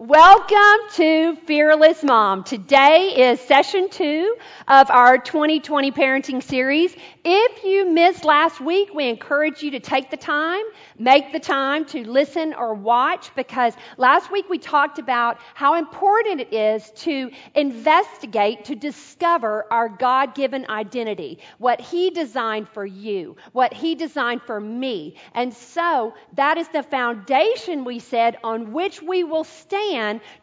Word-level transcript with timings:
Welcome 0.00 0.88
to 0.94 1.34
Fearless 1.48 2.04
Mom. 2.04 2.44
Today 2.44 3.32
is 3.32 3.40
session 3.40 3.88
two 3.90 4.36
of 4.68 4.92
our 4.92 5.18
2020 5.18 5.90
parenting 5.90 6.40
series. 6.40 6.94
If 7.24 7.64
you 7.64 7.90
missed 7.90 8.24
last 8.24 8.60
week, 8.60 8.94
we 8.94 9.08
encourage 9.08 9.60
you 9.60 9.72
to 9.72 9.80
take 9.80 10.12
the 10.12 10.16
time, 10.16 10.62
make 11.00 11.32
the 11.32 11.40
time 11.40 11.84
to 11.86 12.08
listen 12.08 12.54
or 12.54 12.74
watch 12.74 13.34
because 13.34 13.74
last 13.96 14.30
week 14.30 14.48
we 14.48 14.58
talked 14.58 15.00
about 15.00 15.38
how 15.54 15.74
important 15.74 16.42
it 16.42 16.52
is 16.52 16.88
to 16.98 17.32
investigate, 17.56 18.66
to 18.66 18.76
discover 18.76 19.66
our 19.68 19.88
God 19.88 20.36
given 20.36 20.64
identity, 20.70 21.40
what 21.58 21.80
He 21.80 22.10
designed 22.10 22.68
for 22.68 22.86
you, 22.86 23.36
what 23.50 23.74
He 23.74 23.96
designed 23.96 24.42
for 24.42 24.60
me. 24.60 25.16
And 25.34 25.52
so 25.52 26.14
that 26.34 26.56
is 26.56 26.68
the 26.68 26.84
foundation, 26.84 27.84
we 27.84 27.98
said, 27.98 28.38
on 28.44 28.72
which 28.72 29.02
we 29.02 29.24
will 29.24 29.42
stand 29.42 29.87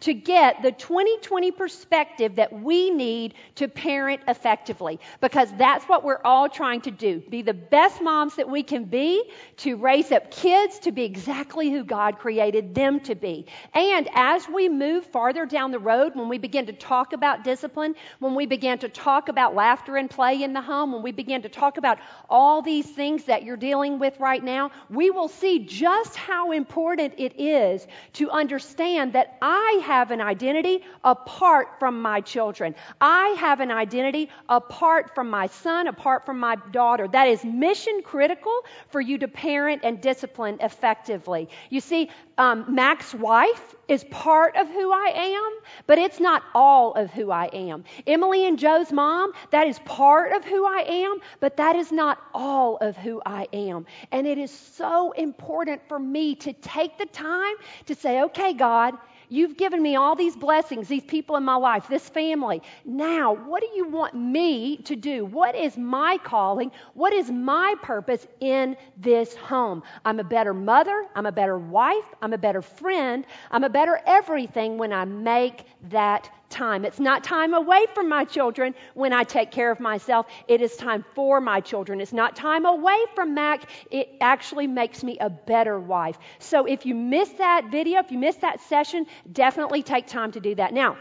to 0.02 0.14
get 0.14 0.62
the 0.62 0.72
2020 0.72 1.52
perspective 1.52 2.36
that 2.36 2.52
we 2.54 2.90
need 2.90 3.34
to 3.56 3.68
parent 3.68 4.22
effectively. 4.28 5.00
Because 5.22 5.52
that's 5.58 5.86
what 5.86 6.04
we're 6.04 6.22
all 6.24 6.50
trying 6.50 6.82
to 6.82 6.92
do 6.92 7.22
be 7.30 7.42
the 7.42 7.54
best 7.54 8.02
moms 8.02 8.36
that 8.36 8.50
we 8.50 8.64
can 8.64 8.86
be, 8.86 9.24
to 9.58 9.76
raise 9.76 10.12
up 10.12 10.32
kids 10.32 10.80
to 10.80 10.92
be 10.92 11.04
exactly 11.04 11.72
who 11.72 11.84
God 11.84 12.20
created 12.20 12.74
them 12.76 13.00
to 13.02 13.16
be. 13.16 13.46
And 13.74 14.10
as 14.14 14.48
we 14.48 14.70
move 14.70 15.06
farther 15.06 15.46
down 15.46 15.72
the 15.72 15.80
road, 15.80 16.16
when 16.16 16.30
we 16.30 16.38
begin 16.38 16.66
to 16.68 16.74
talk 16.74 17.14
about 17.14 17.44
discipline, 17.44 17.96
when 18.20 18.36
we 18.36 18.46
begin 18.46 18.80
to 18.80 18.90
talk 18.90 19.30
about 19.30 19.56
laughter 19.56 19.98
and 19.98 20.10
play 20.10 20.44
in 20.44 20.54
the 20.54 20.62
home, 20.62 20.92
when 20.92 21.04
we 21.04 21.12
begin 21.12 21.44
to 21.44 21.50
talk 21.50 21.78
about 21.78 22.00
all 22.30 22.62
these 22.62 22.86
things 22.86 23.26
that 23.26 23.44
you're 23.44 23.58
dealing 23.58 24.00
with 24.00 24.20
right 24.20 24.44
now, 24.44 24.72
we 24.90 25.12
will 25.12 25.28
see 25.28 25.66
just 25.66 26.16
how 26.16 26.52
important 26.52 27.14
it 27.18 27.40
is 27.40 27.86
to 28.14 28.30
understand 28.30 29.14
that 29.14 29.35
I 29.42 29.82
have 29.84 30.12
an 30.12 30.22
identity 30.22 30.84
apart 31.04 31.80
from 31.80 32.02
my 32.02 32.22
children. 32.22 32.76
I 33.00 33.30
have 33.40 33.60
an 33.60 33.72
identity 33.72 34.30
apart 34.50 35.16
from 35.16 35.30
my 35.30 35.48
son, 35.48 35.88
apart 35.88 36.26
from 36.26 36.40
my 36.40 36.58
daughter. 36.72 37.08
That 37.08 37.28
is 37.28 37.44
mission 37.44 38.02
critical 38.04 38.54
for 38.90 39.02
you 39.02 39.18
to 39.20 39.28
parent 39.28 39.82
and 39.84 40.02
discipline 40.02 40.58
effectively. 40.62 41.50
You 41.70 41.80
see, 41.80 42.10
um, 42.38 42.76
Mac's 42.76 43.14
wife 43.14 43.76
is 43.88 44.04
part 44.06 44.56
of 44.56 44.68
who 44.68 44.92
I 44.92 45.12
am, 45.16 45.52
but 45.88 45.98
it's 45.98 46.20
not 46.20 46.44
all 46.54 46.94
of 46.94 47.12
who 47.12 47.32
I 47.32 47.46
am. 47.46 47.84
Emily 48.06 48.48
and 48.48 48.58
Joe's 48.58 48.92
mom, 48.92 49.32
that 49.52 49.68
is 49.68 49.80
part 49.80 50.34
of 50.34 50.44
who 50.44 50.66
I 50.66 50.86
am, 50.88 51.20
but 51.40 51.58
that 51.58 51.76
is 51.76 51.92
not 51.92 52.20
all 52.34 52.78
of 52.78 52.98
who 52.98 53.22
I 53.26 53.48
am. 53.54 53.86
And 54.12 54.28
it 54.28 54.38
is 54.38 54.52
so 54.52 55.12
important 55.12 55.82
for 55.88 56.00
me 56.00 56.36
to 56.36 56.54
take 56.54 56.98
the 56.98 57.06
time 57.06 57.56
to 57.86 57.96
say, 57.96 58.24
okay, 58.24 58.54
God, 58.54 58.96
You've 59.30 59.58
given 59.58 59.82
me 59.82 59.96
all 59.96 60.16
these 60.16 60.36
blessings, 60.36 60.88
these 60.88 61.04
people 61.04 61.36
in 61.36 61.44
my 61.44 61.56
life, 61.56 61.88
this 61.88 62.08
family. 62.10 62.62
Now, 62.86 63.34
what 63.34 63.62
do 63.62 63.70
you 63.76 63.88
want 63.88 64.14
me 64.16 64.78
to 64.78 64.96
do? 64.96 65.26
What 65.26 65.56
is 65.56 65.78
my 65.78 66.18
calling? 66.24 66.72
What 66.94 67.14
is 67.14 67.30
my 67.32 67.76
purpose 67.82 68.26
in 68.40 68.78
this 68.98 69.36
home? 69.36 69.84
I'm 70.04 70.20
a 70.20 70.24
better 70.24 70.54
mother. 70.54 71.06
I'm 71.16 71.26
a 71.26 71.32
better 71.32 71.58
wife. 71.58 72.06
I'm 72.22 72.34
a 72.34 72.38
better 72.38 72.62
friend. 72.62 73.26
I'm 73.52 73.64
a 73.64 73.70
better 73.70 74.00
everything 74.06 74.78
when 74.78 74.94
I 74.94 75.06
make 75.06 75.66
that 75.90 76.30
time. 76.56 76.86
It's 76.86 77.00
not 77.00 77.24
time 77.24 77.54
away 77.54 77.86
from 77.94 78.10
my 78.10 78.26
children 78.26 78.74
when 78.94 79.14
I 79.14 79.24
take 79.24 79.52
care 79.52 79.70
of 79.70 79.80
myself. 79.80 80.26
It 80.48 80.62
is 80.62 80.76
time 80.76 81.06
for 81.14 81.40
my 81.42 81.60
children. 81.60 82.02
It's 82.02 82.14
not 82.14 82.36
time 82.36 82.66
away 82.66 82.98
from 83.14 83.36
Mac. 83.36 83.70
It 83.92 84.10
actually 84.22 84.68
makes 84.68 85.04
me 85.04 85.18
a 85.20 85.30
better 85.30 85.80
wife. 85.80 86.18
So 86.40 86.66
if 86.66 86.86
you 86.86 86.96
missed 86.96 87.38
that 87.38 87.70
video, 87.70 88.00
if 88.00 88.12
you 88.12 88.18
missed 88.18 88.42
that 88.42 88.62
session, 88.62 89.06
definitely 89.32 89.84
take 89.84 90.08
time 90.08 90.32
to 90.32 90.40
do 90.40 90.56
that. 90.56 90.74
Now, 90.74 90.98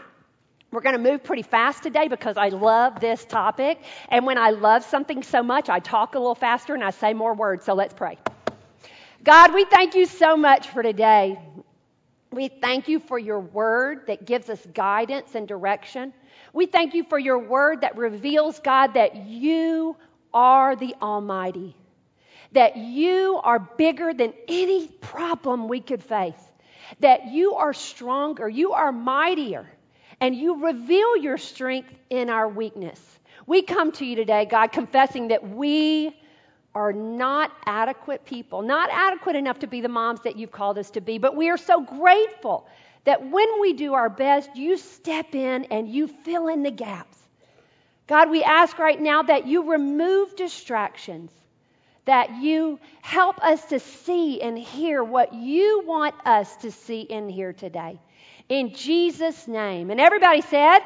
we're 0.71 0.81
going 0.81 1.01
to 1.01 1.11
move 1.11 1.23
pretty 1.23 1.43
fast 1.43 1.83
today 1.83 2.09
because 2.09 2.35
I 2.35 2.49
love 2.49 2.99
this 2.99 3.23
topic. 3.23 3.79
And 4.09 4.25
when 4.25 4.37
I 4.37 4.49
love 4.49 4.83
something 4.83 5.23
so 5.23 5.41
much, 5.41 5.69
I 5.69 5.79
talk 5.79 6.15
a 6.15 6.19
little 6.19 6.35
faster 6.35 6.73
and 6.73 6.83
I 6.83 6.89
say 6.89 7.13
more 7.13 7.33
words. 7.33 7.63
So 7.65 7.73
let's 7.73 7.93
pray. 7.93 8.17
God, 9.23 9.53
we 9.53 9.63
thank 9.65 9.95
you 9.95 10.05
so 10.05 10.35
much 10.35 10.67
for 10.67 10.83
today. 10.83 11.39
We 12.31 12.47
thank 12.49 12.87
you 12.87 12.99
for 12.99 13.17
your 13.17 13.39
word 13.39 14.07
that 14.07 14.25
gives 14.25 14.49
us 14.49 14.65
guidance 14.73 15.35
and 15.35 15.47
direction. 15.47 16.13
We 16.53 16.65
thank 16.65 16.93
you 16.93 17.03
for 17.03 17.19
your 17.19 17.39
word 17.39 17.81
that 17.81 17.97
reveals, 17.97 18.59
God, 18.59 18.95
that 18.95 19.15
you 19.15 19.95
are 20.33 20.75
the 20.75 20.95
Almighty, 21.01 21.75
that 22.51 22.77
you 22.77 23.39
are 23.43 23.59
bigger 23.59 24.13
than 24.13 24.33
any 24.47 24.87
problem 24.87 25.67
we 25.67 25.79
could 25.79 26.03
face, 26.03 26.33
that 26.99 27.27
you 27.27 27.55
are 27.55 27.73
stronger, 27.73 28.49
you 28.49 28.73
are 28.73 28.91
mightier, 28.91 29.69
and 30.19 30.35
you 30.35 30.65
reveal 30.65 31.17
your 31.17 31.37
strength 31.37 31.93
in 32.09 32.29
our 32.29 32.47
weakness. 32.47 32.99
We 33.47 33.61
come 33.61 33.91
to 33.93 34.05
you 34.05 34.15
today, 34.15 34.45
God, 34.45 34.71
confessing 34.71 35.29
that 35.29 35.47
we 35.47 36.15
are 36.75 36.91
not 36.91 37.51
adequate 37.65 38.25
people, 38.25 38.61
not 38.61 38.89
adequate 38.91 39.37
enough 39.37 39.59
to 39.59 39.67
be 39.67 39.79
the 39.79 39.89
moms 39.89 40.19
that 40.21 40.35
you've 40.35 40.51
called 40.51 40.77
us 40.77 40.91
to 40.91 41.01
be, 41.01 41.17
but 41.17 41.35
we 41.35 41.49
are 41.49 41.57
so 41.57 41.81
grateful 41.81 42.67
that 43.05 43.29
when 43.29 43.61
we 43.61 43.73
do 43.73 43.93
our 43.93 44.09
best, 44.09 44.55
you 44.55 44.77
step 44.77 45.33
in 45.33 45.65
and 45.65 45.87
you 45.87 46.07
fill 46.07 46.49
in 46.49 46.63
the 46.63 46.71
gaps. 46.71 47.17
God, 48.07 48.29
we 48.29 48.43
ask 48.43 48.77
right 48.77 48.99
now 48.99 49.23
that 49.23 49.47
you 49.47 49.71
remove 49.71 50.35
distractions, 50.35 51.31
that 52.03 52.41
you 52.41 52.79
help 53.01 53.39
us 53.39 53.63
to 53.67 53.79
see 53.79 54.41
and 54.41 54.59
hear 54.59 55.03
what 55.03 55.33
you 55.33 55.83
want 55.85 56.13
us 56.25 56.53
to 56.57 56.71
see 56.71 57.07
and 57.09 57.31
hear 57.31 57.53
today. 57.53 57.99
In 58.49 58.75
Jesus' 58.75 59.47
name. 59.47 59.89
And 59.89 59.99
everybody 59.99 60.41
said, 60.41 60.79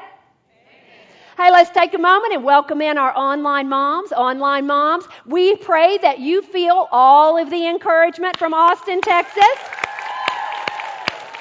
Hey, 1.39 1.51
let's 1.51 1.69
take 1.69 1.93
a 1.93 1.97
moment 1.97 2.33
and 2.33 2.43
welcome 2.43 2.81
in 2.81 2.97
our 2.97 3.17
online 3.17 3.69
moms. 3.69 4.11
Online 4.11 4.67
moms, 4.67 5.05
we 5.25 5.55
pray 5.55 5.97
that 5.99 6.19
you 6.19 6.41
feel 6.41 6.89
all 6.91 7.37
of 7.37 7.49
the 7.49 7.65
encouragement 7.65 8.35
from 8.35 8.53
Austin, 8.53 8.99
Texas. 8.99 9.45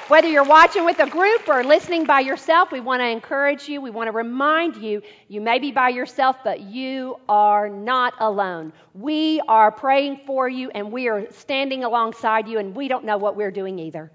Whether 0.07 0.29
you're 0.29 0.45
watching 0.45 0.85
with 0.85 0.99
a 0.99 1.09
group 1.09 1.49
or 1.49 1.65
listening 1.65 2.05
by 2.05 2.21
yourself, 2.21 2.71
we 2.71 2.79
want 2.79 3.01
to 3.01 3.09
encourage 3.09 3.67
you. 3.67 3.81
We 3.81 3.89
want 3.89 4.07
to 4.07 4.13
remind 4.13 4.77
you 4.77 5.01
you 5.27 5.41
may 5.41 5.59
be 5.59 5.69
by 5.73 5.89
yourself, 5.89 6.37
but 6.45 6.61
you 6.61 7.17
are 7.27 7.67
not 7.67 8.13
alone. 8.19 8.71
We 8.93 9.41
are 9.49 9.69
praying 9.69 10.21
for 10.25 10.47
you 10.47 10.69
and 10.69 10.93
we 10.93 11.09
are 11.09 11.29
standing 11.33 11.83
alongside 11.83 12.47
you, 12.47 12.59
and 12.59 12.73
we 12.73 12.87
don't 12.87 13.03
know 13.03 13.17
what 13.17 13.35
we're 13.35 13.51
doing 13.51 13.77
either. 13.79 14.09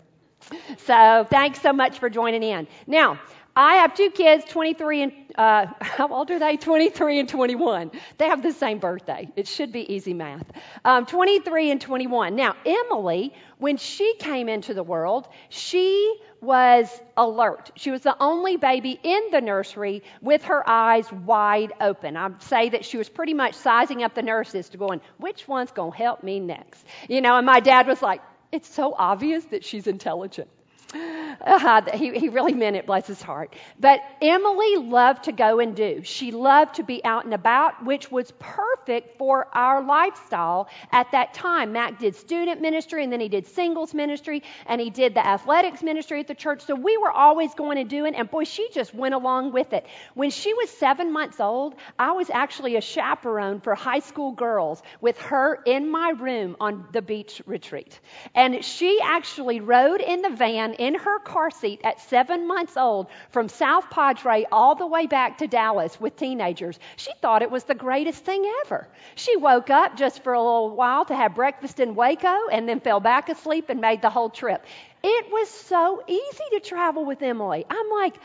So, 0.79 1.27
thanks 1.29 1.61
so 1.61 1.75
much 1.75 1.99
for 1.99 2.09
joining 2.09 2.43
in. 2.43 2.69
Now, 2.87 3.19
I 3.57 3.77
have 3.77 3.95
two 3.95 4.11
kids, 4.11 4.45
23 4.47 5.03
and, 5.03 5.13
uh, 5.37 5.67
how 5.81 6.09
old 6.09 6.31
are 6.31 6.39
they? 6.39 6.57
23 6.57 7.21
and 7.21 7.29
21. 7.29 7.93
They 8.19 8.27
have 8.27 8.43
the 8.43 8.53
same 8.53 8.79
birthday. 8.79 9.29
It 9.37 9.47
should 9.47 9.71
be 9.71 9.95
easy 9.95 10.13
math. 10.13 10.47
Um, 10.85 11.07
23 11.07 11.71
and 11.71 11.81
21. 11.81 12.35
Now, 12.35 12.57
Emily, 12.67 13.33
when 13.59 13.77
she 13.77 14.15
came 14.19 14.49
into 14.49 14.75
the 14.75 14.83
world, 14.83 15.29
she 15.51 16.17
was 16.41 16.91
alert. 17.17 17.71
She 17.77 17.91
was 17.93 18.03
the 18.03 18.17
only 18.21 18.57
baby 18.57 18.99
in 19.03 19.29
the 19.31 19.41
nursery 19.41 20.03
with 20.21 20.45
her 20.45 20.69
eyes 20.69 21.11
wide 21.13 21.73
open. 21.81 22.17
I'd 22.17 22.43
say 22.43 22.71
that 22.71 22.85
she 22.85 22.97
was 22.97 23.09
pretty 23.09 23.35
much 23.35 23.55
sizing 23.55 24.03
up 24.03 24.15
the 24.15 24.23
nurses 24.23 24.69
to 24.71 24.79
going, 24.79 25.01
which 25.19 25.47
one's 25.47 25.71
going 25.71 25.93
to 25.93 25.97
help 25.97 26.25
me 26.25 26.41
next? 26.41 26.85
You 27.09 27.21
know, 27.21 27.37
and 27.37 27.47
my 27.47 27.61
dad 27.61 27.87
was 27.87 28.03
like, 28.03 28.21
it's 28.51 28.69
so 28.69 28.95
obvious 28.97 29.45
that 29.47 29.65
she's 29.65 29.87
intelligent. 29.87 30.49
Uh, 30.95 31.83
he, 31.93 32.19
he 32.19 32.29
really 32.29 32.55
meant 32.55 32.77
it, 32.77 32.87
bless 32.87 33.07
his 33.07 33.21
heart. 33.21 33.55
But 33.79 34.01
Emily 34.23 34.77
loved 34.77 35.25
to 35.25 35.33
go 35.33 35.59
and 35.61 35.75
do. 35.75 36.03
She 36.05 36.31
loved 36.31 36.77
to 36.77 36.83
be 36.85 37.05
out 37.05 37.25
and 37.25 37.35
about, 37.35 37.85
which 37.85 38.11
was 38.11 38.33
perfect 38.39 39.19
for 39.19 39.49
our 39.53 39.83
lifestyle 39.83 40.69
at 40.93 41.11
that 41.13 41.35
time. 41.35 41.73
Mac 41.73 41.99
did 41.99 42.15
student 42.15 42.61
ministry, 42.61 43.03
and 43.03 43.13
then 43.13 43.21
he 43.21 43.29
did 43.29 43.47
singles 43.47 43.93
ministry, 43.95 44.43
and 44.67 44.81
he 44.81 44.91
did 44.91 45.15
the 45.15 45.27
athletics 45.27 45.83
ministry 45.83 46.21
at 46.21 46.29
the 46.29 46.35
church. 46.35 46.65
So 46.65 46.75
we 46.75 46.97
were 46.97 47.11
always 47.11 47.55
going 47.55 47.79
and 47.79 47.91
doing, 47.91 48.15
and 48.15 48.31
boy, 48.31 48.45
she 48.45 48.69
just 48.73 48.95
went 48.95 49.15
along 49.15 49.53
with 49.53 49.73
it. 49.73 49.87
When 50.15 50.31
she 50.31 50.55
was 50.55 50.71
seven 50.71 51.13
months 51.13 51.41
old, 51.41 51.75
I 51.99 52.13
was 52.13 52.31
actually 52.31 52.77
a 52.77 52.81
chaperone 52.81 53.61
for 53.61 53.75
high 53.75 54.01
school 54.01 54.33
girls 54.33 54.83
with 55.01 55.19
her 55.23 55.61
in 55.67 55.91
my 55.91 56.11
room 56.11 56.57
on 56.61 56.87
the 56.93 57.03
beach 57.03 57.43
retreat. 57.47 57.99
And 58.35 58.65
she 58.65 59.01
actually 59.03 59.61
rode 59.61 60.01
in 60.01 60.23
the 60.23 60.31
van 60.31 60.75
in 60.85 60.95
her 60.95 61.19
car 61.19 61.51
seat 61.51 61.81
at 61.83 61.99
seven 61.99 62.47
months 62.47 62.77
old 62.77 63.07
from 63.31 63.49
South 63.49 63.89
Padre 63.89 64.45
all 64.53 64.75
the 64.75 64.87
way 64.87 65.07
back 65.07 65.39
to 65.39 65.47
Dallas 65.47 65.99
with 65.99 66.17
teenagers. 66.17 66.79
She 66.97 67.11
thought 67.23 67.41
it 67.41 67.51
was 67.51 67.65
the 67.65 67.75
greatest 67.75 68.23
thing 68.23 68.45
ever. 68.65 68.87
She 69.15 69.37
woke 69.37 69.71
up 69.71 69.97
just 69.97 70.23
for 70.23 70.35
a 70.35 70.43
little 70.43 70.77
while 70.77 71.07
to 71.07 71.17
have 71.17 71.35
breakfast 71.35 71.81
in 71.81 71.95
Waco 71.95 72.49
and 72.53 72.69
then 72.69 72.81
fell 72.81 73.01
back 73.01 73.31
asleep 73.31 73.71
and 73.71 73.81
made 73.81 74.03
the 74.03 74.11
whole 74.11 74.29
trip. 74.29 74.63
It 75.03 75.33
was 75.33 75.49
so 75.49 76.03
easy 76.07 76.45
to 76.53 76.61
travel 76.61 77.07
with 77.07 77.23
Emily. 77.23 77.65
I'm 77.69 77.91
like, 77.91 78.17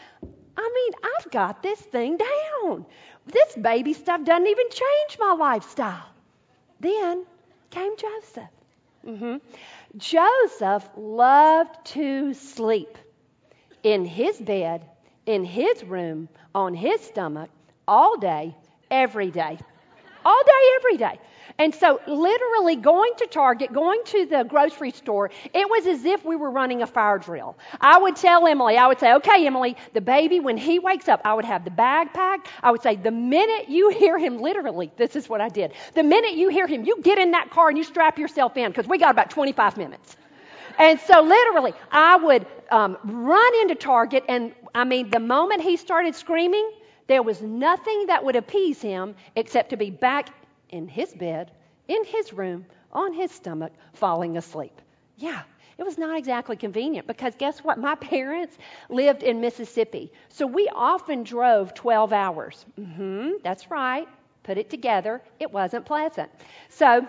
I 0.58 0.72
mean, 0.76 1.12
I've 1.18 1.32
got 1.32 1.64
this 1.64 1.80
thing 1.80 2.18
down. 2.18 2.86
This 3.26 3.56
baby 3.56 3.94
stuff 3.94 4.24
doesn't 4.26 4.48
even 4.48 4.70
change 4.70 5.18
my 5.18 5.32
lifestyle. 5.32 6.10
Then 6.82 7.26
came 7.70 7.96
Joseph. 7.96 8.50
Mm-hmm. 9.06 9.38
Joseph 9.98 10.88
loved 10.96 11.86
to 11.88 12.34
sleep. 12.34 12.98
in 13.84 14.06
his 14.06 14.38
bed, 14.40 14.86
in 15.26 15.44
his 15.44 15.84
room, 15.84 16.30
on 16.54 16.74
his 16.74 17.02
stomach, 17.02 17.50
all 17.88 18.18
day, 18.18 18.56
every 18.92 19.32
day. 19.32 19.58
All 20.26 20.44
day, 20.44 20.64
every 20.76 20.98
day. 20.98 21.20
And 21.60 21.76
so, 21.76 22.00
literally, 22.08 22.78
going 22.78 23.12
to 23.18 23.28
Target, 23.28 23.74
going 23.74 24.02
to 24.06 24.26
the 24.26 24.44
grocery 24.44 24.92
store, 24.92 25.30
it 25.54 25.70
was 25.70 25.86
as 25.88 26.06
if 26.06 26.24
we 26.24 26.38
were 26.38 26.50
running 26.50 26.82
a 26.82 26.88
fire 26.88 27.20
drill. 27.20 27.58
I 27.82 28.00
would 28.00 28.16
tell 28.16 28.48
Emily, 28.48 28.78
I 28.78 28.88
would 28.88 28.98
say, 28.98 29.14
okay, 29.16 29.46
Emily, 29.46 29.76
the 29.94 30.00
baby, 30.00 30.40
when 30.40 30.58
he 30.58 30.80
wakes 30.80 31.10
up, 31.10 31.20
I 31.26 31.34
would 31.34 31.44
have 31.44 31.66
the 31.66 31.72
bag 31.72 32.14
packed. 32.14 32.48
I 32.64 32.72
would 32.72 32.82
say, 32.82 32.96
the 32.96 33.12
minute 33.12 33.68
you 33.68 33.90
hear 33.90 34.18
him, 34.18 34.40
literally, 34.40 34.90
this 34.96 35.18
is 35.18 35.28
what 35.28 35.42
I 35.42 35.50
did. 35.50 35.74
The 35.96 36.04
minute 36.04 36.36
you 36.36 36.48
hear 36.48 36.66
him, 36.66 36.86
you 36.86 37.02
get 37.02 37.20
in 37.20 37.32
that 37.32 37.50
car 37.50 37.68
and 37.68 37.78
you 37.78 37.84
strap 37.84 38.18
yourself 38.18 38.56
in 38.56 38.72
because 38.72 38.88
we 38.88 38.98
got 38.98 39.12
about 39.12 39.30
25 39.30 39.76
minutes. 39.76 40.16
And 40.78 40.98
so, 41.02 41.22
literally, 41.22 41.74
I 41.92 42.16
would 42.16 42.48
um, 42.72 42.98
run 43.04 43.56
into 43.64 43.76
Target, 43.76 44.24
and 44.30 44.54
I 44.74 44.86
mean, 44.86 45.10
the 45.10 45.20
moment 45.20 45.62
he 45.62 45.76
started 45.76 46.16
screaming, 46.16 46.72
there 47.08 47.22
was 47.22 47.42
nothing 47.42 48.06
that 48.06 48.24
would 48.24 48.38
appease 48.38 48.82
him 48.82 49.16
except 49.36 49.72
to 49.72 49.78
be 49.78 49.90
back 49.90 50.30
in 50.70 50.88
his 50.88 51.14
bed, 51.14 51.52
in 51.88 52.04
his 52.06 52.34
room, 52.34 52.66
on 52.92 53.14
his 53.14 53.32
stomach, 53.32 53.74
falling 53.94 54.38
asleep. 54.38 54.82
Yeah, 55.18 55.42
it 55.78 55.84
was 55.86 55.98
not 55.98 56.18
exactly 56.18 56.56
convenient 56.58 57.08
because 57.08 57.36
guess 57.36 57.60
what? 57.64 57.78
My 57.78 57.96
parents 58.16 58.58
lived 58.90 59.24
in 59.24 59.42
Mississippi. 59.42 60.12
So 60.30 60.46
we 60.46 60.70
often 60.74 61.24
drove 61.24 61.74
12 61.74 62.14
hours. 62.14 62.66
Mm-hmm, 62.80 63.32
that's 63.44 63.72
right. 63.72 64.08
Put 64.44 64.58
it 64.58 64.70
together. 64.70 65.22
It 65.40 65.52
wasn't 65.52 65.86
pleasant. 65.86 66.32
So 66.70 67.08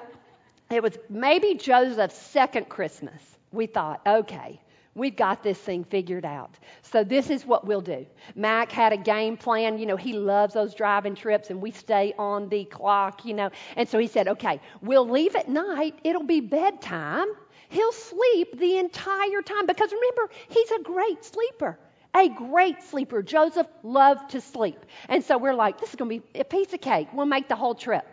it 0.71 0.83
was 0.83 0.97
maybe 1.09 1.55
Joseph's 1.55 2.17
second 2.17 2.69
Christmas. 2.69 3.21
We 3.53 3.67
thought, 3.67 4.01
okay, 4.07 4.61
We've 4.95 5.15
got 5.15 5.43
this 5.45 5.59
thing 5.59 5.85
figured 5.85 6.25
out. 6.25 6.59
So, 6.83 7.05
this 7.05 7.31
is 7.31 7.47
what 7.47 7.65
we'll 7.65 7.81
do. 7.81 8.07
Mac 8.35 8.73
had 8.73 8.93
a 8.93 8.97
game 8.97 9.37
plan. 9.37 9.79
You 9.79 9.87
know, 9.87 9.97
he 9.97 10.13
loves 10.15 10.55
those 10.55 10.75
driving 10.75 11.15
trips, 11.15 11.51
and 11.51 11.63
we 11.63 11.71
stay 11.71 12.13
on 12.19 12.49
the 12.49 12.65
clock, 12.65 13.25
you 13.25 13.35
know. 13.35 13.51
And 13.77 13.89
so 13.89 13.99
he 13.99 14.09
said, 14.09 14.27
okay, 14.27 14.61
we'll 14.83 15.09
leave 15.09 15.37
at 15.37 15.49
night. 15.49 15.99
It'll 16.03 16.25
be 16.25 16.41
bedtime. 16.41 17.29
He'll 17.69 17.93
sleep 17.93 18.59
the 18.59 18.79
entire 18.79 19.43
time 19.43 19.67
because 19.67 19.93
remember, 19.93 20.31
he's 20.49 20.71
a 20.73 20.81
great 20.83 21.25
sleeper. 21.25 21.79
A 22.15 22.29
great 22.29 22.83
sleeper. 22.83 23.23
Joseph 23.23 23.69
loved 23.85 24.31
to 24.31 24.41
sleep. 24.41 24.85
And 25.09 25.23
so 25.23 25.39
we're 25.39 25.55
like, 25.55 25.79
this 25.81 25.91
is 25.91 25.95
going 25.95 26.11
to 26.11 26.27
be 26.27 26.41
a 26.41 26.45
piece 26.45 26.73
of 26.73 26.81
cake. 26.81 27.07
We'll 27.13 27.27
make 27.27 27.49
the 27.49 27.55
whole 27.55 27.77
trip. 27.77 28.05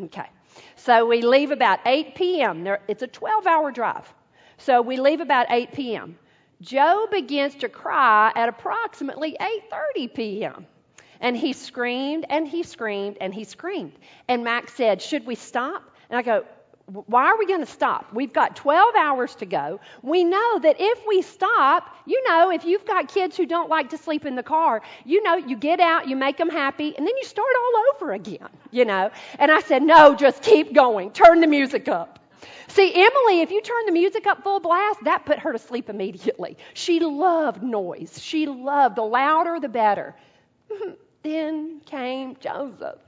Okay. 0.00 0.28
So 0.76 1.06
we 1.06 1.22
leave 1.22 1.50
about 1.50 1.80
8 1.84 2.14
p.m. 2.14 2.68
It's 2.86 3.02
a 3.02 3.08
12 3.08 3.46
hour 3.48 3.72
drive. 3.72 4.12
So 4.58 4.82
we 4.82 4.96
leave 4.96 5.20
about 5.20 5.46
8 5.50 5.72
p.m. 5.72 6.18
Joe 6.60 7.08
begins 7.10 7.54
to 7.56 7.68
cry 7.68 8.32
at 8.34 8.48
approximately 8.48 9.36
8:30 9.40 10.14
p.m. 10.14 10.66
And 11.20 11.36
he 11.36 11.52
screamed 11.52 12.26
and 12.28 12.46
he 12.46 12.62
screamed 12.62 13.18
and 13.20 13.34
he 13.34 13.44
screamed. 13.44 13.92
And 14.28 14.44
Mac 14.44 14.68
said, 14.68 15.02
"Should 15.02 15.26
we 15.26 15.34
stop?" 15.34 15.82
And 16.08 16.18
I 16.18 16.22
go, 16.22 16.44
why 16.86 17.26
are 17.26 17.38
we 17.38 17.46
going 17.46 17.60
to 17.60 17.66
stop? 17.66 18.12
We've 18.12 18.32
got 18.32 18.56
12 18.56 18.94
hours 18.94 19.34
to 19.36 19.46
go. 19.46 19.80
We 20.02 20.22
know 20.22 20.58
that 20.58 20.76
if 20.78 21.06
we 21.06 21.22
stop, 21.22 21.96
you 22.04 22.22
know, 22.28 22.50
if 22.50 22.64
you've 22.64 22.84
got 22.84 23.08
kids 23.08 23.36
who 23.36 23.46
don't 23.46 23.70
like 23.70 23.90
to 23.90 23.98
sleep 23.98 24.26
in 24.26 24.36
the 24.36 24.42
car, 24.42 24.82
you 25.04 25.22
know, 25.22 25.36
you 25.36 25.56
get 25.56 25.80
out, 25.80 26.08
you 26.08 26.16
make 26.16 26.36
them 26.36 26.50
happy, 26.50 26.94
and 26.96 27.06
then 27.06 27.16
you 27.16 27.24
start 27.24 27.48
all 27.58 27.82
over 27.94 28.12
again, 28.12 28.48
you 28.70 28.84
know. 28.84 29.10
And 29.38 29.50
I 29.50 29.60
said, 29.60 29.82
no, 29.82 30.14
just 30.14 30.42
keep 30.42 30.74
going. 30.74 31.10
Turn 31.12 31.40
the 31.40 31.46
music 31.46 31.88
up. 31.88 32.18
See, 32.74 32.92
Emily, 32.92 33.40
if 33.40 33.52
you 33.52 33.62
turn 33.62 33.86
the 33.86 33.92
music 33.92 34.26
up 34.26 34.42
full 34.42 34.58
blast, 34.58 35.04
that 35.04 35.24
put 35.24 35.38
her 35.38 35.52
to 35.52 35.60
sleep 35.60 35.88
immediately. 35.88 36.56
She 36.74 36.98
loved 36.98 37.62
noise. 37.62 38.20
She 38.20 38.46
loved 38.46 38.96
the 38.96 39.02
louder 39.02 39.60
the 39.60 39.68
better. 39.68 40.16
then 41.22 41.80
came 41.86 42.36
Joseph. 42.40 42.98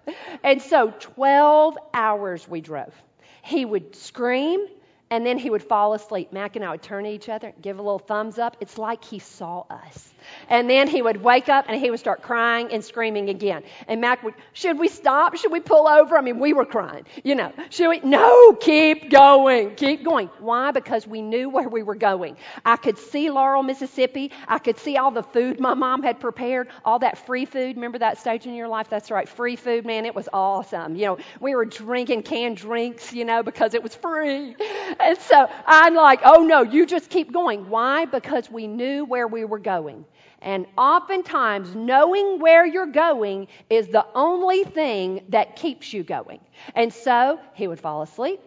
And 0.45 0.63
so 0.63 0.95
12 1.01 1.79
hours 1.93 2.47
we 2.49 2.61
drove. 2.61 2.95
He 3.43 3.65
would 3.65 3.97
scream 3.97 4.69
and 5.11 5.25
then 5.25 5.39
he 5.39 5.51
would 5.51 5.63
fall 5.63 5.95
asleep. 5.95 6.33
Mac 6.33 6.57
and 6.57 6.65
I 6.65 6.73
would 6.73 6.83
turn 6.83 7.05
to 7.05 7.11
each 7.11 7.29
other, 7.29 7.53
give 7.63 7.79
a 7.79 7.83
little 7.83 7.99
thumbs 7.99 8.39
up. 8.39 8.57
It's 8.61 8.77
like 8.77 9.05
he 9.05 9.21
saw 9.21 9.65
us. 9.71 10.13
And 10.49 10.69
then 10.69 10.89
he 10.89 11.01
would 11.01 11.23
wake 11.23 11.49
up 11.49 11.67
and 11.69 11.81
he 11.81 11.91
would 11.91 12.01
start 12.01 12.23
crying 12.23 12.73
and 12.73 12.85
screaming 12.85 13.29
again. 13.29 13.63
And 13.87 14.01
Mac 14.01 14.25
would, 14.25 14.35
should 14.53 14.79
we 14.79 14.89
stop? 14.89 15.37
Should 15.37 15.53
we 15.53 15.61
pull 15.61 15.87
over? 15.87 16.17
I 16.17 16.21
mean, 16.21 16.41
we 16.41 16.53
were 16.53 16.65
crying, 16.65 17.05
you 17.23 17.37
know. 17.37 17.53
Should 17.71 17.89
we? 17.89 18.01
No, 18.01 18.53
keep 18.55 19.11
going, 19.11 19.77
keep 19.77 20.05
going. 20.05 20.29
Why? 20.41 20.73
Because 20.73 21.07
we 21.07 21.23
knew 21.23 21.49
where 21.49 21.69
we 21.69 21.85
were 21.85 21.95
going. 21.95 22.37
I 22.65 22.77
could 22.77 22.99
see 22.99 23.31
Laurel, 23.31 23.63
Mississippi. 23.63 24.33
I 24.49 24.59
could 24.59 24.79
see 24.79 24.97
all 24.97 25.13
the 25.13 25.23
food 25.23 25.61
my 25.61 25.75
mom 25.75 26.03
had 26.03 26.19
prepared, 26.19 26.69
all 26.85 26.99
that 26.99 27.19
free 27.27 27.45
food. 27.45 27.77
Remember 27.77 27.99
that 27.99 28.19
stage 28.19 28.47
in 28.47 28.55
your 28.55 28.69
life? 28.69 28.89
That's 28.91 29.13
right, 29.13 29.29
free 29.29 29.55
food, 29.55 29.87
man. 29.87 30.07
It 30.07 30.15
was 30.17 30.29
awesome. 30.33 30.97
You 30.97 31.07
know, 31.07 31.19
we 31.39 31.55
were 31.55 31.65
drinking 31.65 32.25
canned 32.25 32.57
drinks, 32.57 33.13
you 33.13 33.25
know, 33.25 33.45
because 33.45 33.75
it 33.75 33.83
was 33.85 33.95
free. 33.95 34.57
And 35.01 35.19
so 35.19 35.49
I'm 35.67 35.95
like, 35.95 36.21
oh 36.25 36.43
no, 36.43 36.63
you 36.63 36.87
just 36.87 37.11
keep 37.11 37.33
going. 37.33 37.69
Why? 37.69 38.05
Because 38.05 38.51
we 38.51 38.67
knew 38.67 39.05
where 39.05 39.29
we 39.29 39.45
were 39.45 39.59
going. 39.59 40.05
And 40.43 40.67
oftentimes, 40.77 41.75
knowing 41.75 42.39
where 42.39 42.67
you're 42.67 42.87
going 42.87 43.49
is 43.71 43.89
the 43.89 44.07
only 44.15 44.65
thing 44.65 45.25
that 45.31 45.57
keeps 45.57 45.93
you 45.93 46.05
going. 46.05 46.41
And 46.75 46.93
so 46.93 47.41
he 47.55 47.67
would 47.67 47.81
fall 47.81 48.03
asleep. 48.03 48.41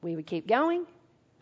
We 0.00 0.16
would 0.16 0.26
keep 0.26 0.46
going. 0.46 0.86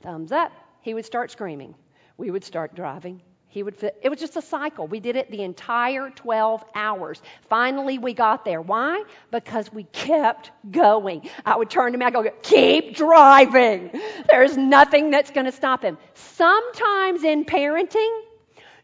Thumbs 0.02 0.32
up. 0.32 0.52
He 0.80 0.94
would 0.94 1.04
start 1.04 1.30
screaming. 1.30 1.74
We 2.16 2.30
would 2.30 2.44
start 2.44 2.74
driving. 2.74 3.22
He 3.50 3.64
would 3.64 3.76
fit. 3.76 3.98
It 4.00 4.08
was 4.08 4.20
just 4.20 4.36
a 4.36 4.42
cycle. 4.42 4.86
We 4.86 5.00
did 5.00 5.16
it 5.16 5.30
the 5.30 5.42
entire 5.42 6.10
12 6.10 6.64
hours. 6.74 7.20
Finally, 7.48 7.98
we 7.98 8.14
got 8.14 8.44
there. 8.44 8.62
Why? 8.62 9.02
Because 9.32 9.72
we 9.72 9.84
kept 9.84 10.52
going. 10.70 11.28
I 11.44 11.56
would 11.56 11.68
turn 11.68 11.92
to 11.92 11.96
him 11.98 12.02
and 12.02 12.14
go, 12.14 12.30
keep 12.42 12.94
driving. 12.94 13.90
There's 14.30 14.56
nothing 14.56 15.10
that's 15.10 15.32
going 15.32 15.46
to 15.46 15.52
stop 15.52 15.82
him. 15.82 15.98
Sometimes 16.14 17.24
in 17.24 17.44
parenting, 17.44 18.22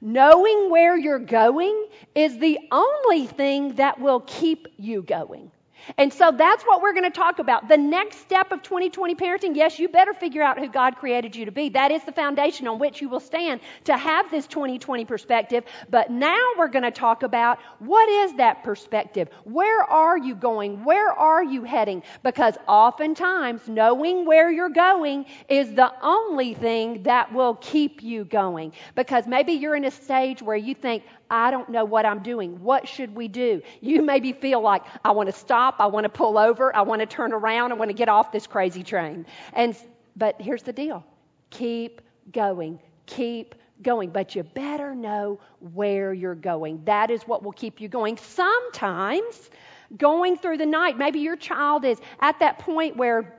Knowing 0.00 0.70
where 0.70 0.96
you're 0.96 1.18
going 1.18 1.86
is 2.14 2.38
the 2.38 2.58
only 2.70 3.26
thing 3.26 3.74
that 3.76 3.98
will 3.98 4.20
keep 4.20 4.68
you 4.76 5.02
going. 5.02 5.50
And 5.98 6.12
so 6.12 6.32
that's 6.36 6.64
what 6.64 6.82
we're 6.82 6.92
going 6.92 7.04
to 7.04 7.10
talk 7.10 7.38
about. 7.38 7.68
The 7.68 7.76
next 7.76 8.18
step 8.18 8.52
of 8.52 8.62
2020 8.62 9.14
parenting, 9.14 9.56
yes, 9.56 9.78
you 9.78 9.88
better 9.88 10.14
figure 10.14 10.42
out 10.42 10.58
who 10.58 10.68
God 10.68 10.96
created 10.96 11.36
you 11.36 11.44
to 11.44 11.52
be. 11.52 11.70
That 11.70 11.90
is 11.90 12.02
the 12.04 12.12
foundation 12.12 12.66
on 12.68 12.78
which 12.78 13.00
you 13.00 13.08
will 13.08 13.20
stand 13.20 13.60
to 13.84 13.96
have 13.96 14.30
this 14.30 14.46
2020 14.46 15.04
perspective. 15.04 15.64
But 15.90 16.10
now 16.10 16.38
we're 16.58 16.68
going 16.68 16.84
to 16.84 16.90
talk 16.90 17.22
about 17.22 17.58
what 17.78 18.08
is 18.08 18.34
that 18.34 18.64
perspective? 18.64 19.28
Where 19.44 19.82
are 19.82 20.18
you 20.18 20.34
going? 20.34 20.84
Where 20.84 21.10
are 21.10 21.44
you 21.44 21.64
heading? 21.64 22.02
Because 22.22 22.56
oftentimes 22.66 23.68
knowing 23.68 24.26
where 24.26 24.50
you're 24.50 24.68
going 24.68 25.26
is 25.48 25.72
the 25.74 25.92
only 26.02 26.54
thing 26.54 27.02
that 27.04 27.32
will 27.32 27.54
keep 27.54 28.02
you 28.02 28.24
going. 28.24 28.72
Because 28.94 29.26
maybe 29.26 29.52
you're 29.52 29.76
in 29.76 29.84
a 29.84 29.90
stage 29.90 30.42
where 30.42 30.56
you 30.56 30.74
think, 30.74 31.04
I 31.30 31.50
don't 31.50 31.68
know 31.68 31.84
what 31.84 32.06
I'm 32.06 32.22
doing. 32.22 32.62
What 32.62 32.86
should 32.88 33.14
we 33.14 33.28
do? 33.28 33.62
You 33.80 34.02
maybe 34.02 34.32
feel 34.32 34.60
like, 34.60 34.82
I 35.04 35.10
want 35.10 35.28
to 35.28 35.32
stop, 35.32 35.76
I 35.78 35.86
want 35.86 36.04
to 36.04 36.08
pull 36.08 36.38
over, 36.38 36.74
I 36.74 36.82
want 36.82 37.00
to 37.00 37.06
turn 37.06 37.32
around, 37.32 37.72
I 37.72 37.74
want 37.74 37.90
to 37.90 37.94
get 37.94 38.08
off 38.08 38.32
this 38.32 38.46
crazy 38.46 38.82
train. 38.82 39.26
And 39.52 39.76
but 40.16 40.40
here's 40.40 40.62
the 40.62 40.72
deal. 40.72 41.04
Keep 41.50 42.00
going. 42.32 42.80
Keep 43.06 43.54
going, 43.82 44.10
but 44.10 44.34
you 44.34 44.42
better 44.42 44.94
know 44.94 45.38
where 45.74 46.14
you're 46.14 46.34
going. 46.34 46.82
That 46.84 47.10
is 47.10 47.22
what 47.24 47.42
will 47.42 47.52
keep 47.52 47.80
you 47.80 47.88
going. 47.88 48.16
Sometimes 48.16 49.50
going 49.96 50.36
through 50.36 50.58
the 50.58 50.66
night, 50.66 50.96
maybe 50.96 51.20
your 51.20 51.36
child 51.36 51.84
is 51.84 52.00
at 52.20 52.38
that 52.40 52.58
point 52.58 52.96
where 52.96 53.35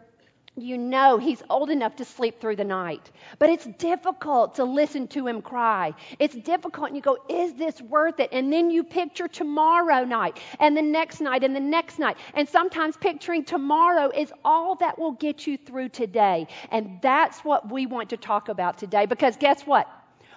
you 0.58 0.78
know 0.78 1.18
he's 1.18 1.44
old 1.50 1.70
enough 1.70 1.96
to 1.98 2.06
sleep 2.06 2.40
through 2.40 2.56
the 2.56 2.64
night. 2.64 3.12
But 3.40 3.50
it's 3.50 3.66
difficult 3.66 4.56
to 4.56 4.64
listen 4.64 5.08
to 5.10 5.28
him 5.28 5.42
cry. 5.42 5.94
It's 6.20 6.36
difficult, 6.36 6.88
and 6.88 6.96
you 6.96 7.02
go, 7.02 7.18
Is 7.30 7.54
this 7.54 7.82
worth 7.82 8.20
it? 8.20 8.30
And 8.32 8.52
then 8.52 8.70
you 8.72 8.84
picture 8.84 9.28
tomorrow 9.28 10.04
night, 10.04 10.40
and 10.60 10.76
the 10.76 10.82
next 10.82 11.22
night, 11.22 11.44
and 11.44 11.56
the 11.56 11.60
next 11.60 12.00
night. 12.00 12.18
And 12.34 12.48
sometimes 12.48 12.98
picturing 12.98 13.46
tomorrow 13.46 14.12
is 14.16 14.34
all 14.44 14.76
that 14.76 14.98
will 14.98 15.14
get 15.14 15.46
you 15.48 15.58
through 15.58 15.90
today. 15.90 16.48
And 16.72 17.00
that's 17.02 17.40
what 17.40 17.72
we 17.72 17.86
want 17.86 18.10
to 18.10 18.18
talk 18.18 18.50
about 18.50 18.78
today. 18.78 19.06
Because 19.06 19.38
guess 19.38 19.62
what? 19.64 19.88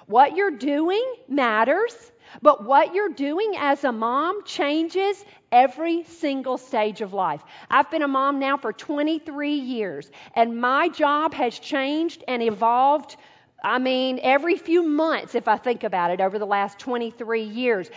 What 0.06 0.36
you're 0.36 0.50
doing 0.50 1.04
matters. 1.28 2.12
But 2.42 2.64
what 2.64 2.94
you're 2.94 3.08
doing 3.08 3.54
as 3.58 3.84
a 3.84 3.92
mom 3.92 4.44
changes 4.44 5.24
every 5.52 6.04
single 6.04 6.58
stage 6.58 7.00
of 7.00 7.12
life. 7.12 7.42
I've 7.70 7.90
been 7.90 8.02
a 8.02 8.08
mom 8.08 8.38
now 8.38 8.56
for 8.56 8.72
23 8.72 9.52
years, 9.52 10.10
and 10.34 10.60
my 10.60 10.88
job 10.88 11.34
has 11.34 11.58
changed 11.58 12.24
and 12.28 12.42
evolved. 12.42 13.16
I 13.62 13.78
mean, 13.78 14.20
every 14.22 14.56
few 14.56 14.82
months, 14.82 15.34
if 15.34 15.48
I 15.48 15.56
think 15.56 15.84
about 15.84 16.10
it, 16.10 16.20
over 16.20 16.38
the 16.38 16.46
last 16.46 16.78
23 16.78 17.42
years. 17.42 17.90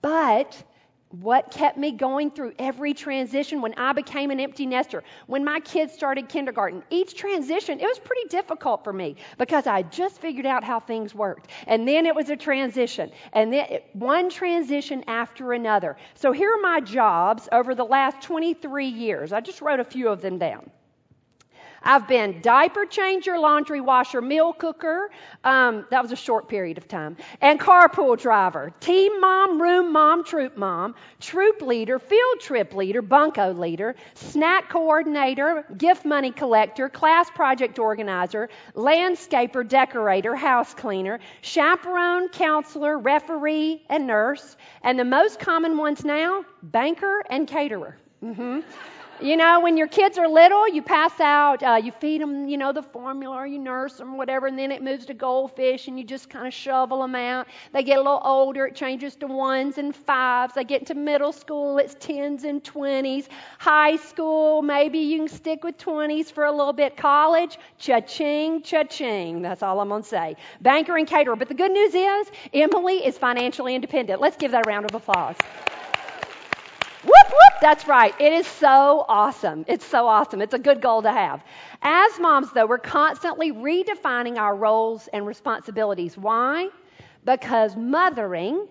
But 0.00 0.62
what 1.10 1.50
kept 1.50 1.76
me 1.76 1.90
going 1.90 2.30
through 2.30 2.52
every 2.58 2.94
transition 2.94 3.60
when 3.60 3.74
I 3.74 3.92
became 3.92 4.30
an 4.30 4.38
empty 4.38 4.64
nester, 4.64 5.02
when 5.26 5.44
my 5.44 5.58
kids 5.60 5.92
started 5.92 6.28
kindergarten. 6.28 6.82
Each 6.88 7.14
transition, 7.14 7.80
it 7.80 7.84
was 7.84 7.98
pretty 7.98 8.28
difficult 8.28 8.84
for 8.84 8.92
me 8.92 9.16
because 9.36 9.66
I 9.66 9.82
just 9.82 10.20
figured 10.20 10.46
out 10.46 10.62
how 10.62 10.78
things 10.78 11.14
worked. 11.14 11.50
And 11.66 11.86
then 11.86 12.06
it 12.06 12.14
was 12.14 12.30
a 12.30 12.36
transition, 12.36 13.10
and 13.32 13.52
then 13.52 13.80
one 13.92 14.30
transition 14.30 15.04
after 15.08 15.52
another. 15.52 15.96
So 16.14 16.32
here 16.32 16.52
are 16.52 16.60
my 16.60 16.80
jobs 16.80 17.48
over 17.50 17.74
the 17.74 17.84
last 17.84 18.22
23 18.22 18.86
years. 18.86 19.32
I 19.32 19.40
just 19.40 19.60
wrote 19.60 19.80
a 19.80 19.84
few 19.84 20.08
of 20.08 20.22
them 20.22 20.38
down. 20.38 20.70
I've 21.82 22.06
been 22.06 22.40
diaper 22.40 22.86
changer, 22.86 23.38
laundry 23.38 23.80
washer, 23.80 24.20
meal 24.20 24.52
cooker. 24.52 25.10
Um, 25.44 25.86
that 25.90 26.02
was 26.02 26.12
a 26.12 26.16
short 26.16 26.48
period 26.48 26.78
of 26.78 26.88
time. 26.88 27.16
And 27.40 27.58
carpool 27.58 28.18
driver, 28.18 28.72
team 28.80 29.20
mom, 29.20 29.60
room 29.60 29.92
mom, 29.92 30.24
troop 30.24 30.56
mom, 30.56 30.94
troop 31.20 31.62
leader, 31.62 31.98
field 31.98 32.40
trip 32.40 32.74
leader, 32.74 33.02
bunco 33.02 33.52
leader, 33.52 33.96
snack 34.14 34.68
coordinator, 34.68 35.64
gift 35.76 36.04
money 36.04 36.30
collector, 36.30 36.88
class 36.88 37.30
project 37.30 37.78
organizer, 37.78 38.48
landscaper, 38.74 39.66
decorator, 39.66 40.34
house 40.36 40.74
cleaner, 40.74 41.18
chaperone, 41.40 42.28
counselor, 42.28 42.98
referee, 42.98 43.82
and 43.88 44.06
nurse. 44.06 44.56
And 44.82 44.98
the 44.98 45.04
most 45.04 45.38
common 45.40 45.76
ones 45.76 46.04
now, 46.04 46.44
banker 46.62 47.24
and 47.30 47.48
caterer. 47.48 47.96
Mm-hmm. 48.22 48.60
You 49.22 49.36
know, 49.36 49.60
when 49.60 49.76
your 49.76 49.86
kids 49.86 50.16
are 50.16 50.26
little, 50.26 50.66
you 50.66 50.80
pass 50.80 51.20
out, 51.20 51.62
uh, 51.62 51.74
you 51.74 51.92
feed 51.92 52.22
them, 52.22 52.48
you 52.48 52.56
know, 52.56 52.72
the 52.72 52.82
formula 52.82 53.36
or 53.36 53.46
you 53.46 53.58
nurse 53.58 53.98
them, 53.98 54.16
whatever, 54.16 54.46
and 54.46 54.58
then 54.58 54.72
it 54.72 54.82
moves 54.82 55.04
to 55.06 55.14
goldfish 55.14 55.88
and 55.88 55.98
you 55.98 56.06
just 56.06 56.30
kind 56.30 56.46
of 56.46 56.54
shovel 56.54 57.02
them 57.02 57.14
out. 57.14 57.46
They 57.74 57.82
get 57.82 57.98
a 57.98 58.00
little 58.00 58.22
older, 58.24 58.64
it 58.64 58.74
changes 58.74 59.16
to 59.16 59.26
ones 59.26 59.76
and 59.76 59.94
fives. 59.94 60.54
They 60.54 60.64
get 60.64 60.80
into 60.80 60.94
middle 60.94 61.32
school, 61.32 61.76
it's 61.76 61.94
tens 62.00 62.44
and 62.44 62.64
twenties. 62.64 63.28
High 63.58 63.96
school, 63.96 64.62
maybe 64.62 64.98
you 64.98 65.18
can 65.18 65.28
stick 65.28 65.64
with 65.64 65.76
twenties 65.76 66.30
for 66.30 66.44
a 66.44 66.52
little 66.52 66.72
bit. 66.72 66.96
College, 66.96 67.58
cha-ching, 67.76 68.62
cha-ching. 68.62 69.42
That's 69.42 69.62
all 69.62 69.80
I'm 69.80 69.90
to 69.90 70.02
say. 70.02 70.36
Banker 70.62 70.96
and 70.96 71.06
caterer. 71.06 71.36
But 71.36 71.48
the 71.48 71.54
good 71.54 71.72
news 71.72 71.94
is, 71.94 72.30
Emily 72.54 73.04
is 73.04 73.18
financially 73.18 73.74
independent. 73.74 74.18
Let's 74.18 74.38
give 74.38 74.52
that 74.52 74.66
a 74.66 74.68
round 74.68 74.86
of 74.86 74.94
applause. 74.94 75.36
Whoop, 77.02 77.12
whoop, 77.28 77.60
that's 77.62 77.88
right. 77.88 78.14
It 78.20 78.32
is 78.32 78.46
so 78.46 79.06
awesome. 79.08 79.64
It's 79.68 79.86
so 79.86 80.06
awesome. 80.06 80.42
It's 80.42 80.52
a 80.52 80.58
good 80.58 80.82
goal 80.82 81.00
to 81.02 81.10
have. 81.10 81.42
As 81.80 82.18
moms, 82.18 82.52
though, 82.52 82.66
we're 82.66 82.76
constantly 82.76 83.52
redefining 83.52 84.36
our 84.36 84.54
roles 84.54 85.08
and 85.08 85.26
responsibilities. 85.26 86.18
Why? 86.18 86.68
Because 87.24 87.74
mothering, 87.74 88.68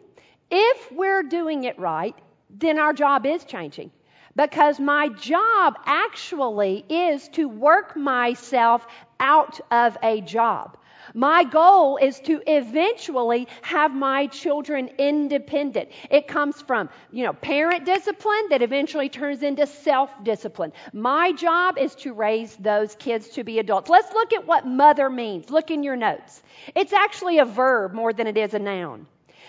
if 0.51 0.91
we're 0.91 1.24
doing 1.24 1.63
it 1.63 1.79
right, 1.79 2.15
then 2.51 2.77
our 2.77 2.93
job 2.93 3.25
is 3.25 3.43
changing. 3.45 3.91
Because 4.36 4.79
my 4.79 5.09
job 5.09 5.79
actually 5.86 6.86
is 6.88 7.27
to 7.29 7.50
work 7.50 7.98
myself 7.98 8.86
out 9.19 9.59
of 9.71 9.98
a 10.03 10.21
job. 10.21 10.77
My 11.13 11.44
goal 11.44 11.98
is 11.98 12.20
to 12.22 12.42
eventually 12.48 13.48
have 13.62 13.94
my 13.94 14.28
children 14.28 14.89
independent. 14.98 15.89
It 16.10 16.28
comes 16.28 16.62
from, 16.62 16.89
you 17.12 17.24
know, 17.25 17.34
parent 17.34 17.86
discipline 17.86 18.50
that 18.50 18.62
eventually 18.62 19.10
turns 19.10 19.44
into 19.44 19.66
self 19.68 20.10
discipline. 20.24 20.74
My 20.94 21.32
job 21.34 21.78
is 21.78 21.96
to 21.96 22.13
raise 22.13 22.56
those 22.58 22.96
kids 22.96 23.30
to 23.30 23.44
be 23.44 23.60
adults. 23.60 23.89
Let's 23.89 24.13
look 24.13 24.34
at 24.34 24.46
what 24.46 24.66
mother 24.66 25.10
means. 25.10 25.50
Look 25.50 25.72
in 25.72 25.84
your 25.84 25.96
notes. 25.96 26.42
It's 26.75 26.94
actually 26.94 27.39
a 27.39 27.46
verb 27.46 27.94
more 27.94 28.13
than 28.13 28.28
it 28.28 28.38
is 28.38 28.54
a 28.54 28.60
noun. 28.60 29.08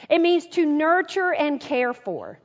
It 0.09 0.21
means 0.21 0.47
to 0.49 0.65
nurture 0.65 1.33
and 1.33 1.61
care 1.61 1.93
for. 1.93 2.39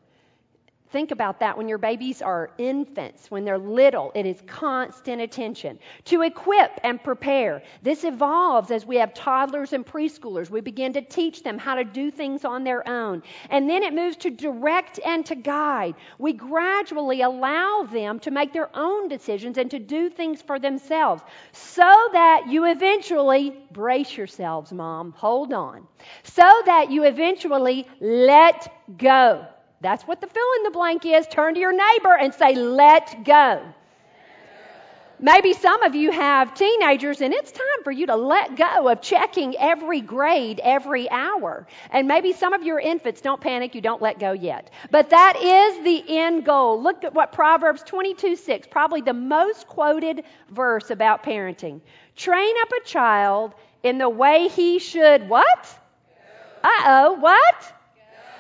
Think 0.96 1.12
about 1.12 1.42
that 1.42 1.58
when 1.58 1.68
your 1.68 1.78
babies 1.78 2.22
are 2.22 2.52
infants, 2.58 3.30
when 3.30 3.44
they're 3.44 3.58
little, 3.58 4.14
it 4.16 4.26
is 4.26 4.42
constant 4.48 5.22
attention. 5.22 5.78
To 6.06 6.22
equip 6.22 6.80
and 6.86 7.04
prepare. 7.04 7.64
This 7.82 8.06
evolves 8.06 8.72
as 8.72 8.86
we 8.86 8.96
have 8.96 9.14
toddlers 9.14 9.74
and 9.74 9.86
preschoolers. 9.86 10.50
We 10.50 10.62
begin 10.62 10.94
to 10.94 11.02
teach 11.02 11.44
them 11.44 11.58
how 11.58 11.76
to 11.76 11.84
do 11.84 12.12
things 12.12 12.46
on 12.46 12.64
their 12.64 12.88
own. 12.88 13.24
And 13.50 13.70
then 13.70 13.84
it 13.84 13.94
moves 13.94 14.16
to 14.20 14.30
direct 14.30 15.02
and 15.06 15.26
to 15.26 15.36
guide. 15.36 15.96
We 16.18 16.32
gradually 16.32 17.24
allow 17.24 17.86
them 17.92 18.18
to 18.22 18.32
make 18.32 18.54
their 18.54 18.70
own 18.74 19.10
decisions 19.10 19.58
and 19.58 19.70
to 19.72 19.80
do 19.80 20.10
things 20.10 20.42
for 20.42 20.60
themselves 20.60 21.24
so 21.52 22.08
that 22.14 22.46
you 22.48 22.68
eventually 22.72 23.54
brace 23.70 24.16
yourselves, 24.16 24.72
mom, 24.72 25.12
hold 25.12 25.52
on, 25.52 25.86
so 26.24 26.50
that 26.66 26.90
you 26.90 27.04
eventually 27.04 27.86
let 28.00 28.72
go. 28.98 29.46
That's 29.86 30.02
what 30.08 30.20
the 30.20 30.26
fill 30.26 30.52
in 30.58 30.64
the 30.64 30.72
blank 30.72 31.06
is. 31.06 31.28
Turn 31.28 31.54
to 31.54 31.60
your 31.60 31.72
neighbor 31.72 32.18
and 32.20 32.34
say, 32.34 32.56
let 32.56 33.24
go. 33.24 33.62
Maybe 35.20 35.54
some 35.54 35.84
of 35.84 35.94
you 35.94 36.10
have 36.10 36.56
teenagers, 36.56 37.22
and 37.22 37.32
it's 37.32 37.52
time 37.52 37.84
for 37.84 37.92
you 37.92 38.08
to 38.08 38.16
let 38.16 38.56
go 38.56 38.90
of 38.90 39.00
checking 39.02 39.56
every 39.56 40.02
grade 40.02 40.60
every 40.64 41.08
hour. 41.12 41.68
And 41.92 42.08
maybe 42.08 42.34
some 42.34 42.54
of 42.54 42.64
your 42.64 42.80
infants, 42.80 43.22
don't 43.22 43.40
panic, 43.40 43.76
you 43.76 43.82
don't 43.82 44.02
let 44.02 44.18
go 44.18 44.32
yet. 44.32 44.72
But 44.90 45.12
that 45.12 45.36
is 45.40 45.84
the 45.84 46.18
end 46.18 46.46
goal. 46.46 46.82
Look 46.82 47.04
at 47.04 47.14
what 47.14 47.32
Proverbs 47.32 47.84
22 47.84 48.38
6, 48.38 48.68
probably 48.72 49.02
the 49.02 49.14
most 49.14 49.68
quoted 49.68 50.24
verse 50.50 50.90
about 50.90 51.22
parenting. 51.22 51.80
Train 52.16 52.56
up 52.64 52.72
a 52.72 52.84
child 52.86 53.54
in 53.84 54.00
the 54.00 54.10
way 54.10 54.48
he 54.48 54.80
should, 54.80 55.30
what? 55.30 55.80
Uh 56.64 56.82
oh, 56.88 57.14
what? 57.20 57.75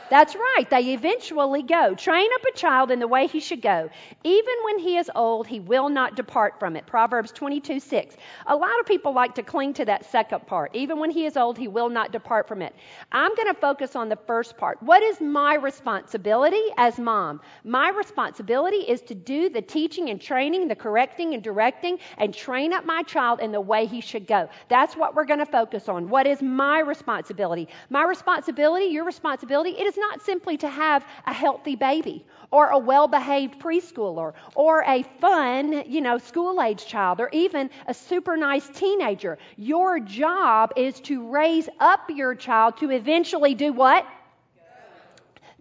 That's 0.09 0.35
right. 0.35 0.69
They 0.69 0.93
eventually 0.93 1.63
go. 1.63 1.95
Train 1.95 2.29
up 2.35 2.41
a 2.45 2.55
child 2.55 2.91
in 2.91 2.99
the 2.99 3.07
way 3.07 3.25
he 3.27 3.39
should 3.39 3.61
go. 3.61 3.89
Even 4.23 4.53
when 4.63 4.79
he 4.79 4.97
is 4.97 5.09
old, 5.15 5.47
he 5.47 5.59
will 5.59 5.89
not 5.89 6.15
depart 6.15 6.59
from 6.59 6.75
it. 6.75 6.85
Proverbs 6.85 7.31
22 7.31 7.79
6. 7.79 8.15
A 8.45 8.55
lot 8.55 8.79
of 8.79 8.85
people 8.85 9.13
like 9.13 9.35
to 9.35 9.43
cling 9.43 9.73
to 9.73 9.85
that 9.85 10.05
second 10.05 10.45
part. 10.45 10.75
Even 10.75 10.99
when 10.99 11.09
he 11.09 11.25
is 11.25 11.37
old, 11.37 11.57
he 11.57 11.67
will 11.67 11.89
not 11.89 12.11
depart 12.11 12.47
from 12.47 12.61
it. 12.61 12.75
I'm 13.11 13.33
going 13.35 13.47
to 13.47 13.59
focus 13.59 13.95
on 13.95 14.09
the 14.09 14.15
first 14.27 14.57
part. 14.57 14.81
What 14.83 15.01
is 15.01 15.19
my 15.19 15.55
responsibility 15.55 16.61
as 16.77 16.99
mom? 16.99 17.41
My 17.63 17.89
responsibility 17.89 18.77
is 18.77 19.01
to 19.03 19.15
do 19.15 19.49
the 19.49 19.61
teaching 19.61 20.09
and 20.09 20.21
training, 20.21 20.67
the 20.67 20.75
correcting 20.75 21.33
and 21.33 21.41
directing, 21.41 21.97
and 22.17 22.33
train 22.33 22.73
up 22.73 22.85
my 22.85 23.01
child 23.03 23.39
in 23.39 23.51
the 23.51 23.61
way 23.61 23.87
he 23.87 24.01
should 24.01 24.27
go. 24.27 24.49
That's 24.69 24.95
what 24.95 25.15
we're 25.15 25.25
going 25.25 25.39
to 25.39 25.45
focus 25.45 25.89
on. 25.89 26.09
What 26.09 26.27
is 26.27 26.41
my 26.43 26.79
responsibility? 26.79 27.69
My 27.89 28.03
responsibility, 28.03 28.85
your 28.85 29.05
responsibility, 29.05 29.71
it 29.71 29.87
is 29.87 29.94
is 29.95 29.99
not 29.99 30.21
simply 30.21 30.57
to 30.57 30.69
have 30.69 31.05
a 31.25 31.33
healthy 31.33 31.75
baby 31.75 32.25
or 32.51 32.69
a 32.69 32.77
well 32.77 33.07
behaved 33.07 33.59
preschooler 33.59 34.33
or 34.55 34.83
a 34.83 35.03
fun, 35.21 35.83
you 35.87 36.01
know, 36.01 36.17
school 36.17 36.61
age 36.61 36.85
child 36.85 37.19
or 37.19 37.29
even 37.31 37.69
a 37.87 37.93
super 37.93 38.37
nice 38.37 38.67
teenager. 38.69 39.37
Your 39.57 39.99
job 39.99 40.73
is 40.75 40.99
to 41.01 41.29
raise 41.29 41.69
up 41.79 42.09
your 42.09 42.35
child 42.35 42.77
to 42.77 42.91
eventually 42.91 43.55
do 43.55 43.73
what? 43.73 44.05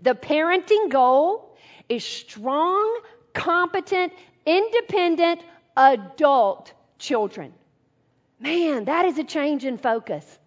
The 0.03 0.15
parenting 0.15 0.91
goal 0.91 1.57
is 1.89 2.05
strong, 2.05 3.01
competent, 3.33 4.13
independent 4.45 5.43
adult 5.77 6.73
children. 6.99 7.53
Man, 8.39 8.87
that 8.87 9.07
is 9.07 9.19
a 9.19 9.25
change 9.25 9.65
in 9.65 9.79
focus. 9.79 10.39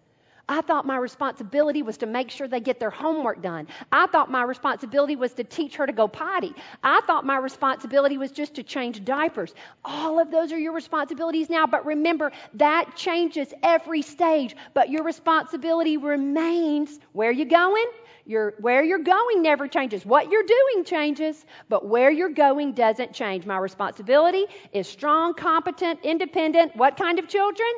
I 0.48 0.62
thought 0.62 0.86
my 0.86 0.96
responsibility 0.96 1.82
was 1.82 1.98
to 1.98 2.06
make 2.06 2.30
sure 2.30 2.48
they 2.48 2.60
get 2.60 2.80
their 2.80 2.90
homework 2.90 3.42
done. 3.42 3.68
I 3.92 4.06
thought 4.06 4.30
my 4.30 4.42
responsibility 4.42 5.14
was 5.14 5.34
to 5.34 5.44
teach 5.44 5.76
her 5.76 5.86
to 5.86 5.92
go 5.92 6.08
potty. 6.08 6.54
I 6.82 7.02
thought 7.06 7.26
my 7.26 7.36
responsibility 7.36 8.16
was 8.16 8.30
just 8.32 8.54
to 8.54 8.62
change 8.62 9.04
diapers. 9.04 9.54
All 9.84 10.18
of 10.18 10.30
those 10.30 10.50
are 10.52 10.58
your 10.58 10.72
responsibilities 10.72 11.50
now, 11.50 11.66
but 11.66 11.84
remember, 11.84 12.32
that 12.54 12.96
changes 12.96 13.52
every 13.62 14.00
stage. 14.00 14.56
But 14.72 14.88
your 14.88 15.04
responsibility 15.04 15.98
remains 15.98 16.98
where 17.12 17.30
you 17.30 17.44
going? 17.44 17.86
Your, 18.24 18.54
where 18.58 18.82
you're 18.84 18.98
going 18.98 19.42
never 19.42 19.68
changes. 19.68 20.04
What 20.04 20.30
you're 20.30 20.44
doing 20.44 20.84
changes, 20.84 21.44
but 21.68 21.86
where 21.86 22.10
you're 22.10 22.28
going 22.28 22.72
doesn't 22.72 23.12
change. 23.12 23.46
My 23.46 23.58
responsibility 23.58 24.44
is 24.72 24.86
strong, 24.86 25.34
competent, 25.34 26.00
independent. 26.04 26.76
What 26.76 26.96
kind 26.96 27.18
of 27.18 27.28
children? 27.28 27.68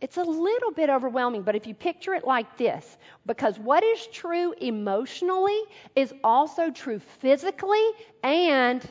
It's 0.00 0.16
a 0.16 0.22
little 0.22 0.70
bit 0.70 0.90
overwhelming, 0.90 1.42
but 1.42 1.56
if 1.56 1.66
you 1.66 1.74
picture 1.74 2.14
it 2.14 2.24
like 2.24 2.56
this, 2.56 2.98
because 3.26 3.58
what 3.58 3.82
is 3.82 4.06
true 4.06 4.54
emotionally 4.60 5.60
is 5.96 6.14
also 6.22 6.70
true 6.70 7.00
physically 7.00 7.84
and 8.22 8.86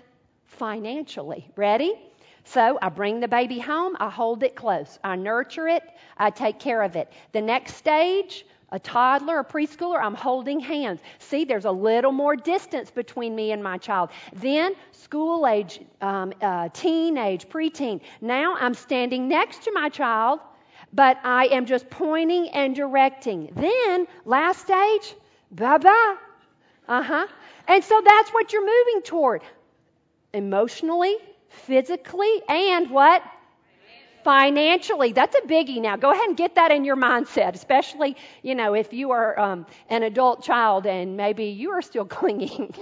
financially. 0.45 1.49
Ready? 1.55 1.93
So 2.43 2.77
I 2.81 2.89
bring 2.89 3.19
the 3.21 3.27
baby 3.27 3.59
home, 3.59 3.95
I 3.99 4.09
hold 4.09 4.43
it 4.43 4.55
close, 4.55 4.99
I 5.03 5.15
nurture 5.15 5.67
it, 5.67 5.83
I 6.17 6.29
take 6.29 6.59
care 6.59 6.81
of 6.81 6.95
it. 6.95 7.11
The 7.31 7.41
next 7.41 7.75
stage, 7.75 8.45
a 8.71 8.79
toddler, 8.79 9.39
a 9.39 9.45
preschooler, 9.45 10.01
I'm 10.01 10.13
holding 10.13 10.59
hands. 10.59 10.99
See, 11.19 11.45
there's 11.45 11.65
a 11.65 11.71
little 11.71 12.11
more 12.11 12.35
distance 12.35 12.91
between 12.91 13.33
me 13.33 13.51
and 13.53 13.63
my 13.63 13.77
child. 13.77 14.09
Then, 14.33 14.75
school 14.91 15.47
age, 15.47 15.79
um, 16.01 16.33
uh, 16.41 16.67
teenage, 16.73 17.47
preteen. 17.47 18.01
Now 18.19 18.55
I'm 18.57 18.73
standing 18.73 19.29
next 19.29 19.63
to 19.63 19.71
my 19.71 19.87
child 19.87 20.39
but 20.93 21.17
I 21.23 21.47
am 21.47 21.65
just 21.65 21.89
pointing 21.89 22.49
and 22.49 22.75
directing. 22.75 23.51
Then, 23.55 24.07
last 24.25 24.61
stage, 24.61 25.15
bye 25.51 25.77
bye. 25.77 26.15
Uh 26.87 27.03
huh. 27.03 27.27
And 27.67 27.83
so 27.83 28.01
that's 28.03 28.29
what 28.31 28.53
you're 28.53 28.65
moving 28.65 29.01
toward 29.03 29.41
emotionally, 30.33 31.15
physically, 31.49 32.41
and 32.47 32.89
what? 32.91 33.23
Financially. 34.27 35.13
That's 35.13 35.37
a 35.37 35.47
biggie 35.47 35.81
now. 35.81 35.95
Go 35.95 36.11
ahead 36.11 36.27
and 36.27 36.35
get 36.35 36.55
that 36.55 36.69
in 36.69 36.83
your 36.83 36.97
mindset, 36.97 37.55
especially, 37.55 38.17
you 38.43 38.55
know, 38.55 38.73
if 38.73 38.91
you 38.91 39.11
are 39.11 39.39
um, 39.39 39.65
an 39.89 40.03
adult 40.03 40.43
child 40.43 40.85
and 40.85 41.15
maybe 41.15 41.45
you 41.45 41.69
are 41.71 41.81
still 41.81 42.03
clinging. 42.17 42.75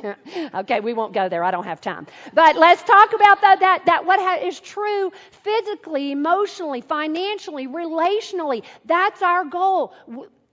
okay, 0.55 0.79
we 0.79 0.93
won't 0.93 1.13
go 1.13 1.29
there. 1.29 1.43
I 1.43 1.51
don't 1.51 1.65
have 1.65 1.81
time. 1.81 2.07
But 2.33 2.55
let's 2.55 2.81
talk 2.81 3.13
about 3.13 3.41
that, 3.41 3.59
that, 3.59 3.85
that 3.85 4.05
what 4.07 4.19
ha- 4.19 4.39
is 4.43 4.59
true 4.59 5.11
physically, 5.43 6.11
emotionally, 6.11 6.81
financially, 6.81 7.67
relationally. 7.67 8.63
That's 8.85 9.21
our 9.21 9.45
goal. 9.45 9.93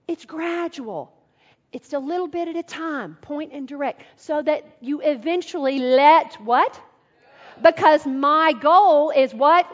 It's 0.07 0.25
gradual. 0.25 1.11
It's 1.71 1.93
a 1.93 1.99
little 1.99 2.27
bit 2.27 2.49
at 2.49 2.55
a 2.55 2.61
time, 2.61 3.17
point 3.19 3.51
and 3.51 3.67
direct, 3.67 4.03
so 4.17 4.43
that 4.43 4.77
you 4.79 5.01
eventually 5.01 5.79
let 5.79 6.39
what? 6.39 6.79
Because 7.63 8.05
my 8.05 8.53
goal 8.53 9.09
is 9.09 9.33
what? 9.33 9.65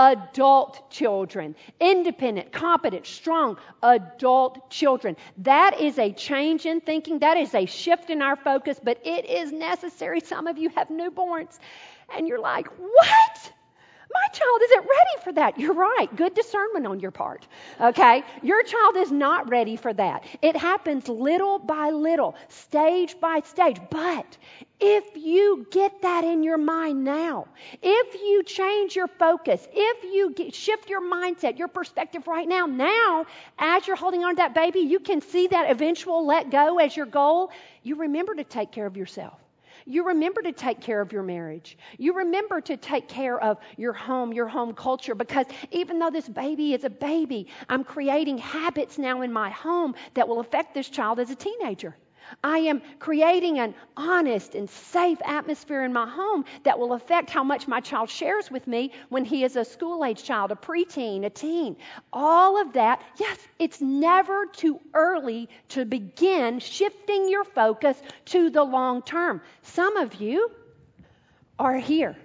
Adult 0.00 0.90
children. 0.90 1.54
Independent, 1.78 2.52
competent, 2.52 3.06
strong 3.06 3.58
adult 3.82 4.70
children. 4.70 5.16
That 5.38 5.78
is 5.80 5.98
a 5.98 6.12
change 6.12 6.64
in 6.64 6.80
thinking. 6.80 7.18
That 7.18 7.36
is 7.36 7.54
a 7.54 7.66
shift 7.66 8.08
in 8.08 8.22
our 8.22 8.36
focus, 8.36 8.80
but 8.82 8.98
it 9.04 9.26
is 9.26 9.52
necessary. 9.52 10.20
Some 10.20 10.46
of 10.46 10.56
you 10.56 10.70
have 10.70 10.88
newborns, 10.88 11.58
and 12.16 12.26
you're 12.26 12.40
like, 12.40 12.66
what? 12.78 13.52
My 14.12 14.26
child 14.32 14.60
isn't 14.64 14.80
ready 14.80 15.24
for 15.24 15.32
that. 15.34 15.58
You're 15.58 15.74
right. 15.74 16.08
Good 16.16 16.34
discernment 16.34 16.86
on 16.86 16.98
your 16.98 17.12
part. 17.12 17.46
Okay? 17.80 18.24
Your 18.42 18.62
child 18.64 18.96
is 18.96 19.12
not 19.12 19.48
ready 19.50 19.76
for 19.76 19.92
that. 19.92 20.24
It 20.42 20.56
happens 20.56 21.08
little 21.08 21.58
by 21.60 21.90
little, 21.90 22.34
stage 22.48 23.20
by 23.20 23.40
stage. 23.44 23.76
But 23.88 24.36
if 24.80 25.04
you 25.16 25.66
get 25.70 26.02
that 26.02 26.24
in 26.24 26.42
your 26.42 26.58
mind 26.58 27.04
now, 27.04 27.46
if 27.82 28.14
you 28.14 28.42
change 28.42 28.96
your 28.96 29.06
focus, 29.06 29.66
if 29.72 30.04
you 30.04 30.32
get, 30.32 30.54
shift 30.54 30.90
your 30.90 31.02
mindset, 31.02 31.58
your 31.58 31.68
perspective 31.68 32.26
right 32.26 32.48
now, 32.48 32.66
now, 32.66 33.26
as 33.58 33.86
you're 33.86 33.96
holding 33.96 34.24
on 34.24 34.32
to 34.32 34.36
that 34.36 34.54
baby, 34.54 34.80
you 34.80 34.98
can 34.98 35.20
see 35.20 35.46
that 35.48 35.70
eventual 35.70 36.26
let 36.26 36.50
go 36.50 36.78
as 36.78 36.96
your 36.96 37.06
goal. 37.06 37.52
You 37.82 37.96
remember 37.96 38.34
to 38.34 38.44
take 38.44 38.72
care 38.72 38.86
of 38.86 38.96
yourself. 38.96 39.38
You 39.90 40.06
remember 40.06 40.40
to 40.42 40.52
take 40.52 40.80
care 40.80 41.00
of 41.00 41.12
your 41.12 41.24
marriage. 41.24 41.76
You 41.98 42.14
remember 42.14 42.60
to 42.60 42.76
take 42.76 43.08
care 43.08 43.40
of 43.40 43.58
your 43.76 43.92
home, 43.92 44.32
your 44.32 44.46
home 44.46 44.72
culture, 44.72 45.16
because 45.16 45.46
even 45.72 45.98
though 45.98 46.10
this 46.10 46.28
baby 46.28 46.74
is 46.74 46.84
a 46.84 46.90
baby, 46.90 47.48
I'm 47.68 47.82
creating 47.82 48.38
habits 48.38 48.98
now 48.98 49.22
in 49.22 49.32
my 49.32 49.50
home 49.50 49.96
that 50.14 50.28
will 50.28 50.38
affect 50.38 50.74
this 50.74 50.88
child 50.88 51.18
as 51.18 51.30
a 51.30 51.34
teenager. 51.34 51.96
I 52.42 52.58
am 52.58 52.82
creating 52.98 53.58
an 53.58 53.74
honest 53.96 54.54
and 54.54 54.68
safe 54.68 55.18
atmosphere 55.24 55.82
in 55.84 55.92
my 55.92 56.08
home 56.08 56.44
that 56.64 56.78
will 56.78 56.92
affect 56.92 57.30
how 57.30 57.44
much 57.44 57.68
my 57.68 57.80
child 57.80 58.10
shares 58.10 58.50
with 58.50 58.66
me 58.66 58.92
when 59.08 59.24
he 59.24 59.44
is 59.44 59.56
a 59.56 59.64
school 59.64 60.04
age 60.04 60.24
child, 60.24 60.52
a 60.52 60.56
preteen, 60.56 61.24
a 61.24 61.30
teen. 61.30 61.76
All 62.12 62.60
of 62.60 62.72
that, 62.74 63.02
yes, 63.18 63.38
it's 63.58 63.80
never 63.80 64.46
too 64.46 64.80
early 64.94 65.48
to 65.70 65.84
begin 65.84 66.58
shifting 66.58 67.28
your 67.28 67.44
focus 67.44 68.00
to 68.26 68.50
the 68.50 68.64
long 68.64 69.02
term. 69.02 69.42
Some 69.62 69.96
of 69.96 70.14
you 70.20 70.50
are 71.58 71.76
here. 71.76 72.16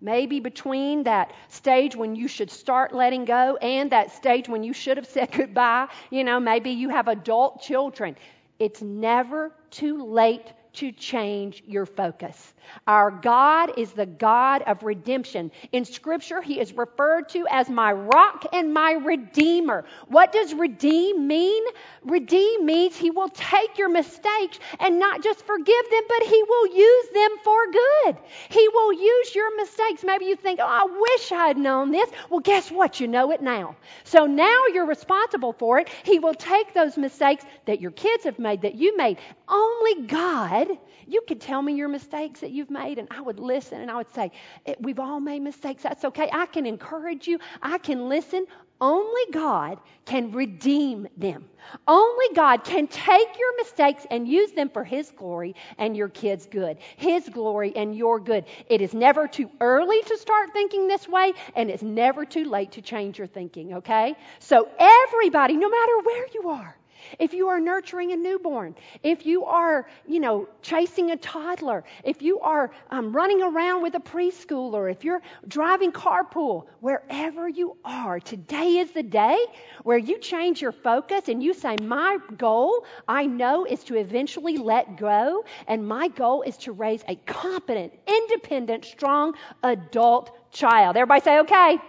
Maybe 0.00 0.38
between 0.38 1.04
that 1.04 1.32
stage 1.48 1.96
when 1.96 2.14
you 2.14 2.28
should 2.28 2.50
start 2.52 2.94
letting 2.94 3.24
go 3.24 3.56
and 3.56 3.90
that 3.90 4.12
stage 4.12 4.48
when 4.48 4.62
you 4.62 4.72
should 4.72 4.96
have 4.96 5.06
said 5.06 5.32
goodbye. 5.32 5.88
You 6.10 6.22
know, 6.22 6.38
maybe 6.38 6.70
you 6.70 6.88
have 6.90 7.08
adult 7.08 7.60
children. 7.60 8.16
It's 8.58 8.82
never 8.82 9.52
too 9.70 10.04
late 10.04 10.52
to 10.74 10.92
change 10.92 11.62
your 11.66 11.86
focus. 11.86 12.54
Our 12.86 13.10
God 13.10 13.78
is 13.78 13.92
the 13.92 14.06
God 14.06 14.62
of 14.62 14.82
redemption. 14.82 15.50
In 15.72 15.84
Scripture, 15.84 16.42
He 16.42 16.60
is 16.60 16.72
referred 16.72 17.30
to 17.30 17.46
as 17.50 17.68
my 17.68 17.92
rock 17.92 18.46
and 18.52 18.72
my 18.74 18.92
redeemer. 18.92 19.84
What 20.08 20.32
does 20.32 20.54
redeem 20.54 21.26
mean? 21.26 21.64
Redeem 22.04 22.66
means 22.66 22.96
He 22.96 23.10
will 23.10 23.28
take 23.30 23.78
your 23.78 23.88
mistakes 23.88 24.58
and 24.80 24.98
not 24.98 25.22
just 25.22 25.44
forgive 25.46 25.90
them, 25.90 26.02
but 26.08 26.26
He 26.26 26.42
will 26.42 26.66
use 26.76 27.08
them 27.14 27.30
for 27.42 27.72
good. 27.72 28.18
He 28.50 28.68
will 28.68 28.92
use 28.92 29.34
your 29.34 29.56
mistakes. 29.56 30.04
Maybe 30.04 30.26
you 30.26 30.36
think, 30.36 30.60
oh, 30.62 30.66
I 30.66 30.84
wish 31.00 31.32
I 31.32 31.48
had 31.48 31.58
known 31.58 31.90
this. 31.90 32.10
Well, 32.30 32.40
guess 32.40 32.70
what? 32.70 33.00
You 33.00 33.08
know 33.08 33.32
it 33.32 33.42
now. 33.42 33.76
So 34.04 34.26
now 34.26 34.66
you're 34.72 34.86
responsible 34.86 35.52
for 35.52 35.78
it. 35.78 35.88
He 36.04 36.18
will 36.18 36.34
take 36.34 36.74
those 36.74 36.96
mistakes 36.96 37.44
that 37.66 37.80
your 37.80 37.90
kids 37.90 38.24
have 38.24 38.38
made, 38.38 38.62
that 38.62 38.74
you 38.74 38.96
made. 38.96 39.18
Only 39.48 40.06
God 40.06 40.67
you 41.06 41.22
could 41.26 41.40
tell 41.40 41.62
me 41.62 41.74
your 41.74 41.88
mistakes 41.88 42.40
that 42.40 42.50
you've 42.50 42.70
made, 42.70 42.98
and 42.98 43.08
I 43.10 43.20
would 43.20 43.38
listen 43.40 43.80
and 43.80 43.90
I 43.90 43.96
would 43.96 44.12
say, 44.14 44.32
eh, 44.66 44.74
We've 44.80 44.98
all 44.98 45.20
made 45.20 45.42
mistakes. 45.42 45.82
That's 45.82 46.04
okay. 46.04 46.28
I 46.32 46.46
can 46.46 46.66
encourage 46.66 47.26
you, 47.26 47.38
I 47.62 47.78
can 47.78 48.08
listen. 48.08 48.46
Only 48.80 49.22
God 49.32 49.80
can 50.04 50.30
redeem 50.30 51.08
them. 51.16 51.48
Only 51.88 52.26
God 52.34 52.62
can 52.62 52.86
take 52.86 53.38
your 53.38 53.56
mistakes 53.56 54.06
and 54.08 54.28
use 54.28 54.52
them 54.52 54.68
for 54.68 54.84
His 54.84 55.10
glory 55.10 55.56
and 55.78 55.96
your 55.96 56.08
kids' 56.08 56.46
good. 56.46 56.78
His 56.96 57.28
glory 57.28 57.72
and 57.74 57.96
your 57.96 58.20
good. 58.20 58.44
It 58.68 58.80
is 58.80 58.94
never 58.94 59.26
too 59.26 59.50
early 59.60 60.00
to 60.02 60.16
start 60.16 60.52
thinking 60.52 60.86
this 60.86 61.08
way, 61.08 61.32
and 61.56 61.70
it's 61.70 61.82
never 61.82 62.24
too 62.24 62.44
late 62.44 62.72
to 62.72 62.82
change 62.82 63.18
your 63.18 63.26
thinking, 63.26 63.74
okay? 63.74 64.14
So, 64.38 64.68
everybody, 64.78 65.56
no 65.56 65.68
matter 65.68 65.98
where 66.04 66.26
you 66.32 66.48
are, 66.50 66.77
if 67.18 67.32
you 67.32 67.48
are 67.48 67.60
nurturing 67.60 68.12
a 68.12 68.16
newborn, 68.16 68.74
if 69.02 69.26
you 69.26 69.44
are, 69.44 69.86
you 70.06 70.20
know, 70.20 70.48
chasing 70.62 71.10
a 71.10 71.16
toddler, 71.16 71.84
if 72.04 72.22
you 72.22 72.40
are 72.40 72.70
um, 72.90 73.12
running 73.12 73.42
around 73.42 73.82
with 73.82 73.94
a 73.94 74.00
preschooler, 74.00 74.90
if 74.90 75.04
you're 75.04 75.22
driving 75.46 75.92
carpool, 75.92 76.66
wherever 76.80 77.48
you 77.48 77.76
are, 77.84 78.20
today 78.20 78.78
is 78.78 78.90
the 78.92 79.02
day 79.02 79.38
where 79.82 79.98
you 79.98 80.18
change 80.18 80.60
your 80.60 80.72
focus 80.72 81.28
and 81.28 81.42
you 81.42 81.54
say, 81.54 81.76
My 81.82 82.18
goal, 82.36 82.84
I 83.06 83.26
know, 83.26 83.64
is 83.64 83.84
to 83.84 83.96
eventually 83.96 84.56
let 84.58 84.96
go, 84.96 85.44
and 85.66 85.86
my 85.86 86.08
goal 86.08 86.42
is 86.42 86.56
to 86.58 86.72
raise 86.72 87.02
a 87.08 87.16
competent, 87.26 87.92
independent, 88.06 88.84
strong 88.84 89.34
adult 89.62 90.30
child. 90.52 90.96
Everybody 90.96 91.22
say, 91.22 91.38
Okay. 91.40 91.74
okay. 91.74 91.84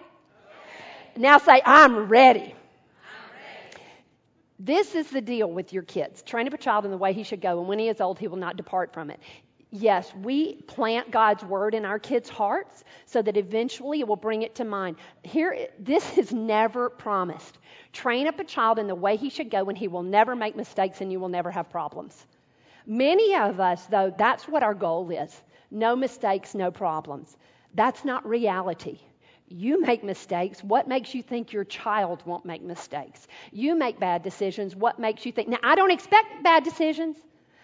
Now 1.16 1.38
say, 1.40 1.62
I'm 1.66 2.08
ready. 2.08 2.56
This 4.60 4.94
is 4.94 5.10
the 5.10 5.22
deal 5.22 5.50
with 5.50 5.72
your 5.72 5.84
kids. 5.84 6.22
Train 6.22 6.46
up 6.46 6.54
a 6.54 6.58
child 6.58 6.84
in 6.84 6.92
the 6.92 6.98
way 6.98 7.14
he 7.14 7.24
should 7.24 7.40
go, 7.40 7.60
and 7.60 7.68
when 7.68 7.80
he 7.80 7.88
is 7.88 8.02
old, 8.02 8.20
he 8.20 8.28
will 8.28 8.38
not 8.38 8.58
depart 8.58 8.94
from 8.94 9.10
it. 9.10 9.20
Yes, 9.72 10.12
we 10.16 10.56
plant 10.64 11.12
God's 11.12 11.44
word 11.46 11.76
in 11.76 11.86
our 11.86 12.00
kids' 12.00 12.28
hearts 12.28 12.84
so 13.06 13.22
that 13.22 13.38
eventually 13.38 14.00
it 14.00 14.08
will 14.08 14.16
bring 14.16 14.42
it 14.42 14.56
to 14.56 14.66
mind. 14.66 14.98
Here, 15.24 15.68
this 15.80 16.18
is 16.18 16.34
never 16.34 16.90
promised. 16.90 17.60
Train 17.94 18.28
up 18.28 18.40
a 18.40 18.44
child 18.44 18.80
in 18.80 18.88
the 18.88 18.96
way 18.96 19.16
he 19.16 19.30
should 19.30 19.50
go, 19.50 19.70
and 19.70 19.78
he 19.78 19.88
will 19.88 20.04
never 20.04 20.36
make 20.36 20.56
mistakes, 20.56 21.02
and 21.02 21.12
you 21.12 21.20
will 21.20 21.30
never 21.30 21.52
have 21.52 21.70
problems. 21.70 22.26
Many 22.86 23.36
of 23.36 23.60
us, 23.60 23.86
though, 23.86 24.14
that's 24.18 24.48
what 24.48 24.64
our 24.64 24.74
goal 24.74 25.10
is 25.12 25.42
no 25.72 25.96
mistakes, 25.96 26.56
no 26.56 26.72
problems. 26.72 27.38
That's 27.76 28.04
not 28.04 28.28
reality. 28.28 29.00
You 29.50 29.82
make 29.82 30.04
mistakes. 30.04 30.64
What 30.64 30.88
makes 30.88 31.16
you 31.16 31.24
think 31.24 31.54
your 31.54 31.64
child 31.64 32.22
won't 32.26 32.46
make 32.46 32.62
mistakes? 32.62 33.28
You 33.52 33.76
make 33.76 34.00
bad 34.00 34.22
decisions. 34.22 34.76
What 34.76 35.00
makes 35.00 35.26
you 35.26 35.32
think? 35.32 35.48
Now, 35.50 35.58
I 35.64 35.76
don't 35.76 35.92
expect 35.92 36.44
bad 36.44 36.64
decisions. 36.64 37.18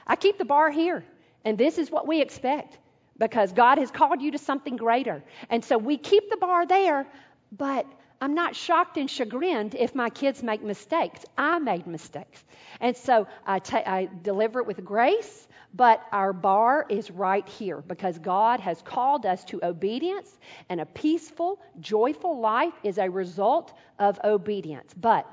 I 0.07 0.15
keep 0.15 0.39
the 0.39 0.45
bar 0.45 0.71
here. 0.71 1.05
And 1.43 1.57
this 1.57 1.77
is 1.77 1.91
what 1.91 2.07
we 2.07 2.21
expect 2.21 2.79
because 3.19 3.53
God 3.53 3.77
has 3.77 3.91
called 3.91 4.21
you 4.21 4.31
to 4.31 4.39
something 4.39 4.77
greater. 4.77 5.23
And 5.49 5.63
so 5.63 5.77
we 5.77 5.97
keep 5.97 6.29
the 6.31 6.37
bar 6.37 6.65
there, 6.65 7.05
but 7.51 7.85
I'm 8.19 8.33
not 8.33 8.55
shocked 8.55 8.97
and 8.97 9.09
chagrined 9.09 9.75
if 9.75 9.93
my 9.93 10.09
kids 10.09 10.41
make 10.41 10.63
mistakes. 10.63 11.23
I 11.37 11.59
made 11.59 11.85
mistakes. 11.85 12.43
And 12.79 12.97
so 12.97 13.27
I, 13.45 13.59
ta- 13.59 13.83
I 13.85 14.09
deliver 14.23 14.59
it 14.59 14.65
with 14.65 14.83
grace. 14.83 15.47
But 15.75 16.01
our 16.11 16.31
bar 16.31 16.85
is 16.89 17.11
right 17.11 17.47
here 17.47 17.81
because 17.81 18.17
God 18.19 18.61
has 18.61 18.81
called 18.81 19.25
us 19.25 19.43
to 19.45 19.59
obedience, 19.63 20.39
and 20.69 20.79
a 20.79 20.85
peaceful, 20.85 21.59
joyful 21.81 22.39
life 22.39 22.73
is 22.83 22.97
a 22.97 23.09
result 23.09 23.73
of 23.99 24.19
obedience. 24.23 24.93
But 24.93 25.29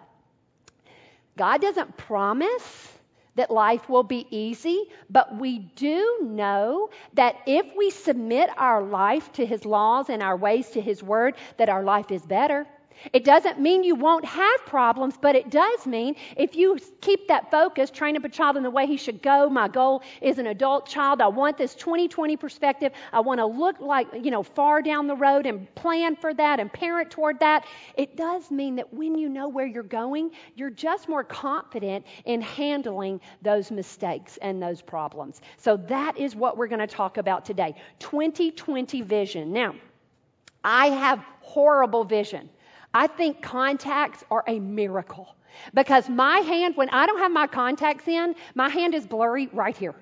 God 1.37 1.61
doesn't 1.61 1.97
promise 1.97 2.93
that 3.37 3.51
life 3.51 3.89
will 3.89 4.03
be 4.03 4.27
easy, 4.31 4.89
but 5.09 5.39
we 5.39 5.61
do 5.61 6.19
know 6.23 6.91
that 7.15 7.37
if 7.47 7.67
we 7.77 7.91
submit 7.91 8.51
our 8.57 8.83
life 8.83 9.33
to 9.33 9.47
His 9.47 9.65
laws 9.65 10.11
and 10.11 10.23
our 10.23 10.37
ways 10.37 10.71
to 10.71 10.81
His 10.81 11.03
word, 11.03 11.37
that 11.57 11.69
our 11.69 11.83
life 11.83 12.11
is 12.11 12.27
better. 12.27 12.67
It 13.13 13.25
doesn't 13.25 13.61
mean 13.61 13.85
you 13.85 13.95
won't 13.95 14.25
have 14.25 14.67
problems, 14.67 15.17
but 15.21 15.37
it 15.37 15.51
does 15.51 15.87
mean 15.87 16.17
if 16.37 16.55
you 16.55 16.79
keep 17.01 17.29
that 17.29 17.51
focus, 17.51 17.91
train 17.91 18.17
up 18.17 18.25
a 18.25 18.29
child 18.29 18.57
in 18.57 18.63
the 18.63 18.71
way 18.71 18.87
he 18.87 18.97
should 18.97 19.23
go. 19.23 19.49
My 19.49 19.69
goal 19.69 20.03
is 20.21 20.39
an 20.39 20.47
adult 20.47 20.87
child. 20.87 21.21
I 21.21 21.29
want 21.29 21.57
this 21.59 21.75
2020 21.75 22.37
perspective. 22.37 22.93
I 23.13 23.21
want 23.21 23.39
to 23.39 23.47
look 23.47 23.81
like, 23.81 24.09
you 24.23 24.31
know, 24.31 24.43
far 24.43 24.83
down 24.83 25.07
the 25.07 25.17
road 25.17 25.47
and 25.47 25.73
plan 25.75 26.17
for 26.17 26.33
that 26.35 26.61
and 26.61 26.73
parent 26.73 27.11
toward 27.11 27.41
that. 27.41 27.67
It 27.97 28.17
does 28.17 28.51
mean 28.51 28.77
that 28.77 28.93
when 28.93 29.17
you 29.17 29.29
know 29.29 29.49
where 29.49 29.67
you're 29.67 29.83
going, 29.83 30.31
you're 30.55 30.71
just 30.71 31.09
more 31.09 31.25
confident 31.25 32.07
in 32.25 32.41
handling 32.41 33.21
those 33.43 33.71
mistakes 33.71 34.39
and 34.43 34.63
those 34.63 34.83
problems. 34.83 35.41
So 35.57 35.77
that 35.89 36.19
is 36.19 36.35
what 36.35 36.57
we're 36.57 36.69
going 36.69 36.81
to 36.81 36.87
talk 36.87 37.19
about 37.19 37.45
today 37.45 37.75
2020 37.99 39.03
vision. 39.03 39.53
Now, 39.53 39.75
I 40.65 40.89
have 40.91 41.25
horrible 41.41 42.05
vision. 42.05 42.49
I 42.95 43.07
think 43.07 43.43
contacts 43.43 44.25
are 44.31 44.45
a 44.47 44.59
miracle 44.59 45.35
because 45.75 46.09
my 46.09 46.39
hand, 46.39 46.77
when 46.77 46.89
I 46.91 47.07
don't 47.07 47.19
have 47.19 47.33
my 47.33 47.47
contacts 47.47 48.09
in, 48.09 48.35
my 48.55 48.69
hand 48.69 48.95
is 48.95 49.07
blurry 49.07 49.49
right 49.53 49.77
here. 49.77 49.95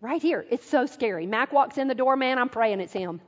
Right 0.00 0.22
here. 0.22 0.46
It's 0.48 0.68
so 0.68 0.86
scary. 0.86 1.26
Mac 1.26 1.52
walks 1.52 1.76
in 1.78 1.88
the 1.88 1.94
door, 1.94 2.16
man, 2.16 2.38
I'm 2.38 2.48
praying 2.48 2.80
it's 2.80 2.92
him 2.92 3.20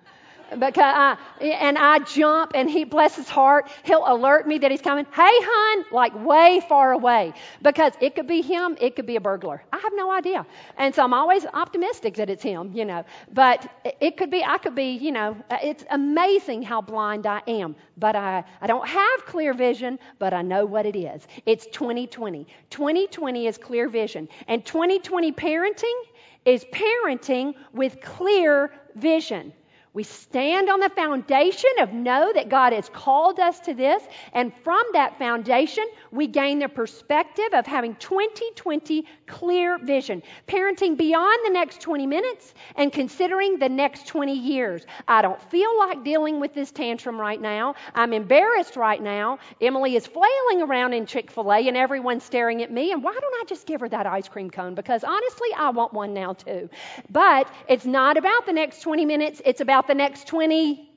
because 0.50 0.76
I, 0.78 1.16
and 1.40 1.78
I 1.78 2.00
jump 2.00 2.52
and 2.54 2.68
he 2.68 2.84
bless 2.84 3.16
his 3.16 3.28
heart 3.28 3.70
he'll 3.84 4.04
alert 4.06 4.46
me 4.46 4.58
that 4.58 4.70
he's 4.70 4.80
coming. 4.80 5.06
Hey 5.12 5.22
hun 5.22 5.84
like 5.92 6.14
way 6.24 6.60
far 6.68 6.92
away. 6.92 7.32
Because 7.62 7.92
it 8.00 8.14
could 8.14 8.26
be 8.26 8.42
him 8.42 8.76
it 8.80 8.96
could 8.96 9.06
be 9.06 9.16
a 9.16 9.20
burglar. 9.20 9.62
I 9.72 9.78
have 9.78 9.92
no 9.94 10.10
idea. 10.10 10.46
And 10.76 10.94
so 10.94 11.04
I'm 11.04 11.14
always 11.14 11.46
optimistic 11.46 12.14
that 12.16 12.30
it's 12.30 12.42
him 12.42 12.72
you 12.74 12.84
know. 12.84 13.04
But 13.32 13.70
it 14.00 14.16
could 14.16 14.30
be 14.30 14.42
I 14.44 14.58
could 14.58 14.74
be 14.74 14.92
you 14.92 15.12
know 15.12 15.36
it's 15.62 15.84
amazing 15.90 16.62
how 16.62 16.80
blind 16.80 17.26
I 17.26 17.42
am. 17.46 17.76
But 17.96 18.16
I, 18.16 18.44
I 18.60 18.66
don't 18.66 18.88
have 18.88 19.26
clear 19.26 19.54
vision 19.54 19.98
but 20.18 20.32
I 20.32 20.42
know 20.42 20.66
what 20.66 20.86
it 20.86 20.96
is. 20.96 21.26
It's 21.46 21.66
2020 21.66 22.46
2020 22.70 23.46
is 23.46 23.58
clear 23.58 23.88
vision. 23.88 24.28
And 24.48 24.64
2020 24.64 25.32
parenting 25.32 26.00
is 26.44 26.64
parenting 26.64 27.54
with 27.72 28.00
clear 28.00 28.72
vision 28.96 29.52
we 29.92 30.04
stand 30.04 30.70
on 30.70 30.78
the 30.78 30.88
foundation 30.90 31.70
of 31.80 31.92
know 31.92 32.32
that 32.32 32.48
God 32.48 32.72
has 32.72 32.88
called 32.88 33.40
us 33.40 33.58
to 33.60 33.74
this, 33.74 34.00
and 34.32 34.52
from 34.62 34.82
that 34.92 35.18
foundation, 35.18 35.84
we 36.12 36.28
gain 36.28 36.60
the 36.60 36.68
perspective 36.68 37.52
of 37.52 37.66
having 37.66 37.96
2020 37.96 39.04
clear 39.26 39.78
vision, 39.78 40.22
parenting 40.46 40.96
beyond 40.96 41.40
the 41.44 41.50
next 41.52 41.80
20 41.80 42.06
minutes 42.06 42.54
and 42.76 42.92
considering 42.92 43.58
the 43.58 43.68
next 43.68 44.06
20 44.06 44.32
years. 44.32 44.86
I 45.08 45.22
don't 45.22 45.42
feel 45.50 45.76
like 45.78 46.04
dealing 46.04 46.38
with 46.38 46.54
this 46.54 46.70
tantrum 46.70 47.20
right 47.20 47.40
now. 47.40 47.74
I'm 47.92 48.12
embarrassed 48.12 48.76
right 48.76 49.02
now. 49.02 49.40
Emily 49.60 49.96
is 49.96 50.06
flailing 50.06 50.62
around 50.62 50.92
in 50.92 51.06
Chick 51.06 51.32
fil 51.32 51.52
A, 51.52 51.66
and 51.66 51.76
everyone's 51.76 52.22
staring 52.22 52.62
at 52.62 52.70
me, 52.70 52.92
and 52.92 53.02
why 53.02 53.12
don't 53.12 53.34
I 53.42 53.44
just 53.48 53.66
give 53.66 53.80
her 53.80 53.88
that 53.88 54.06
ice 54.06 54.28
cream 54.28 54.50
cone? 54.50 54.76
Because 54.76 55.02
honestly, 55.02 55.48
I 55.56 55.70
want 55.70 55.92
one 55.92 56.14
now 56.14 56.34
too. 56.34 56.70
But 57.10 57.50
it's 57.68 57.86
not 57.86 58.16
about 58.16 58.46
the 58.46 58.52
next 58.52 58.82
20 58.82 59.04
minutes, 59.04 59.42
it's 59.44 59.60
about 59.60 59.79
the 59.86 59.94
next 59.94 60.26
20? 60.26 60.88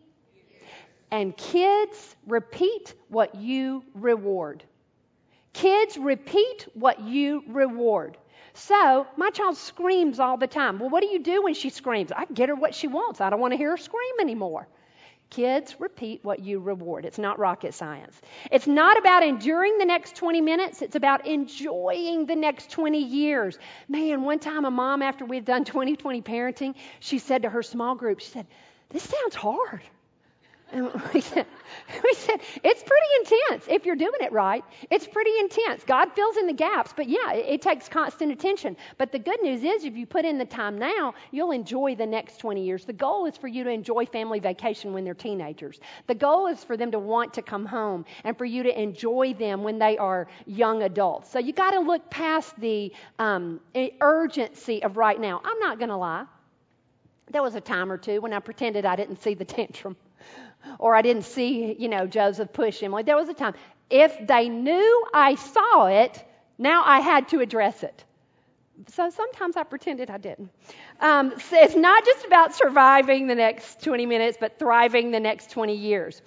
And 1.11 1.35
kids 1.37 2.15
repeat 2.25 2.93
what 3.09 3.35
you 3.35 3.83
reward. 3.93 4.63
Kids 5.53 5.97
repeat 5.97 6.67
what 6.73 6.99
you 6.99 7.43
reward. 7.47 8.17
So, 8.55 9.07
my 9.17 9.29
child 9.29 9.57
screams 9.57 10.19
all 10.19 10.37
the 10.37 10.47
time. 10.47 10.79
Well, 10.79 10.89
what 10.89 11.01
do 11.01 11.07
you 11.07 11.19
do 11.19 11.43
when 11.43 11.53
she 11.53 11.69
screams? 11.69 12.11
I 12.11 12.25
get 12.25 12.49
her 12.49 12.55
what 12.55 12.75
she 12.75 12.87
wants. 12.87 13.21
I 13.21 13.29
don't 13.29 13.39
want 13.39 13.53
to 13.53 13.57
hear 13.57 13.71
her 13.71 13.77
scream 13.77 14.19
anymore. 14.19 14.67
Kids 15.29 15.75
repeat 15.79 16.23
what 16.23 16.39
you 16.39 16.59
reward. 16.59 17.05
It's 17.05 17.17
not 17.17 17.39
rocket 17.39 17.73
science. 17.73 18.21
It's 18.51 18.67
not 18.67 18.99
about 18.99 19.23
enduring 19.23 19.79
the 19.79 19.85
next 19.85 20.15
20 20.15 20.41
minutes, 20.41 20.83
it's 20.83 20.95
about 20.95 21.25
enjoying 21.25 22.27
the 22.27 22.35
next 22.35 22.69
20 22.69 22.99
years. 22.99 23.57
Man, 23.87 24.21
one 24.21 24.37
time 24.37 24.65
a 24.65 24.69
mom, 24.69 25.01
after 25.01 25.25
we'd 25.25 25.45
done 25.45 25.65
2020 25.65 26.21
parenting, 26.21 26.75
she 26.99 27.17
said 27.17 27.41
to 27.41 27.49
her 27.49 27.63
small 27.63 27.95
group, 27.95 28.19
she 28.19 28.29
said, 28.29 28.45
this 28.93 29.03
sounds 29.03 29.35
hard. 29.35 29.81
And 30.73 30.91
we 31.13 31.21
said, 31.21 31.45
we 32.03 32.13
said, 32.15 32.39
it's 32.63 32.83
pretty 32.83 33.07
intense 33.19 33.65
if 33.69 33.85
you're 33.85 33.95
doing 33.95 34.21
it 34.21 34.31
right. 34.31 34.63
It's 34.89 35.05
pretty 35.05 35.31
intense. 35.39 35.83
God 35.83 36.11
fills 36.13 36.35
in 36.37 36.47
the 36.47 36.53
gaps, 36.53 36.93
but 36.95 37.07
yeah, 37.07 37.33
it, 37.33 37.45
it, 37.47 37.61
takes 37.61 37.87
constant 37.87 38.31
attention. 38.31 38.75
But 38.97 39.11
the 39.11 39.19
good 39.19 39.39
news 39.43 39.63
is, 39.63 39.85
if 39.85 39.95
you 39.95 40.07
put 40.07 40.25
in 40.25 40.39
the 40.39 40.45
time 40.45 40.79
now, 40.79 41.13
you'll 41.31 41.51
enjoy 41.51 41.95
the 41.95 42.07
next 42.07 42.37
20 42.37 42.63
years. 42.63 42.85
The 42.85 42.93
goal 42.93 43.27
is 43.27 43.37
for 43.37 43.47
you 43.47 43.63
to 43.63 43.69
enjoy 43.69 44.07
family 44.07 44.39
vacation 44.39 44.93
when 44.93 45.03
they're 45.03 45.13
teenagers. 45.13 45.79
The 46.07 46.15
goal 46.15 46.47
is 46.47 46.63
for 46.63 46.75
them 46.75 46.89
to 46.91 46.99
want 46.99 47.35
to 47.35 47.43
come 47.43 47.67
home 47.67 48.03
and 48.23 48.35
for 48.35 48.45
you 48.45 48.63
to 48.63 48.81
enjoy 48.81 49.35
them 49.35 49.63
when 49.63 49.77
they 49.77 49.97
are 49.99 50.27
young 50.47 50.81
adults. 50.81 51.31
So 51.31 51.37
you 51.37 51.53
got 51.53 51.71
to 51.71 51.81
look 51.81 52.09
past 52.09 52.59
the 52.59 52.91
um, 53.19 53.59
urgency 54.01 54.81
of 54.81 54.97
right 54.97 55.19
now. 55.19 55.39
I'm 55.45 55.59
not 55.59 55.77
going 55.77 55.89
to 55.89 55.97
lie. 55.97 56.25
There 57.31 57.41
was 57.41 57.55
a 57.55 57.61
time 57.61 57.91
or 57.91 57.97
two 57.97 58.21
when 58.21 58.33
I 58.33 58.39
pretended 58.39 58.85
I 58.85 58.95
didn't 58.95 59.21
see 59.21 59.33
the 59.33 59.45
tantrum 59.57 59.95
or 60.79 60.95
I 60.95 61.01
didn't 61.01 61.23
see, 61.23 61.75
you 61.77 61.89
know, 61.89 62.07
Joseph 62.07 62.53
push 62.53 62.79
him. 62.79 62.91
Like 62.91 63.05
there 63.05 63.15
was 63.15 63.29
a 63.29 63.33
time. 63.33 63.53
If 63.89 64.27
they 64.27 64.49
knew 64.49 65.05
I 65.13 65.35
saw 65.35 65.87
it, 65.87 66.23
now 66.57 66.83
I 66.85 66.99
had 66.99 67.29
to 67.29 67.41
address 67.41 67.83
it. 67.83 68.03
So 68.87 69.09
sometimes 69.09 69.55
I 69.55 69.63
pretended 69.63 70.09
I 70.09 70.17
didn't. 70.17 70.49
Um, 70.99 71.33
so 71.37 71.57
it's 71.57 71.75
not 71.75 72.05
just 72.05 72.25
about 72.25 72.55
surviving 72.55 73.27
the 73.27 73.35
next 73.35 73.83
20 73.83 74.05
minutes, 74.05 74.37
but 74.39 74.57
thriving 74.57 75.11
the 75.11 75.19
next 75.19 75.51
20 75.51 75.75
years. 75.75 76.21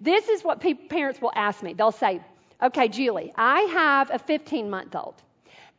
This 0.00 0.28
is 0.28 0.42
what 0.42 0.60
pe- 0.60 0.74
parents 0.74 1.20
will 1.20 1.32
ask 1.34 1.62
me. 1.62 1.74
They'll 1.74 1.92
say, 1.92 2.20
Okay, 2.62 2.88
Julie, 2.88 3.32
I 3.36 3.60
have 3.72 4.10
a 4.12 4.18
15 4.20 4.70
month 4.70 4.94
old, 4.94 5.14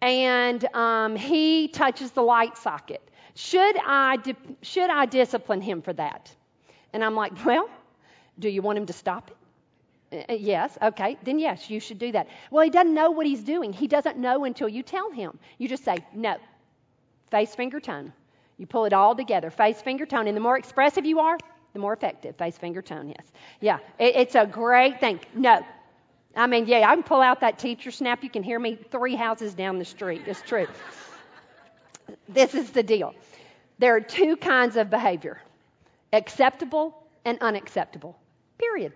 and 0.02 0.64
um, 0.76 1.16
he 1.16 1.70
touches 1.70 2.12
the 2.12 2.22
light 2.22 2.58
socket. 2.58 3.02
Should 3.36 3.78
I, 3.78 4.18
di- 4.18 4.36
should 4.62 4.90
I 4.90 5.06
discipline 5.06 5.62
him 5.62 5.82
for 5.82 5.94
that? 5.94 6.34
And 6.94 7.04
I'm 7.04 7.16
like, 7.16 7.46
Well, 7.46 7.70
do 8.38 8.50
you 8.50 8.62
want 8.62 8.78
him 8.78 8.86
to 8.88 8.94
stop 8.94 9.32
it? 9.32 9.38
Uh, 10.30 10.34
uh, 10.34 10.36
yes, 10.36 10.78
okay, 10.82 11.18
then 11.24 11.40
yes, 11.40 11.70
you 11.70 11.80
should 11.80 11.98
do 12.00 12.12
that. 12.12 12.28
Well, 12.52 12.64
he 12.64 12.70
doesn't 12.70 12.94
know 12.94 13.12
what 13.12 13.26
he's 13.26 13.44
doing. 13.44 13.74
He 13.74 13.88
doesn't 13.88 14.18
know 14.18 14.46
until 14.46 14.70
you 14.70 14.84
tell 14.84 15.12
him. 15.12 15.40
You 15.58 15.68
just 15.68 15.84
say, 15.84 15.98
no, 16.14 16.38
face, 17.32 17.56
finger, 17.56 17.80
tone. 17.80 18.14
You 18.58 18.68
pull 18.68 18.86
it 18.86 18.94
all 18.94 19.16
together, 19.16 19.50
face, 19.50 19.82
finger, 19.82 20.06
tone. 20.06 20.28
And 20.28 20.38
the 20.38 20.42
more 20.42 20.58
expressive 20.58 21.06
you 21.06 21.20
are, 21.20 21.38
the 21.74 21.80
more 21.80 21.94
effective. 21.94 22.36
Face, 22.36 22.58
finger, 22.58 22.84
tone, 22.84 23.10
yes. 23.10 23.26
Yeah, 23.60 23.80
it, 23.98 24.16
it's 24.16 24.36
a 24.36 24.46
great 24.46 25.00
thing. 25.00 25.20
No. 25.34 25.66
I 26.36 26.48
mean, 26.48 26.68
yeah, 26.68 26.88
I 26.90 26.94
can 26.94 27.04
pull 27.04 27.22
out 27.22 27.42
that 27.42 27.58
teacher 27.58 27.90
snap. 27.92 28.24
You 28.24 28.30
can 28.30 28.44
hear 28.44 28.60
me 28.60 28.78
three 28.92 29.16
houses 29.16 29.54
down 29.54 29.80
the 29.80 29.86
street. 29.86 30.22
It's 30.28 30.42
true 30.44 30.68
this 32.30 32.56
is 32.56 32.70
the 32.72 32.84
deal 32.84 33.14
there 33.80 33.96
are 33.96 34.02
two 34.02 34.38
kinds 34.38 34.78
of 34.78 34.90
behavior 34.90 35.42
acceptable 36.12 36.96
and 37.26 37.40
unacceptable. 37.42 38.18
Period. 38.58 38.94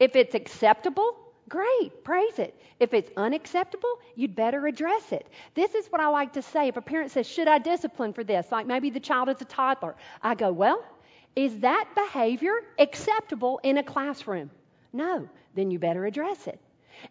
If 0.00 0.16
it's 0.16 0.34
acceptable, 0.34 1.16
great, 1.48 2.02
praise 2.02 2.38
it. 2.38 2.58
If 2.80 2.94
it's 2.94 3.10
unacceptable, 3.16 3.90
you'd 4.16 4.34
better 4.34 4.66
address 4.66 5.12
it. 5.12 5.26
This 5.54 5.74
is 5.74 5.86
what 5.88 6.00
I 6.00 6.08
like 6.08 6.32
to 6.32 6.42
say. 6.42 6.68
If 6.68 6.76
a 6.76 6.80
parent 6.80 7.10
says, 7.10 7.28
Should 7.28 7.48
I 7.48 7.58
discipline 7.58 8.12
for 8.12 8.24
this? 8.24 8.50
Like 8.50 8.66
maybe 8.66 8.90
the 8.90 9.00
child 9.00 9.28
is 9.28 9.40
a 9.40 9.44
toddler. 9.44 9.94
I 10.22 10.34
go, 10.34 10.52
Well, 10.52 10.82
is 11.36 11.60
that 11.60 11.90
behavior 11.94 12.54
acceptable 12.78 13.60
in 13.62 13.78
a 13.78 13.82
classroom? 13.82 14.50
No, 14.92 15.28
then 15.54 15.70
you 15.70 15.78
better 15.78 16.06
address 16.06 16.46
it. 16.46 16.58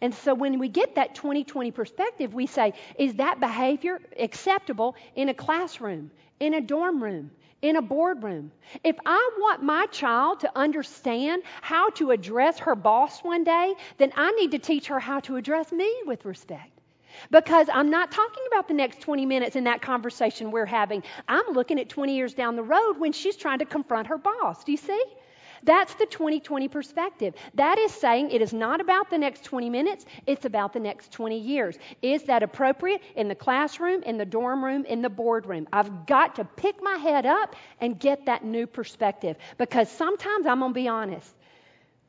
And 0.02 0.14
so 0.14 0.34
when 0.34 0.60
we 0.60 0.70
get 0.70 0.96
that 0.96 1.16
2020 1.16 1.72
perspective, 1.72 2.34
we 2.34 2.48
say, 2.48 2.74
is 2.98 3.16
that 3.16 3.40
behavior 3.40 4.00
acceptable 4.18 4.96
in 5.16 5.30
a 5.30 5.34
classroom, 5.34 6.12
in 6.40 6.54
a 6.54 6.62
dorm 6.62 7.02
room, 7.02 7.32
in 7.62 7.76
a 7.76 7.82
boardroom? 7.82 8.52
If 8.84 8.98
I 9.06 9.32
want 9.40 9.64
my 9.64 9.86
child 9.88 10.42
to 10.42 10.52
understand 10.58 11.44
how 11.62 11.90
to 11.92 12.12
address 12.12 12.60
her 12.60 12.76
boss 12.76 13.20
one 13.22 13.44
day, 13.44 13.74
then 13.98 14.12
I 14.16 14.32
need 14.32 14.52
to 14.52 14.60
teach 14.60 14.88
her 14.88 15.00
how 15.00 15.22
to 15.22 15.38
address 15.38 15.72
me 15.72 15.92
with 16.06 16.26
respect. 16.26 16.70
Because 17.30 17.68
I'm 17.72 17.90
not 17.90 18.12
talking 18.12 18.44
about 18.48 18.68
the 18.68 18.74
next 18.74 19.02
20 19.02 19.26
minutes 19.26 19.56
in 19.56 19.66
that 19.66 19.82
conversation 19.82 20.52
we're 20.52 20.66
having. 20.66 21.04
I'm 21.28 21.54
looking 21.54 21.80
at 21.80 21.90
20 21.90 22.16
years 22.16 22.34
down 22.34 22.56
the 22.56 22.64
road 22.64 22.94
when 22.98 23.12
she's 23.12 23.36
trying 23.36 23.60
to 23.60 23.66
confront 23.66 24.08
her 24.08 24.18
boss. 24.18 24.64
Do 24.64 24.72
you 24.72 24.78
see? 24.78 25.04
That's 25.64 25.94
the 25.96 26.06
2020 26.06 26.68
perspective. 26.68 27.34
That 27.56 27.78
is 27.78 27.92
saying 27.92 28.32
it 28.32 28.42
is 28.42 28.54
not 28.54 28.82
about 28.82 29.10
the 29.10 29.18
next 29.18 29.46
20 29.46 29.70
minutes, 29.70 30.06
it's 30.28 30.46
about 30.46 30.74
the 30.74 30.80
next 30.80 31.12
20 31.12 31.40
years. 31.40 31.78
Is 32.02 32.24
that 32.24 32.44
appropriate 32.44 33.02
in 33.16 33.28
the 33.28 33.36
classroom, 33.36 34.04
in 34.04 34.18
the 34.18 34.26
dorm 34.26 34.64
room, 34.64 34.86
in 34.86 35.02
the 35.02 35.10
boardroom? 35.10 35.68
I've 35.72 36.06
got 36.06 36.36
to 36.36 36.46
pick 36.46 36.82
my 36.82 36.98
head 36.98 37.26
up 37.26 37.56
and 37.80 38.00
get 38.00 38.26
that 38.26 38.44
new 38.44 38.68
perspective 38.68 39.38
because 39.58 39.90
sometimes 39.90 40.46
I'm 40.46 40.60
going 40.60 40.72
to 40.72 40.76
be 40.76 40.88
honest, 40.88 41.34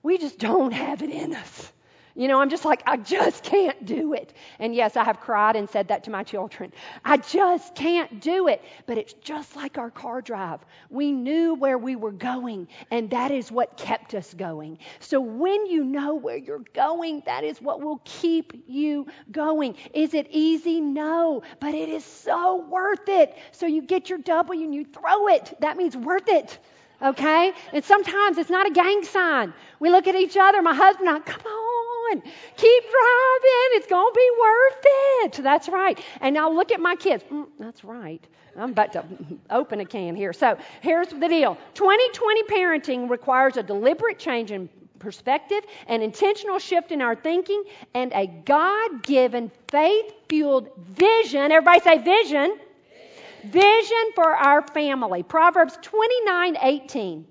we 0.03 0.19
just 0.19 0.39
don't 0.39 0.73
have 0.73 1.03
it 1.03 1.11
in 1.11 1.35
us. 1.35 1.73
You 2.17 2.29
know, 2.29 2.41
I'm 2.41 2.49
just 2.49 2.65
like, 2.65 2.83
I 2.87 2.97
just 2.97 3.43
can't 3.43 3.85
do 3.85 4.13
it. 4.13 4.33
And 4.61 4.73
yes, 4.73 4.97
I 4.97 5.03
have 5.03 5.21
cried 5.21 5.57
and 5.57 5.69
said 5.69 5.89
that 5.89 6.05
to 6.05 6.11
my 6.11 6.23
children. 6.23 6.73
I 7.05 7.17
just 7.17 7.75
can't 7.75 8.21
do 8.21 8.47
it. 8.47 8.63
But 8.87 8.99
it's 8.99 9.15
just 9.15 9.57
like 9.57 9.79
our 9.79 9.91
car 9.91 10.23
drive. 10.23 10.61
We 10.91 11.11
knew 11.11 11.55
where 11.55 11.77
we 11.77 11.97
were 11.97 12.13
going, 12.13 12.69
and 12.93 13.11
that 13.11 13.33
is 13.33 13.51
what 13.51 13.77
kept 13.77 14.15
us 14.15 14.33
going. 14.33 14.79
So 15.01 15.21
when 15.21 15.67
you 15.67 15.85
know 15.85 16.15
where 16.15 16.37
you're 16.37 16.65
going, 16.73 17.23
that 17.27 17.43
is 17.43 17.61
what 17.61 17.83
will 17.83 18.01
keep 18.05 18.65
you 18.69 19.07
going. 19.33 19.75
Is 19.93 20.15
it 20.15 20.29
easy? 20.31 20.81
No, 20.81 21.43
but 21.61 21.75
it 21.75 21.89
is 21.89 22.05
so 22.05 22.65
worth 22.69 23.09
it. 23.09 23.37
So 23.51 23.67
you 23.67 23.83
get 23.83 24.09
your 24.09 24.19
W 24.21 24.63
and 24.65 24.73
you 24.75 24.85
throw 24.85 25.29
it. 25.29 25.53
That 25.61 25.77
means 25.77 25.97
worth 25.97 26.29
it 26.29 26.59
okay? 27.03 27.53
And 27.73 27.85
sometimes 27.85 28.39
it's 28.39 28.51
not 28.51 28.67
a 28.67 28.71
gang 28.71 29.03
sign. 29.05 29.53
We 29.81 29.91
look 29.91 30.07
at 30.07 30.15
each 30.15 30.37
other, 30.37 30.63
my 30.63 30.75
husband 30.75 31.09
and 31.09 31.19
I, 31.19 31.21
come 31.21 31.43
on, 31.45 31.94
on. 32.13 32.23
Keep 32.23 32.83
driving. 32.83 33.69
It's 33.73 33.87
going 33.87 34.13
to 34.13 34.17
be 34.17 34.31
worth 34.41 34.85
it. 34.85 35.43
That's 35.43 35.69
right. 35.69 35.99
And 36.21 36.35
now 36.35 36.51
look 36.51 36.73
at 36.73 36.81
my 36.81 36.97
kids. 36.97 37.25
Mm, 37.31 37.47
that's 37.59 37.85
right. 37.85 38.25
I'm 38.57 38.71
about 38.71 38.93
to 38.93 39.05
open 39.51 39.81
a 39.81 39.85
can 39.85 40.15
here. 40.15 40.33
So 40.33 40.57
here's 40.81 41.09
the 41.09 41.29
deal 41.29 41.57
2020 41.75 42.43
parenting 42.45 43.11
requires 43.11 43.57
a 43.57 43.63
deliberate 43.63 44.19
change 44.19 44.51
in 44.51 44.69
perspective, 44.99 45.65
an 45.89 46.01
intentional 46.03 46.59
shift 46.59 46.91
in 46.91 47.03
our 47.03 47.15
thinking, 47.15 47.63
and 47.95 48.13
a 48.15 48.27
God 48.27 49.03
given, 49.03 49.51
faith 49.69 50.13
fueled 50.29 50.71
vision. 50.79 51.53
Everybody 51.53 51.81
say 51.81 51.99
vision. 51.99 52.59
Vision 53.45 54.13
for 54.15 54.35
our 54.35 54.63
family. 54.69 55.23
Proverbs 55.23 55.79
29 55.83 56.57
18. 56.63 57.27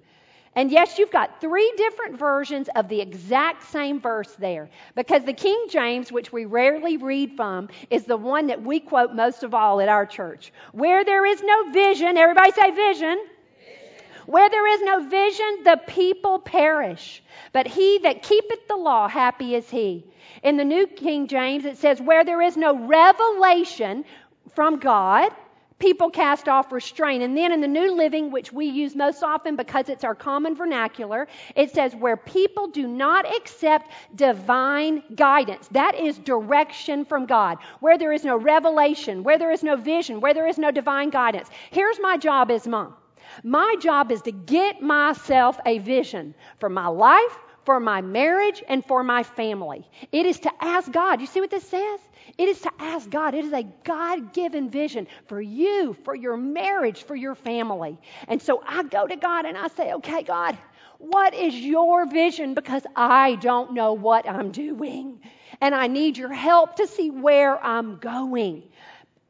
And 0.56 0.72
yes, 0.72 1.00
you've 1.00 1.12
got 1.12 1.42
three 1.42 1.74
different 1.78 2.18
versions 2.18 2.70
of 2.76 2.88
the 2.88 3.02
exact 3.02 3.64
same 3.72 4.00
verse 4.00 4.32
there. 4.38 4.70
Because 4.96 5.24
the 5.24 5.34
King 5.34 5.66
James, 5.70 6.12
which 6.12 6.32
we 6.32 6.46
rarely 6.46 6.98
read 6.98 7.36
from, 7.36 7.70
is 7.90 8.06
the 8.06 8.18
one 8.18 8.48
that 8.48 8.62
we 8.62 8.80
quote 8.80 9.16
most 9.16 9.44
of 9.44 9.56
all 9.56 9.82
at 9.82 9.90
our 9.90 10.06
church. 10.06 10.54
Where 10.72 11.04
there 11.04 11.26
is 11.26 11.42
no 11.42 11.72
vision, 11.72 12.18
everybody 12.18 12.52
say 12.52 12.70
vision. 12.70 13.18
vision. 13.58 14.06
Where 14.28 14.50
there 14.50 14.68
is 14.68 14.82
no 14.84 15.10
vision, 15.10 15.64
the 15.64 15.82
people 15.88 16.38
perish. 16.38 17.24
But 17.52 17.66
he 17.66 18.00
that 18.04 18.22
keepeth 18.22 18.68
the 18.68 18.78
law, 18.78 19.08
happy 19.08 19.56
is 19.56 19.68
he. 19.70 20.06
In 20.44 20.58
the 20.58 20.66
New 20.66 20.86
King 20.86 21.28
James, 21.28 21.66
it 21.66 21.78
says, 21.78 22.00
Where 22.00 22.24
there 22.24 22.42
is 22.42 22.56
no 22.58 22.86
revelation 22.86 24.06
from 24.54 24.78
God, 24.78 25.32
people 25.80 26.10
cast 26.10 26.48
off 26.48 26.72
restraint. 26.72 27.24
And 27.24 27.36
then 27.36 27.52
in 27.52 27.62
the 27.62 27.68
New 27.68 27.96
Living, 27.96 28.32
which 28.32 28.52
we 28.54 28.66
use 28.66 28.96
most 28.96 29.24
often 29.24 29.56
because 29.56 29.90
it's 29.90 30.04
our 30.04 30.16
common 30.16 30.56
vernacular, 30.56 31.28
it 31.56 31.72
says, 31.72 31.96
where 31.96 32.18
people 32.18 32.68
do 32.68 32.88
not 32.88 33.26
accept 33.36 33.92
divine 34.16 35.04
guidance. 35.16 35.68
That 35.70 35.96
is 35.96 36.18
direction 36.18 37.06
from 37.06 37.26
God. 37.26 37.58
Where 37.80 37.98
there 37.98 38.14
is 38.14 38.24
no 38.24 38.38
revelation, 38.38 39.24
where 39.24 39.38
there 39.38 39.52
is 39.52 39.64
no 39.64 39.76
vision, 39.76 40.22
where 40.22 40.34
there 40.34 40.48
is 40.48 40.58
no 40.58 40.72
divine 40.72 41.10
guidance. 41.10 41.50
Here's 41.72 42.00
my 42.00 42.18
job 42.18 42.52
as 42.52 42.68
mom. 42.68 42.96
My 43.44 43.76
job 43.80 44.12
is 44.12 44.22
to 44.24 44.32
get 44.32 44.82
myself 44.82 45.60
a 45.66 45.80
vision 45.80 46.36
for 46.60 46.70
my 46.70 46.88
life, 46.88 47.38
for 47.66 47.80
my 47.80 48.02
marriage, 48.02 48.64
and 48.68 48.86
for 48.86 49.04
my 49.04 49.24
family. 49.24 49.88
It 50.12 50.26
is 50.26 50.40
to 50.42 50.52
ask 50.62 50.92
God. 50.92 51.22
You 51.22 51.28
see 51.28 51.40
what 51.40 51.50
this 51.50 51.68
says? 51.68 52.00
It 52.38 52.50
is 52.50 52.62
to 52.62 52.72
ask 52.80 53.10
God. 53.10 53.36
It 53.36 53.46
is 53.46 53.54
a 53.54 53.64
God 53.84 54.34
given 54.34 54.70
vision 54.70 55.08
for 55.28 55.42
you, 55.42 55.96
for 56.04 56.16
your 56.16 56.38
marriage, 56.38 57.04
for 57.04 57.16
your 57.16 57.36
family. 57.36 57.98
And 58.28 58.42
so 58.42 58.64
I 58.66 58.84
go 58.84 59.08
to 59.08 59.16
God 59.16 59.46
and 59.46 59.58
I 59.58 59.68
say, 59.70 59.94
okay, 59.94 60.24
God, 60.24 60.58
what 60.98 61.34
is 61.34 61.56
your 61.56 62.06
vision? 62.06 62.54
Because 62.54 62.84
I 62.96 63.36
don't 63.36 63.74
know 63.74 63.94
what 63.94 64.28
I'm 64.28 64.52
doing. 64.52 65.20
And 65.60 65.76
I 65.76 65.88
need 65.88 66.18
your 66.18 66.34
help 66.34 66.78
to 66.78 66.88
see 66.88 67.12
where 67.12 67.64
I'm 67.64 67.98
going. 67.98 68.64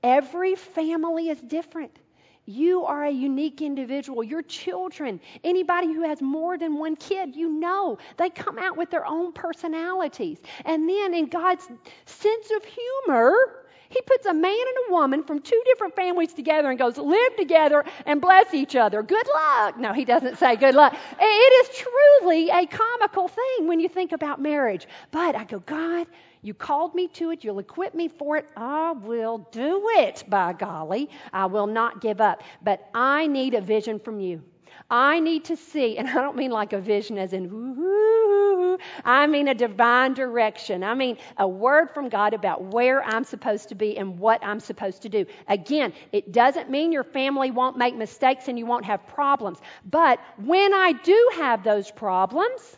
Every 0.04 0.56
family 0.56 1.30
is 1.30 1.40
different. 1.40 1.98
You 2.46 2.84
are 2.84 3.06
a 3.06 3.12
unique 3.12 3.62
individual. 3.62 4.24
Your 4.24 4.42
children, 4.42 5.22
anybody 5.44 5.94
who 5.94 6.04
has 6.04 6.22
more 6.22 6.58
than 6.58 6.78
one 6.78 6.96
kid, 6.96 7.36
you 7.36 7.50
know, 7.50 7.98
they 8.18 8.30
come 8.30 8.58
out 8.58 8.76
with 8.76 8.90
their 8.90 9.06
own 9.06 9.32
personalities. 9.32 10.40
And 10.66 10.90
then 10.90 11.14
in 11.14 11.28
God's 11.28 11.70
sense 12.06 12.52
of 12.52 12.66
humor, 12.66 13.34
he 13.88 14.02
puts 14.02 14.26
a 14.26 14.34
man 14.34 14.52
and 14.52 14.90
a 14.90 14.92
woman 14.92 15.24
from 15.24 15.40
two 15.40 15.62
different 15.66 15.96
families 15.96 16.34
together 16.34 16.70
and 16.70 16.80
goes, 16.80 16.98
live 16.98 17.36
together 17.38 17.86
and 18.06 18.20
bless 18.20 18.54
each 18.54 18.76
other. 18.76 19.04
Good 19.04 19.28
luck. 19.34 19.80
No, 19.80 19.94
he 19.94 20.04
doesn't 20.04 20.38
say 20.38 20.56
good 20.56 20.76
luck. 20.76 20.98
It 21.20 21.70
is 21.70 21.78
truly 21.78 22.50
a 22.50 22.66
comical 22.66 23.28
thing 23.28 23.68
when 23.68 23.80
you 23.80 23.88
think 23.88 24.12
about 24.12 24.42
marriage. 24.42 24.88
But 25.12 25.36
I 25.36 25.44
go, 25.44 25.60
God, 25.60 26.08
you 26.44 26.54
called 26.54 26.94
me 26.94 27.08
to 27.10 27.32
it. 27.32 27.44
You'll 27.44 27.60
equip 27.60 27.96
me 27.96 28.10
for 28.10 28.38
it. 28.38 28.46
I 28.56 28.92
will 28.92 29.48
do 29.52 29.90
it, 29.96 30.24
by 30.28 30.54
golly. 30.54 31.10
I 31.32 31.48
will 31.48 31.68
not 31.68 32.02
give 32.02 32.22
up. 32.22 32.44
But 32.62 32.88
I 32.94 33.28
need 33.28 33.54
a 33.54 33.62
vision 33.62 34.00
from 34.00 34.20
you. 34.20 34.44
I 34.90 35.20
need 35.20 35.46
to 35.46 35.56
see, 35.56 35.98
and 35.98 36.10
I 36.10 36.14
don't 36.14 36.36
mean 36.36 36.52
like 36.52 36.74
a 36.74 36.80
vision 36.80 37.18
as 37.18 37.34
in, 37.34 37.46
ooh, 37.46 38.78
I 39.06 39.28
mean 39.28 39.48
a 39.48 39.54
divine 39.54 40.14
direction. 40.14 40.84
I 40.84 40.94
mean 40.94 41.18
a 41.38 41.48
word 41.48 41.92
from 41.94 42.10
God 42.10 42.34
about 42.34 42.62
where 42.62 43.04
I'm 43.04 43.24
supposed 43.24 43.70
to 43.70 43.76
be 43.76 43.98
and 43.98 44.20
what 44.20 44.44
I'm 44.44 44.60
supposed 44.60 45.04
to 45.04 45.10
do. 45.10 45.26
Again, 45.48 45.94
it 46.12 46.32
doesn't 46.32 46.70
mean 46.70 46.92
your 46.92 47.04
family 47.04 47.52
won't 47.52 47.78
make 47.78 47.96
mistakes 47.96 48.48
and 48.48 48.60
you 48.60 48.66
won't 48.66 48.86
have 48.86 49.08
problems. 49.08 49.60
But 49.86 50.20
when 50.38 50.74
I 50.74 50.92
do 50.92 51.32
have 51.36 51.64
those 51.64 51.90
problems, 51.90 52.78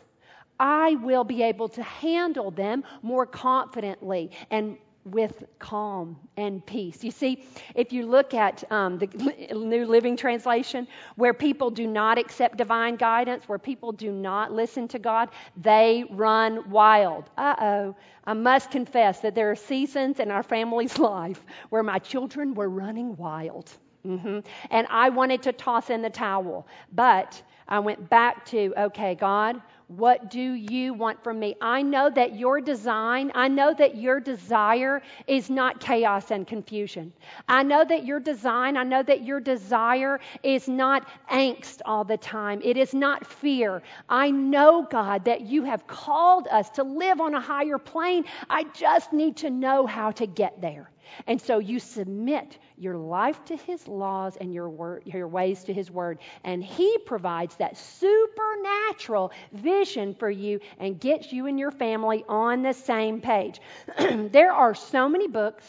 I 0.58 0.94
will 0.96 1.24
be 1.24 1.42
able 1.42 1.68
to 1.70 1.82
handle 1.82 2.50
them 2.50 2.84
more 3.02 3.26
confidently 3.26 4.30
and 4.50 4.78
with 5.06 5.44
calm 5.60 6.16
and 6.36 6.66
peace. 6.66 7.04
You 7.04 7.12
see, 7.12 7.44
if 7.76 7.92
you 7.92 8.06
look 8.06 8.34
at 8.34 8.64
um, 8.72 8.98
the 8.98 9.06
New 9.54 9.86
Living 9.86 10.16
Translation, 10.16 10.88
where 11.14 11.32
people 11.32 11.70
do 11.70 11.86
not 11.86 12.18
accept 12.18 12.58
divine 12.58 12.96
guidance, 12.96 13.48
where 13.48 13.58
people 13.58 13.92
do 13.92 14.10
not 14.10 14.52
listen 14.52 14.88
to 14.88 14.98
God, 14.98 15.30
they 15.56 16.04
run 16.10 16.68
wild. 16.70 17.30
Uh 17.38 17.54
oh. 17.60 17.96
I 18.24 18.32
must 18.34 18.72
confess 18.72 19.20
that 19.20 19.36
there 19.36 19.50
are 19.52 19.56
seasons 19.56 20.18
in 20.18 20.32
our 20.32 20.42
family's 20.42 20.98
life 21.14 21.40
where 21.68 21.84
my 21.84 22.00
children 22.00 22.54
were 22.54 22.68
running 22.68 23.16
wild. 23.16 23.70
Mm-hmm. 24.04 24.40
And 24.70 24.86
I 24.90 25.08
wanted 25.10 25.42
to 25.44 25.52
toss 25.52 25.90
in 25.90 26.02
the 26.02 26.10
towel, 26.10 26.66
but 26.92 27.40
I 27.68 27.78
went 27.80 28.08
back 28.08 28.44
to, 28.46 28.72
okay, 28.76 29.14
God, 29.14 29.60
what 29.88 30.30
do 30.30 30.40
you 30.40 30.94
want 30.94 31.22
from 31.22 31.38
me? 31.38 31.54
I 31.60 31.82
know 31.82 32.10
that 32.10 32.34
your 32.34 32.60
design, 32.60 33.30
I 33.36 33.46
know 33.46 33.72
that 33.72 33.96
your 33.96 34.18
desire 34.18 35.00
is 35.28 35.48
not 35.48 35.78
chaos 35.78 36.32
and 36.32 36.44
confusion. 36.44 37.12
I 37.48 37.62
know 37.62 37.84
that 37.84 38.04
your 38.04 38.18
design, 38.18 38.76
I 38.76 38.82
know 38.82 39.04
that 39.04 39.22
your 39.22 39.38
desire 39.38 40.18
is 40.42 40.68
not 40.68 41.06
angst 41.30 41.82
all 41.84 42.02
the 42.02 42.16
time. 42.16 42.60
It 42.64 42.76
is 42.76 42.94
not 42.94 43.24
fear. 43.26 43.80
I 44.08 44.32
know, 44.32 44.88
God, 44.90 45.24
that 45.26 45.42
you 45.42 45.62
have 45.62 45.86
called 45.86 46.48
us 46.48 46.68
to 46.70 46.82
live 46.82 47.20
on 47.20 47.34
a 47.34 47.40
higher 47.40 47.78
plane. 47.78 48.24
I 48.50 48.64
just 48.64 49.12
need 49.12 49.36
to 49.38 49.50
know 49.50 49.86
how 49.86 50.10
to 50.12 50.26
get 50.26 50.60
there. 50.60 50.90
And 51.26 51.40
so 51.40 51.58
you 51.58 51.78
submit 51.78 52.58
your 52.76 52.96
life 52.96 53.44
to 53.46 53.56
his 53.56 53.86
laws 53.88 54.36
and 54.36 54.52
your, 54.52 55.00
your 55.04 55.28
ways 55.28 55.64
to 55.64 55.72
his 55.72 55.90
word. 55.90 56.18
And 56.44 56.62
he 56.62 56.98
provides 56.98 57.56
that 57.56 57.76
supernatural 57.76 59.32
vision 59.52 60.14
for 60.14 60.30
you 60.30 60.60
and 60.78 60.98
gets 61.00 61.32
you 61.32 61.46
and 61.46 61.58
your 61.58 61.70
family 61.70 62.24
on 62.28 62.62
the 62.62 62.72
same 62.72 63.20
page. 63.20 63.60
there 63.98 64.52
are 64.52 64.74
so 64.74 65.08
many 65.08 65.28
books, 65.28 65.64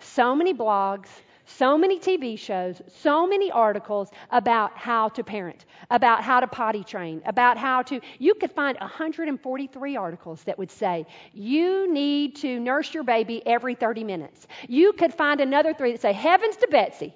so 0.00 0.34
many 0.34 0.54
blogs, 0.54 1.08
so 1.48 1.78
many 1.78 1.98
TV 1.98 2.38
shows, 2.38 2.82
so 2.88 3.26
many 3.26 3.50
articles 3.50 4.10
about 4.30 4.76
how 4.76 5.08
to 5.08 5.24
parent, 5.24 5.64
about 5.90 6.22
how 6.22 6.40
to 6.40 6.46
potty 6.46 6.84
train, 6.84 7.22
about 7.24 7.56
how 7.56 7.82
to. 7.82 8.00
You 8.18 8.34
could 8.34 8.52
find 8.52 8.76
143 8.78 9.96
articles 9.96 10.44
that 10.44 10.58
would 10.58 10.70
say 10.70 11.06
you 11.32 11.92
need 11.92 12.36
to 12.36 12.60
nurse 12.60 12.92
your 12.92 13.02
baby 13.02 13.44
every 13.46 13.74
30 13.74 14.04
minutes. 14.04 14.46
You 14.68 14.92
could 14.92 15.14
find 15.14 15.40
another 15.40 15.72
three 15.72 15.92
that 15.92 16.00
say 16.02 16.12
heavens 16.12 16.56
to 16.56 16.68
Betsy. 16.68 17.14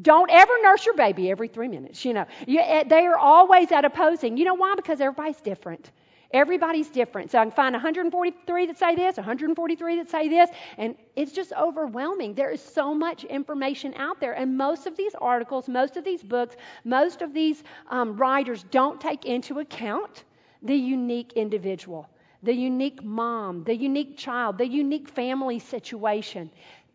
Don't 0.00 0.30
ever 0.30 0.52
nurse 0.62 0.84
your 0.86 0.96
baby 0.96 1.30
every 1.30 1.48
three 1.48 1.68
minutes. 1.68 2.04
You 2.04 2.14
know, 2.14 2.26
eh, 2.48 2.84
they 2.84 3.06
are 3.06 3.18
always 3.18 3.70
at 3.70 3.84
opposing. 3.84 4.36
You 4.36 4.44
know 4.46 4.54
why? 4.54 4.74
Because 4.76 5.00
everybody's 5.00 5.40
different. 5.40 5.90
Everybody's 6.32 6.88
different. 6.88 7.30
So 7.30 7.38
I 7.38 7.42
can 7.42 7.50
find 7.50 7.74
143 7.74 8.66
that 8.66 8.78
say 8.78 8.94
this, 8.94 9.16
143 9.16 9.96
that 9.96 10.10
say 10.10 10.28
this, 10.28 10.50
and 10.78 10.96
it's 11.16 11.32
just 11.32 11.52
overwhelming. 11.52 12.34
There 12.34 12.50
is 12.50 12.62
so 12.62 12.94
much 12.94 13.24
information 13.24 13.94
out 13.94 14.20
there, 14.20 14.32
and 14.32 14.56
most 14.56 14.86
of 14.86 14.96
these 14.96 15.14
articles, 15.20 15.68
most 15.68 15.96
of 15.96 16.04
these 16.04 16.22
books, 16.22 16.56
most 16.84 17.22
of 17.22 17.32
these 17.32 17.62
um, 17.90 18.16
writers 18.16 18.64
don't 18.70 19.00
take 19.00 19.24
into 19.24 19.60
account 19.60 20.24
the 20.62 20.74
unique 20.74 21.34
individual, 21.34 22.08
the 22.42 22.54
unique 22.54 23.02
mom, 23.04 23.64
the 23.64 23.76
unique 23.76 24.16
child, 24.16 24.58
the 24.58 24.66
unique 24.66 25.08
family 25.08 25.58
situation. 25.58 26.50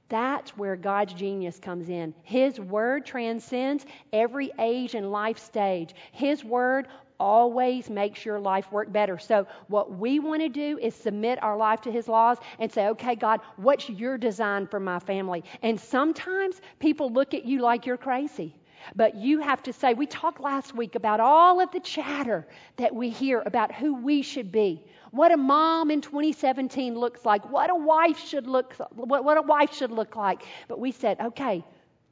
That's 0.10 0.58
where 0.58 0.76
God's 0.76 1.14
genius 1.14 1.60
comes 1.60 1.88
in. 1.88 2.16
His 2.24 2.60
word 2.60 3.06
transcends 3.06 3.86
every 4.12 4.52
age 4.60 4.96
and 4.96 5.12
life 5.12 5.38
stage. 5.38 5.94
His 6.12 6.44
word 6.44 6.88
always 7.20 7.90
makes 7.90 8.26
your 8.26 8.40
life 8.40 8.72
work 8.72 8.92
better. 8.92 9.18
So, 9.18 9.48
what 9.68 9.98
we 9.98 10.20
want 10.20 10.42
to 10.42 10.50
do 10.50 10.78
is 10.80 10.96
submit 10.96 11.42
our 11.44 11.58
life 11.58 11.82
to 11.82 11.92
His 11.92 12.08
laws 12.08 12.38
and 12.60 12.72
say, 12.72 12.88
okay, 12.90 13.16
God, 13.16 13.42
what's 13.58 13.90
your 13.90 14.18
design 14.18 14.68
for 14.68 14.80
my 14.80 15.00
family? 15.00 15.44
And 15.62 15.80
sometimes 15.80 16.62
people 16.80 17.12
look 17.12 17.34
at 17.34 17.46
you 17.46 17.60
like 17.60 17.86
you're 17.86 17.98
crazy. 17.98 18.56
But 18.96 19.16
you 19.16 19.42
have 19.42 19.62
to 19.64 19.74
say, 19.74 19.94
we 19.94 20.06
talked 20.06 20.40
last 20.40 20.76
week 20.76 20.96
about 20.96 21.20
all 21.20 21.60
of 21.60 21.72
the 21.72 21.80
chatter 21.80 22.48
that 22.78 22.96
we 22.96 23.10
hear 23.10 23.42
about 23.46 23.74
who 23.74 23.96
we 23.96 24.22
should 24.22 24.52
be. 24.52 24.84
What 25.12 25.32
a 25.32 25.38
mom 25.38 25.92
in 25.92 26.02
2017 26.02 26.96
looks 26.98 27.26
like, 27.26 27.50
what 27.50 27.70
a 27.70 27.76
wife 27.76 28.20
should 28.20 28.48
look 28.48 28.74
what, 28.94 29.38
a 29.38 29.42
wife 29.42 29.74
should 29.74 29.92
look 29.92 30.16
like. 30.16 30.44
But 30.68 30.80
we 30.80 30.92
said, 30.92 31.20
okay, 31.20 31.64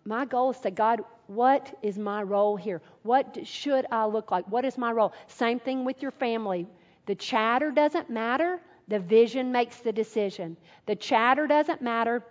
my 0.08 0.24
goal 0.26 0.52
is 0.52 0.60
to 0.62 0.72
God, 0.72 1.02
what 1.28 1.78
is 1.82 1.98
my 1.98 2.24
role 2.24 2.56
here? 2.56 2.82
What 3.04 3.46
should 3.46 3.86
I 3.92 4.06
look 4.06 4.32
like? 4.32 4.46
What 4.48 4.64
is 4.64 4.78
my 4.78 4.92
role? 4.92 5.14
Same 5.28 5.60
thing 5.60 5.84
with 5.84 6.02
your 6.02 6.12
family. 6.12 6.66
The 7.08 7.16
chatter 7.16 7.72
doesn't 7.72 8.10
matter. 8.10 8.62
The 8.88 9.00
vision 9.00 9.52
makes 9.52 9.78
the 9.80 9.92
decision. 9.92 10.56
The 10.86 10.96
chatter 10.96 11.46
doesn't 11.46 11.82
matter. 11.82 12.24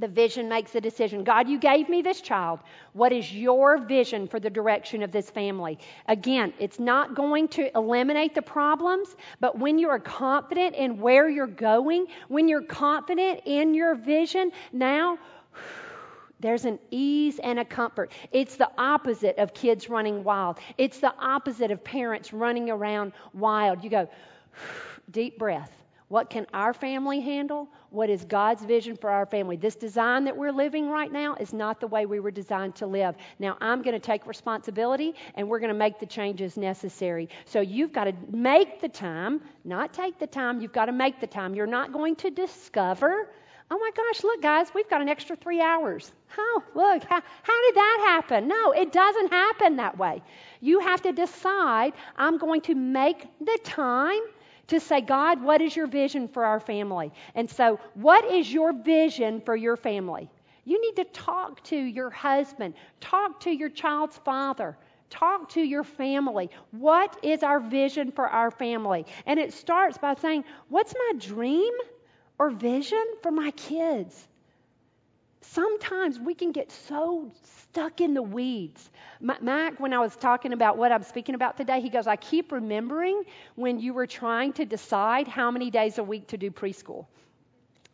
The 0.00 0.08
vision 0.08 0.48
makes 0.48 0.72
the 0.72 0.80
decision. 0.80 1.22
God, 1.22 1.48
you 1.48 1.60
gave 1.60 1.88
me 1.88 2.02
this 2.02 2.20
child. 2.20 2.58
What 2.92 3.12
is 3.12 3.32
your 3.32 3.78
vision 3.78 4.26
for 4.26 4.40
the 4.40 4.50
direction 4.50 5.04
of 5.04 5.12
this 5.12 5.30
family? 5.30 5.78
Again, 6.08 6.52
it's 6.58 6.80
not 6.80 7.14
going 7.14 7.46
to 7.48 7.74
eliminate 7.76 8.34
the 8.34 8.42
problems, 8.42 9.14
but 9.40 9.56
when 9.58 9.78
you 9.78 9.88
are 9.88 10.00
confident 10.00 10.74
in 10.74 10.98
where 10.98 11.28
you're 11.28 11.46
going, 11.46 12.08
when 12.26 12.48
you're 12.48 12.62
confident 12.62 13.42
in 13.46 13.74
your 13.74 13.94
vision, 13.94 14.50
now 14.72 15.18
there's 16.40 16.64
an 16.64 16.78
ease 16.90 17.38
and 17.38 17.58
a 17.58 17.64
comfort. 17.64 18.12
It's 18.30 18.56
the 18.56 18.70
opposite 18.76 19.38
of 19.38 19.54
kids 19.54 19.88
running 19.88 20.22
wild. 20.22 20.58
It's 20.76 21.00
the 21.00 21.14
opposite 21.18 21.70
of 21.70 21.82
parents 21.82 22.32
running 22.32 22.70
around 22.70 23.12
wild. 23.32 23.82
You 23.82 23.90
go, 23.90 24.08
deep 25.10 25.38
breath. 25.38 25.72
What 26.08 26.30
can 26.30 26.46
our 26.54 26.72
family 26.72 27.20
handle? 27.20 27.68
What 27.90 28.10
is 28.10 28.24
God's 28.24 28.64
vision 28.64 28.96
for 28.96 29.10
our 29.10 29.26
family? 29.26 29.56
This 29.56 29.74
design 29.74 30.24
that 30.24 30.36
we're 30.36 30.52
living 30.52 30.88
right 30.88 31.10
now 31.10 31.34
is 31.34 31.52
not 31.52 31.80
the 31.80 31.88
way 31.88 32.06
we 32.06 32.20
were 32.20 32.30
designed 32.30 32.76
to 32.76 32.86
live. 32.86 33.16
Now, 33.40 33.56
I'm 33.60 33.82
going 33.82 33.94
to 33.94 34.06
take 34.06 34.24
responsibility 34.24 35.16
and 35.34 35.48
we're 35.48 35.58
going 35.58 35.72
to 35.72 35.78
make 35.78 35.98
the 35.98 36.06
changes 36.06 36.56
necessary. 36.56 37.28
So, 37.44 37.60
you've 37.60 37.92
got 37.92 38.04
to 38.04 38.14
make 38.30 38.80
the 38.80 38.88
time, 38.88 39.40
not 39.64 39.92
take 39.92 40.20
the 40.20 40.28
time, 40.28 40.60
you've 40.60 40.72
got 40.72 40.86
to 40.86 40.92
make 40.92 41.20
the 41.20 41.26
time. 41.26 41.56
You're 41.56 41.66
not 41.66 41.92
going 41.92 42.14
to 42.16 42.30
discover 42.30 43.28
Oh 43.70 43.78
my 43.78 43.90
gosh, 43.96 44.22
look, 44.22 44.40
guys, 44.42 44.72
we've 44.74 44.88
got 44.88 45.00
an 45.00 45.08
extra 45.08 45.34
three 45.34 45.60
hours. 45.60 46.12
Oh, 46.38 46.62
look, 46.74 47.02
how, 47.04 47.20
how 47.42 47.62
did 47.66 47.74
that 47.74 48.04
happen? 48.06 48.46
No, 48.46 48.70
it 48.72 48.92
doesn't 48.92 49.32
happen 49.32 49.76
that 49.76 49.98
way. 49.98 50.22
You 50.60 50.78
have 50.80 51.02
to 51.02 51.12
decide 51.12 51.92
I'm 52.16 52.38
going 52.38 52.60
to 52.62 52.74
make 52.76 53.26
the 53.40 53.58
time 53.64 54.20
to 54.68 54.78
say, 54.78 55.00
God, 55.00 55.42
what 55.42 55.60
is 55.60 55.74
your 55.74 55.88
vision 55.88 56.28
for 56.28 56.44
our 56.44 56.60
family? 56.60 57.12
And 57.34 57.50
so, 57.50 57.80
what 57.94 58.24
is 58.30 58.52
your 58.52 58.72
vision 58.72 59.40
for 59.40 59.56
your 59.56 59.76
family? 59.76 60.30
You 60.64 60.80
need 60.80 60.96
to 60.96 61.04
talk 61.04 61.62
to 61.64 61.76
your 61.76 62.10
husband, 62.10 62.74
talk 63.00 63.40
to 63.40 63.50
your 63.50 63.68
child's 63.68 64.18
father. 64.18 64.76
Talk 65.08 65.50
to 65.50 65.60
your 65.60 65.84
family. 65.84 66.50
What 66.72 67.16
is 67.22 67.44
our 67.44 67.60
vision 67.60 68.10
for 68.10 68.26
our 68.26 68.50
family? 68.50 69.06
And 69.24 69.38
it 69.38 69.52
starts 69.52 69.96
by 69.98 70.14
saying, 70.14 70.42
What's 70.68 70.94
my 70.94 71.12
dream? 71.20 71.72
Or 72.38 72.50
vision 72.50 73.04
for 73.22 73.30
my 73.30 73.50
kids. 73.52 74.26
Sometimes 75.40 76.18
we 76.18 76.34
can 76.34 76.52
get 76.52 76.70
so 76.72 77.30
stuck 77.44 78.00
in 78.00 78.14
the 78.14 78.22
weeds. 78.22 78.90
Mac, 79.20 79.78
when 79.78 79.92
I 79.92 80.00
was 80.00 80.14
talking 80.16 80.52
about 80.52 80.76
what 80.76 80.92
I'm 80.92 81.02
speaking 81.02 81.34
about 81.34 81.56
today, 81.56 81.80
he 81.80 81.88
goes, 81.88 82.06
I 82.06 82.16
keep 82.16 82.52
remembering 82.52 83.22
when 83.54 83.78
you 83.78 83.94
were 83.94 84.06
trying 84.06 84.52
to 84.54 84.64
decide 84.64 85.28
how 85.28 85.50
many 85.50 85.70
days 85.70 85.98
a 85.98 86.04
week 86.04 86.28
to 86.28 86.36
do 86.36 86.50
preschool. 86.50 87.06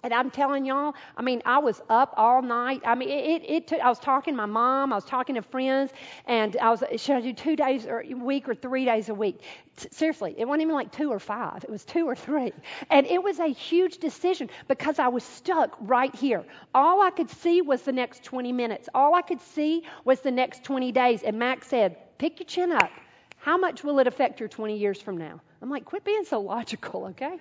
And 0.03 0.13
I'm 0.13 0.31
telling 0.31 0.65
y'all, 0.65 0.95
I 1.17 1.23
mean, 1.23 1.43
I 1.45 1.59
was 1.59 1.81
up 1.89 2.15
all 2.17 2.43
night. 2.43 2.83
I 2.85 2.97
mean, 2.97 3.09
it, 3.09 3.43
it, 3.43 3.51
it 3.51 3.67
took, 3.69 3.81
I 3.81 3.89
was 3.89 4.01
talking 4.01 4.35
to 4.35 4.37
my 4.37 4.47
mom, 4.47 4.93
I 4.93 4.97
was 4.97 5.05
talking 5.05 5.37
to 5.37 5.43
friends, 5.43 5.93
and 6.27 6.57
I 6.57 6.71
was, 6.71 6.83
should 6.97 7.17
I 7.17 7.21
do 7.21 7.33
two 7.33 7.55
days 7.55 7.87
a 7.87 8.15
week 8.15 8.49
or 8.49 8.55
three 8.55 8.85
days 8.85 9.09
a 9.09 9.15
week? 9.15 9.41
Seriously, 9.77 10.35
it 10.37 10.47
wasn't 10.47 10.63
even 10.63 10.75
like 10.75 10.91
two 10.91 11.11
or 11.11 11.21
five, 11.21 11.63
it 11.63 11.71
was 11.71 11.85
two 11.85 12.07
or 12.09 12.17
three. 12.17 12.53
And 12.91 13.07
it 13.07 13.23
was 13.23 13.39
a 13.39 13.47
huge 13.47 13.99
decision 13.99 14.51
because 14.67 14.99
I 14.99 15.09
was 15.09 15.23
stuck 15.23 15.77
right 15.81 16.15
here. 16.15 16.45
All 16.75 17.01
I 17.03 17.11
could 17.11 17.31
see 17.31 17.63
was 17.63 17.83
the 17.83 17.93
next 17.93 18.25
20 18.25 18.53
minutes, 18.53 18.89
all 18.95 19.15
I 19.15 19.23
could 19.23 19.41
see 19.41 19.85
was 20.05 20.21
the 20.21 20.33
next 20.33 20.65
20 20.65 20.91
days. 20.91 21.23
And 21.23 21.39
Mac 21.39 21.65
said, 21.65 21.97
pick 22.19 22.41
your 22.41 22.47
chin 22.47 22.73
up. 22.73 22.91
How 23.39 23.57
much 23.57 23.85
will 23.85 23.99
it 24.01 24.07
affect 24.07 24.41
your 24.41 24.49
20 24.49 24.77
years 24.77 25.01
from 25.01 25.17
now? 25.17 25.41
I'm 25.63 25.71
like, 25.71 25.85
quit 25.85 26.05
being 26.05 26.25
so 26.25 26.41
logical, 26.41 27.07
okay? 27.11 27.39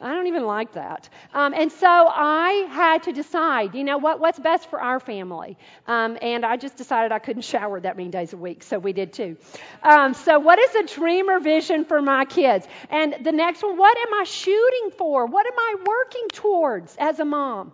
I 0.00 0.14
don't 0.14 0.26
even 0.26 0.44
like 0.44 0.72
that. 0.72 1.08
Um, 1.32 1.54
and 1.54 1.72
so 1.72 1.86
I 1.88 2.68
had 2.70 3.04
to 3.04 3.12
decide, 3.12 3.74
you 3.74 3.82
know 3.82 3.98
what, 3.98 4.20
what's 4.20 4.38
best 4.38 4.68
for 4.68 4.80
our 4.80 5.00
family. 5.00 5.56
Um, 5.86 6.18
and 6.20 6.44
I 6.44 6.56
just 6.58 6.76
decided 6.76 7.12
I 7.12 7.18
couldn't 7.18 7.42
shower 7.42 7.80
that 7.80 7.96
many 7.96 8.10
days 8.10 8.32
a 8.32 8.36
week, 8.36 8.62
so 8.62 8.78
we 8.78 8.92
did 8.92 9.12
two. 9.12 9.36
Um, 9.82 10.12
so, 10.12 10.38
what 10.38 10.58
is 10.58 10.74
a 10.74 10.94
dream 10.94 11.30
or 11.30 11.40
vision 11.40 11.84
for 11.84 12.02
my 12.02 12.24
kids? 12.26 12.66
And 12.90 13.16
the 13.22 13.32
next 13.32 13.62
one, 13.62 13.76
what 13.78 13.96
am 13.96 14.14
I 14.14 14.24
shooting 14.24 14.90
for? 14.98 15.26
What 15.26 15.46
am 15.46 15.58
I 15.58 15.76
working 15.86 16.28
towards 16.32 16.96
as 16.98 17.20
a 17.20 17.24
mom? 17.24 17.72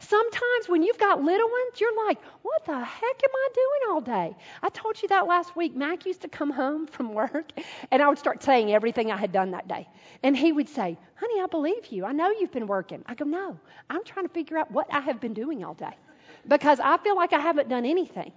Sometimes 0.00 0.68
when 0.68 0.82
you've 0.82 0.98
got 0.98 1.22
little 1.22 1.48
ones, 1.48 1.80
you're 1.80 2.06
like, 2.06 2.18
what 2.42 2.64
the 2.64 2.78
heck 2.78 3.22
am 3.22 3.30
I 3.34 3.48
doing 3.54 3.94
all 3.94 4.00
day? 4.00 4.36
I 4.62 4.70
told 4.70 5.00
you 5.00 5.08
that 5.08 5.26
last 5.26 5.54
week. 5.54 5.76
Mac 5.76 6.06
used 6.06 6.22
to 6.22 6.28
come 6.28 6.50
home 6.50 6.86
from 6.86 7.12
work, 7.12 7.52
and 7.90 8.02
I 8.02 8.08
would 8.08 8.18
start 8.18 8.42
saying 8.42 8.72
everything 8.72 9.12
I 9.12 9.16
had 9.18 9.30
done 9.30 9.50
that 9.50 9.68
day. 9.68 9.86
And 10.22 10.36
he 10.36 10.52
would 10.52 10.68
say, 10.68 10.96
honey, 11.16 11.40
I 11.40 11.46
believe 11.50 11.86
you. 11.86 12.06
I 12.06 12.12
know 12.12 12.30
you've 12.30 12.50
been 12.52 12.66
working. 12.66 13.04
I 13.06 13.14
go, 13.14 13.26
no, 13.26 13.58
I'm 13.90 14.02
trying 14.04 14.26
to 14.26 14.32
figure 14.32 14.56
out 14.56 14.70
what 14.70 14.92
I 14.92 15.00
have 15.00 15.20
been 15.20 15.34
doing 15.34 15.64
all 15.64 15.74
day 15.74 15.94
because 16.48 16.80
I 16.80 16.96
feel 16.98 17.16
like 17.16 17.32
I 17.32 17.40
haven't 17.40 17.68
done 17.68 17.84
anything. 17.84 18.32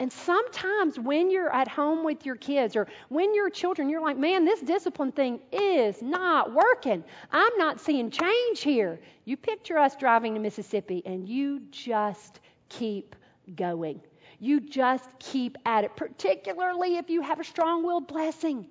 And 0.00 0.12
sometimes 0.12 0.98
when 0.98 1.30
you're 1.30 1.54
at 1.54 1.68
home 1.68 2.04
with 2.04 2.26
your 2.26 2.34
kids 2.34 2.74
or 2.74 2.88
when 3.10 3.32
you're 3.32 3.48
children, 3.48 3.88
you're 3.88 4.00
like, 4.00 4.18
man, 4.18 4.44
this 4.44 4.60
discipline 4.60 5.12
thing 5.12 5.40
is 5.52 6.02
not 6.02 6.52
working. 6.52 7.04
I'm 7.30 7.56
not 7.58 7.80
seeing 7.80 8.10
change 8.10 8.60
here. 8.60 8.98
You 9.24 9.36
picture 9.36 9.78
us 9.78 9.94
driving 9.94 10.34
to 10.34 10.40
Mississippi 10.40 11.02
and 11.06 11.28
you 11.28 11.62
just 11.70 12.40
keep 12.68 13.14
going. 13.54 14.00
You 14.40 14.60
just 14.60 15.08
keep 15.20 15.56
at 15.64 15.84
it, 15.84 15.94
particularly 15.94 16.96
if 16.96 17.08
you 17.08 17.22
have 17.22 17.38
a 17.38 17.44
strong 17.44 17.84
willed 17.86 18.08
blessing. 18.08 18.66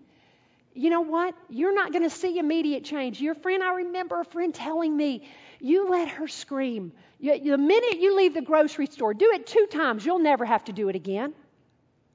You 0.74 0.90
know 0.90 1.02
what? 1.02 1.36
You're 1.50 1.74
not 1.74 1.94
going 1.94 2.04
to 2.04 2.10
see 2.10 2.38
immediate 2.38 2.84
change. 2.84 3.22
Your 3.22 3.36
friend, 3.36 3.64
I 3.64 3.76
remember 3.76 4.20
a 4.20 4.26
friend 4.26 4.54
telling 4.54 4.96
me, 4.96 5.30
you 5.62 5.90
let 5.90 6.10
her 6.10 6.28
scream. 6.28 6.92
You, 7.24 7.40
the 7.40 7.58
minute 7.58 8.00
you 8.00 8.18
leave 8.18 8.34
the 8.34 8.42
grocery 8.42 8.86
store, 8.88 9.14
do 9.14 9.32
it 9.32 9.48
two 9.48 9.66
times. 9.68 10.06
You'll 10.06 10.20
never 10.20 10.44
have 10.44 10.66
to 10.66 10.74
do 10.74 10.90
it 10.90 10.98
again. 10.98 11.34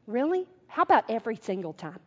Really? 0.07 0.47
How 0.66 0.83
about 0.83 1.05
every 1.09 1.37
single 1.37 1.73
time? 1.73 1.99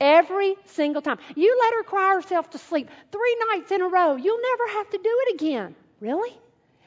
Every 0.00 0.56
single 0.66 1.02
time. 1.02 1.18
You 1.36 1.56
let 1.62 1.74
her 1.74 1.82
cry 1.84 2.16
herself 2.16 2.50
to 2.50 2.58
sleep 2.58 2.90
three 3.12 3.36
nights 3.52 3.70
in 3.70 3.80
a 3.80 3.86
row. 3.86 4.16
You'll 4.16 4.42
never 4.42 4.72
have 4.72 4.90
to 4.90 4.98
do 4.98 5.20
it 5.26 5.34
again. 5.36 5.76
Really? 6.00 6.36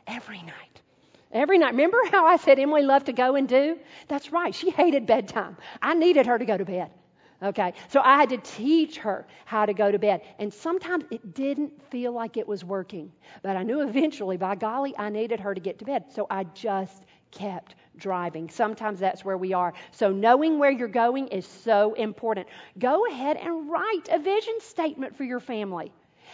Every 0.06 0.42
night. 0.42 0.82
Every 1.32 1.58
night. 1.58 1.72
Remember 1.72 2.00
how 2.12 2.26
I 2.26 2.36
said 2.36 2.60
Emily 2.60 2.82
loved 2.82 3.06
to 3.06 3.14
go 3.14 3.36
and 3.36 3.48
do? 3.48 3.80
That's 4.10 4.34
right. 4.34 4.54
She 4.54 4.72
hated 4.72 5.06
bedtime. 5.06 5.56
I 5.82 5.94
needed 5.94 6.26
her 6.26 6.38
to 6.38 6.44
go 6.44 6.58
to 6.58 6.66
bed. 6.66 6.92
Okay, 7.44 7.74
so 7.90 8.02
I 8.02 8.16
had 8.16 8.30
to 8.30 8.38
teach 8.38 8.98
her 9.00 9.28
how 9.44 9.66
to 9.66 9.74
go 9.74 9.92
to 9.92 10.00
bed. 10.00 10.22
And 10.40 10.54
sometimes 10.54 11.04
it 11.12 11.34
didn't 11.34 11.82
feel 11.92 12.12
like 12.14 12.38
it 12.38 12.48
was 12.48 12.64
working. 12.64 13.12
But 13.42 13.58
I 13.58 13.64
knew 13.64 13.82
eventually, 13.82 14.38
by 14.38 14.56
golly, 14.56 14.96
I 14.98 15.10
needed 15.10 15.40
her 15.42 15.54
to 15.54 15.60
get 15.62 15.80
to 15.80 15.86
bed. 15.86 16.06
So 16.14 16.28
I 16.30 16.46
just 16.46 17.04
kept 17.32 17.76
driving. 17.98 18.50
Sometimes 18.50 19.00
that's 19.00 19.26
where 19.26 19.38
we 19.38 19.54
are. 19.54 19.74
So 19.92 20.12
knowing 20.12 20.60
where 20.60 20.72
you're 20.72 20.88
going 20.88 21.28
is 21.28 21.46
so 21.46 21.94
important. 21.94 22.48
Go 22.80 23.06
ahead 23.08 23.38
and 23.38 23.70
write 23.70 24.08
a 24.10 24.20
vision 24.20 24.56
statement 24.60 25.16
for 25.16 25.24
your 25.24 25.40
family. 25.40 25.92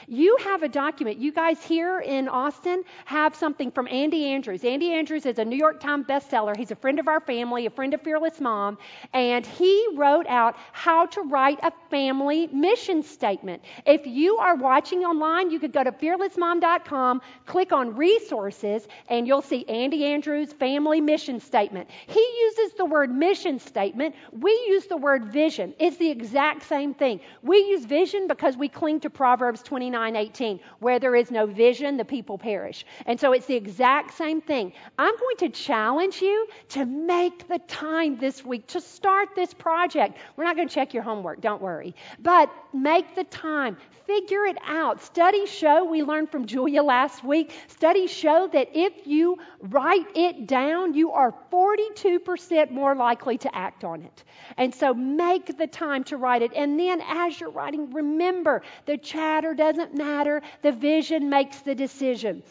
You 0.08 0.38
have 0.44 0.64
a 0.64 0.70
document. 0.70 1.20
You 1.20 1.32
guys 1.32 1.64
here 1.64 2.00
in 2.00 2.28
Austin 2.28 2.84
have 3.06 3.36
something 3.36 3.72
from 3.72 3.88
Andy 3.88 4.26
Andrews. 4.26 4.64
Andy 4.64 4.94
Andrews 4.94 5.26
is 5.26 5.38
a 5.38 5.46
New 5.46 5.56
York 5.56 5.80
Times 5.80 6.06
bestseller. 6.08 6.56
He's 6.56 6.72
a 6.72 6.76
friend 6.76 7.00
of 7.00 7.08
our 7.08 7.20
family, 7.20 7.66
a 7.66 7.70
friend 7.70 7.94
of 7.94 8.02
Fearless 8.02 8.42
Mom, 8.42 8.78
and 9.14 9.46
he 9.46 9.88
wrote 9.96 10.26
out 10.28 10.56
how 10.72 11.06
to 11.08 11.22
write 11.22 11.60
a 11.62 11.72
family 11.90 12.48
mission 12.48 13.04
statement. 13.04 13.62
If 13.86 14.08
you 14.08 14.38
are 14.38 14.56
watching 14.56 15.00
online, 15.00 15.52
you 15.52 15.60
could 15.60 15.74
go 15.74 15.84
to 15.84 15.92
fearlessmom.com, 15.92 17.22
click 17.46 17.72
on 17.72 17.96
resources, 17.96 18.88
and 19.08 19.28
you'll 19.28 19.42
see 19.42 19.66
Andy 19.68 20.06
Andrews' 20.06 20.54
family 20.54 21.02
mission 21.02 21.40
statement. 21.40 21.90
He 22.08 22.28
uses 22.42 22.74
the 22.78 22.86
word 22.86 23.12
mission 23.12 23.60
statement. 23.60 24.16
We 24.32 24.52
use 24.68 24.88
the 24.88 24.98
word 24.98 25.26
vision. 25.26 25.74
It's 25.80 25.98
the 25.98 26.10
exact 26.10 26.64
same 26.64 26.94
thing. 26.94 27.20
We 27.44 27.58
use 27.58 27.86
vision 27.86 28.28
because 28.28 28.58
we 28.58 28.68
cling 28.68 29.02
to 29.02 29.10
Proverbs 29.10 29.62
29 29.62 29.91
29 29.92 30.16
18. 30.16 30.60
Where 30.80 31.00
there 31.00 31.16
is 31.16 31.32
no 31.32 31.46
vision, 31.46 31.98
the 31.98 32.06
people 32.06 32.38
perish. 32.38 32.86
And 33.06 33.20
so 33.20 33.34
it's 33.34 33.46
the 33.46 33.56
exact 33.56 34.14
same 34.14 34.42
thing. 34.42 34.74
I'm 34.98 35.16
going 35.18 35.38
to 35.38 35.50
challenge 35.50 36.22
you 36.22 36.48
to 36.70 36.86
make 36.86 37.48
the 37.48 37.60
time 37.68 38.18
this 38.18 38.46
week 38.46 38.68
to 38.68 38.82
start 38.82 39.30
this 39.36 39.54
project. 39.54 40.18
We're 40.36 40.46
not 40.46 40.56
going 40.56 40.68
to 40.68 40.74
check 40.74 40.94
your 40.94 41.04
homework, 41.04 41.42
don't 41.42 41.62
worry. 41.62 41.96
But 42.20 42.52
make 42.74 43.16
the 43.16 43.26
time. 43.26 43.78
Figure 44.08 44.46
it 44.46 44.58
out. 44.66 45.02
Studies 45.02 45.50
show, 45.50 45.86
we 45.86 46.04
learned 46.04 46.32
from 46.32 46.46
Julia 46.46 46.84
last 46.84 47.24
week, 47.24 47.54
studies 47.68 48.12
show 48.12 48.50
that 48.52 48.70
if 48.74 49.08
you 49.08 49.38
write 49.62 50.08
it 50.16 50.48
down, 50.48 50.94
you 50.94 51.12
are 51.12 51.34
42% 51.52 52.72
more 52.72 52.96
likely 52.96 53.38
to 53.38 53.56
act 53.56 53.84
on 53.84 54.02
it. 54.02 54.24
And 54.58 54.74
so 54.74 54.94
make 54.94 55.58
the 55.58 55.68
time 55.68 56.04
to 56.06 56.18
write 56.18 56.42
it. 56.42 56.52
And 56.54 56.80
then 56.80 57.02
as 57.08 57.40
you're 57.40 57.52
writing, 57.52 57.94
remember 57.94 58.64
the 58.86 58.98
chatter 58.98 59.54
doesn't 59.54 59.81
matter, 59.94 60.42
the 60.62 60.72
vision 60.72 61.30
makes 61.30 61.60
the 61.62 61.76
decision. 61.76 62.44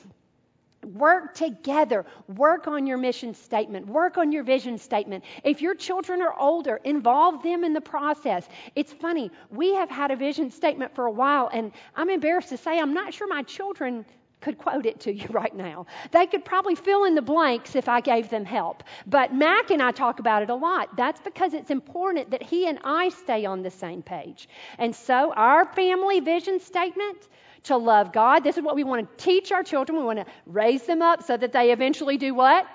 Work 0.84 1.34
together. 1.34 2.06
Work 2.36 2.66
on 2.66 2.86
your 2.86 2.96
mission 2.96 3.34
statement. 3.34 3.86
Work 3.86 4.16
on 4.16 4.32
your 4.32 4.44
vision 4.44 4.78
statement. 4.78 5.24
If 5.44 5.60
your 5.60 5.74
children 5.74 6.22
are 6.22 6.34
older, 6.38 6.80
involve 6.84 7.42
them 7.42 7.64
in 7.64 7.74
the 7.74 7.82
process. 7.82 8.48
It's 8.74 8.92
funny, 8.92 9.30
we 9.50 9.74
have 9.74 9.90
had 9.90 10.10
a 10.10 10.16
vision 10.16 10.50
statement 10.50 10.94
for 10.94 11.04
a 11.06 11.10
while, 11.10 11.50
and 11.52 11.72
I'm 11.94 12.08
embarrassed 12.08 12.48
to 12.48 12.56
say 12.56 12.78
I'm 12.78 12.94
not 12.94 13.12
sure 13.12 13.28
my 13.28 13.42
children 13.42 14.06
could 14.40 14.58
quote 14.58 14.86
it 14.86 15.00
to 15.00 15.12
you 15.12 15.26
right 15.30 15.54
now. 15.54 15.86
They 16.10 16.26
could 16.26 16.44
probably 16.44 16.74
fill 16.74 17.04
in 17.04 17.14
the 17.14 17.22
blanks 17.22 17.76
if 17.76 17.88
I 17.88 18.00
gave 18.00 18.30
them 18.30 18.44
help. 18.44 18.82
But 19.06 19.34
Mac 19.34 19.70
and 19.70 19.82
I 19.82 19.90
talk 19.90 20.18
about 20.18 20.42
it 20.42 20.50
a 20.50 20.54
lot. 20.54 20.96
That's 20.96 21.20
because 21.20 21.54
it's 21.54 21.70
important 21.70 22.30
that 22.30 22.42
he 22.42 22.66
and 22.66 22.78
I 22.84 23.10
stay 23.10 23.44
on 23.44 23.62
the 23.62 23.70
same 23.70 24.02
page. 24.02 24.48
And 24.78 24.94
so, 24.94 25.32
our 25.34 25.64
family 25.66 26.20
vision 26.20 26.60
statement 26.60 27.28
to 27.64 27.76
love 27.76 28.12
God. 28.12 28.40
This 28.40 28.56
is 28.56 28.62
what 28.62 28.74
we 28.74 28.84
want 28.84 29.18
to 29.18 29.24
teach 29.24 29.52
our 29.52 29.62
children. 29.62 29.98
We 29.98 30.04
want 30.04 30.18
to 30.18 30.26
raise 30.46 30.84
them 30.84 31.02
up 31.02 31.22
so 31.22 31.36
that 31.36 31.52
they 31.52 31.72
eventually 31.72 32.16
do 32.16 32.34
what? 32.34 32.66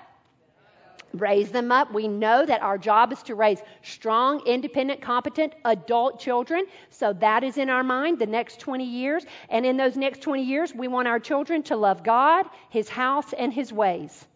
Raise 1.18 1.50
them 1.50 1.72
up. 1.72 1.92
We 1.92 2.08
know 2.08 2.44
that 2.46 2.62
our 2.62 2.78
job 2.78 3.12
is 3.12 3.22
to 3.24 3.34
raise 3.34 3.60
strong, 3.82 4.40
independent, 4.46 5.00
competent 5.00 5.54
adult 5.64 6.20
children. 6.20 6.66
So 6.90 7.12
that 7.14 7.44
is 7.44 7.58
in 7.58 7.70
our 7.70 7.82
mind 7.82 8.18
the 8.18 8.26
next 8.26 8.60
20 8.60 8.84
years. 8.84 9.24
And 9.48 9.64
in 9.66 9.76
those 9.76 9.96
next 9.96 10.22
20 10.22 10.42
years, 10.42 10.74
we 10.74 10.88
want 10.88 11.08
our 11.08 11.18
children 11.20 11.62
to 11.64 11.76
love 11.76 12.02
God, 12.02 12.46
His 12.70 12.88
house, 12.88 13.32
and 13.32 13.52
His 13.52 13.72
ways. 13.72 14.26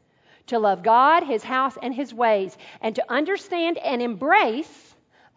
To 0.48 0.58
love 0.58 0.82
God, 0.82 1.24
His 1.24 1.44
house, 1.44 1.76
and 1.82 1.94
His 1.94 2.12
ways. 2.12 2.56
And 2.80 2.94
to 2.96 3.12
understand 3.12 3.78
and 3.78 4.02
embrace 4.02 4.89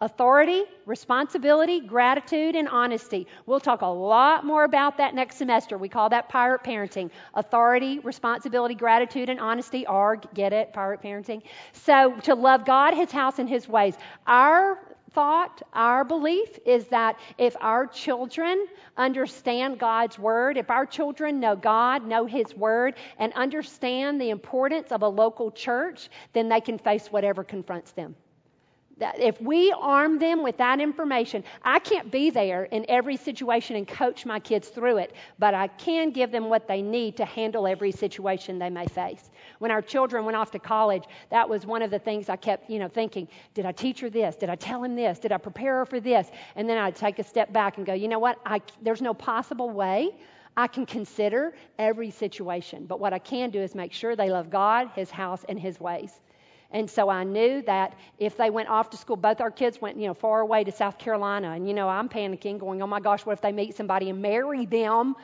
Authority, 0.04 0.64
responsibility, 0.84 1.80
gratitude, 1.80 2.56
and 2.56 2.68
honesty. 2.68 3.26
We'll 3.46 3.58
talk 3.58 3.80
a 3.80 3.86
lot 3.86 4.44
more 4.44 4.64
about 4.64 4.98
that 4.98 5.14
next 5.14 5.36
semester. 5.36 5.78
We 5.78 5.88
call 5.88 6.10
that 6.10 6.28
pirate 6.28 6.62
parenting. 6.62 7.10
Authority, 7.32 8.00
responsibility, 8.00 8.74
gratitude, 8.74 9.30
and 9.30 9.40
honesty. 9.40 9.86
ARG, 9.86 10.26
get 10.34 10.52
it? 10.52 10.74
Pirate 10.74 11.00
parenting. 11.00 11.40
So 11.72 12.14
to 12.24 12.34
love 12.34 12.66
God, 12.66 12.92
His 12.92 13.10
house, 13.10 13.38
and 13.38 13.48
His 13.48 13.66
ways. 13.66 13.96
Our 14.26 14.78
thought, 15.12 15.62
our 15.72 16.04
belief 16.04 16.58
is 16.66 16.86
that 16.88 17.16
if 17.38 17.56
our 17.62 17.86
children 17.86 18.66
understand 18.98 19.78
God's 19.78 20.18
Word, 20.18 20.58
if 20.58 20.68
our 20.68 20.84
children 20.84 21.40
know 21.40 21.56
God, 21.56 22.06
know 22.06 22.26
His 22.26 22.54
Word, 22.54 22.96
and 23.18 23.32
understand 23.32 24.20
the 24.20 24.28
importance 24.28 24.92
of 24.92 25.00
a 25.00 25.08
local 25.08 25.50
church, 25.50 26.10
then 26.34 26.50
they 26.50 26.60
can 26.60 26.76
face 26.76 27.10
whatever 27.10 27.42
confronts 27.42 27.92
them. 27.92 28.14
That 28.98 29.18
if 29.18 29.40
we 29.40 29.74
arm 29.76 30.18
them 30.20 30.44
with 30.44 30.56
that 30.58 30.80
information, 30.80 31.42
I 31.62 31.80
can't 31.80 32.12
be 32.12 32.30
there 32.30 32.64
in 32.64 32.86
every 32.88 33.16
situation 33.16 33.74
and 33.74 33.88
coach 33.88 34.24
my 34.24 34.38
kids 34.38 34.68
through 34.68 34.98
it, 34.98 35.14
but 35.38 35.52
I 35.52 35.66
can 35.66 36.12
give 36.12 36.30
them 36.30 36.48
what 36.48 36.68
they 36.68 36.80
need 36.80 37.16
to 37.16 37.24
handle 37.24 37.66
every 37.66 37.90
situation 37.90 38.58
they 38.58 38.70
may 38.70 38.86
face. 38.86 39.30
When 39.58 39.72
our 39.72 39.82
children 39.82 40.24
went 40.24 40.36
off 40.36 40.52
to 40.52 40.60
college, 40.60 41.04
that 41.30 41.48
was 41.48 41.66
one 41.66 41.82
of 41.82 41.90
the 41.90 41.98
things 41.98 42.28
I 42.28 42.36
kept, 42.36 42.70
you 42.70 42.78
know, 42.78 42.88
thinking, 42.88 43.26
did 43.52 43.66
I 43.66 43.72
teach 43.72 43.98
her 44.00 44.10
this? 44.10 44.36
Did 44.36 44.48
I 44.48 44.54
tell 44.54 44.84
him 44.84 44.94
this? 44.94 45.18
Did 45.18 45.32
I 45.32 45.38
prepare 45.38 45.78
her 45.78 45.86
for 45.86 45.98
this? 45.98 46.30
And 46.54 46.68
then 46.68 46.78
I'd 46.78 46.94
take 46.94 47.18
a 47.18 47.24
step 47.24 47.52
back 47.52 47.78
and 47.78 47.86
go, 47.86 47.94
you 47.94 48.06
know 48.06 48.20
what? 48.20 48.38
I, 48.46 48.60
there's 48.80 49.02
no 49.02 49.12
possible 49.12 49.70
way 49.70 50.14
I 50.56 50.68
can 50.68 50.86
consider 50.86 51.54
every 51.78 52.10
situation, 52.10 52.86
but 52.86 53.00
what 53.00 53.12
I 53.12 53.18
can 53.18 53.50
do 53.50 53.60
is 53.60 53.74
make 53.74 53.92
sure 53.92 54.14
they 54.14 54.30
love 54.30 54.50
God, 54.50 54.90
His 54.94 55.10
house, 55.10 55.44
and 55.48 55.58
His 55.58 55.80
ways. 55.80 56.20
And 56.74 56.90
so 56.90 57.08
I 57.08 57.22
knew 57.22 57.62
that 57.62 57.94
if 58.18 58.36
they 58.36 58.50
went 58.50 58.68
off 58.68 58.90
to 58.90 58.96
school, 58.96 59.14
both 59.14 59.40
our 59.40 59.50
kids 59.52 59.80
went, 59.80 59.96
you 59.96 60.08
know, 60.08 60.12
far 60.12 60.40
away 60.40 60.64
to 60.64 60.72
South 60.72 60.98
Carolina. 60.98 61.52
And, 61.52 61.68
you 61.68 61.72
know, 61.72 61.88
I'm 61.88 62.08
panicking, 62.08 62.58
going, 62.58 62.82
oh 62.82 62.86
my 62.88 62.98
gosh, 62.98 63.24
what 63.24 63.32
if 63.32 63.40
they 63.40 63.52
meet 63.52 63.76
somebody 63.76 64.10
and 64.10 64.20
marry 64.20 64.66
them? 64.66 65.14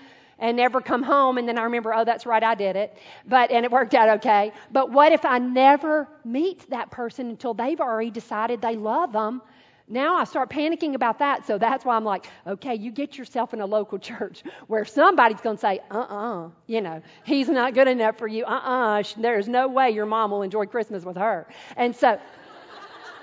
and 0.43 0.57
never 0.57 0.81
come 0.81 1.03
home 1.03 1.37
and 1.37 1.47
then 1.47 1.59
I 1.59 1.65
remember, 1.65 1.93
oh, 1.93 2.03
that's 2.03 2.25
right, 2.25 2.43
I 2.43 2.55
did 2.55 2.75
it. 2.75 2.97
But 3.27 3.51
and 3.51 3.63
it 3.63 3.71
worked 3.71 3.93
out 3.93 4.09
okay. 4.21 4.53
But 4.73 4.91
what 4.91 5.13
if 5.13 5.27
I 5.27 5.39
never 5.39 6.09
meet 6.25 6.71
that 6.71 6.91
person 6.91 7.29
until 7.29 7.53
they've 7.53 7.79
already 7.79 8.11
decided 8.11 8.63
they 8.63 8.75
love 8.75 9.13
them 9.13 9.43
now 9.91 10.15
I 10.15 10.25
start 10.25 10.51
panicking 10.51 10.95
about 10.95 11.19
that. 11.19 11.47
So 11.47 11.59
that's 11.59 11.85
why 11.85 11.97
I'm 11.97 12.05
like, 12.05 12.27
okay, 12.47 12.77
you 12.77 12.93
get 12.93 13.19
yourself 13.19 13.53
in 13.53 13.61
a 13.61 13.67
local 13.67 13.99
church 14.11 14.43
where 14.69 14.85
somebody's 14.85 15.41
going 15.41 15.57
to 15.57 15.61
say, 15.61 15.81
uh 15.91 15.99
uh-uh, 15.99 16.47
uh, 16.47 16.51
you 16.67 16.81
know, 16.81 17.03
he's 17.25 17.49
not 17.49 17.75
good 17.75 17.89
enough 17.89 18.17
for 18.17 18.29
you. 18.29 18.45
Uh 18.45 18.51
uh-uh, 18.51 19.01
uh, 19.01 19.03
there's 19.19 19.49
no 19.49 19.67
way 19.69 19.91
your 19.91 20.07
mom 20.07 20.31
will 20.31 20.43
enjoy 20.43 20.67
Christmas 20.67 21.05
with 21.05 21.17
her. 21.17 21.47
And 21.77 21.95
so, 21.95 22.19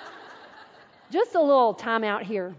just 1.12 1.36
a 1.36 1.42
little 1.42 1.74
time 1.74 2.04
out 2.04 2.24
here. 2.24 2.54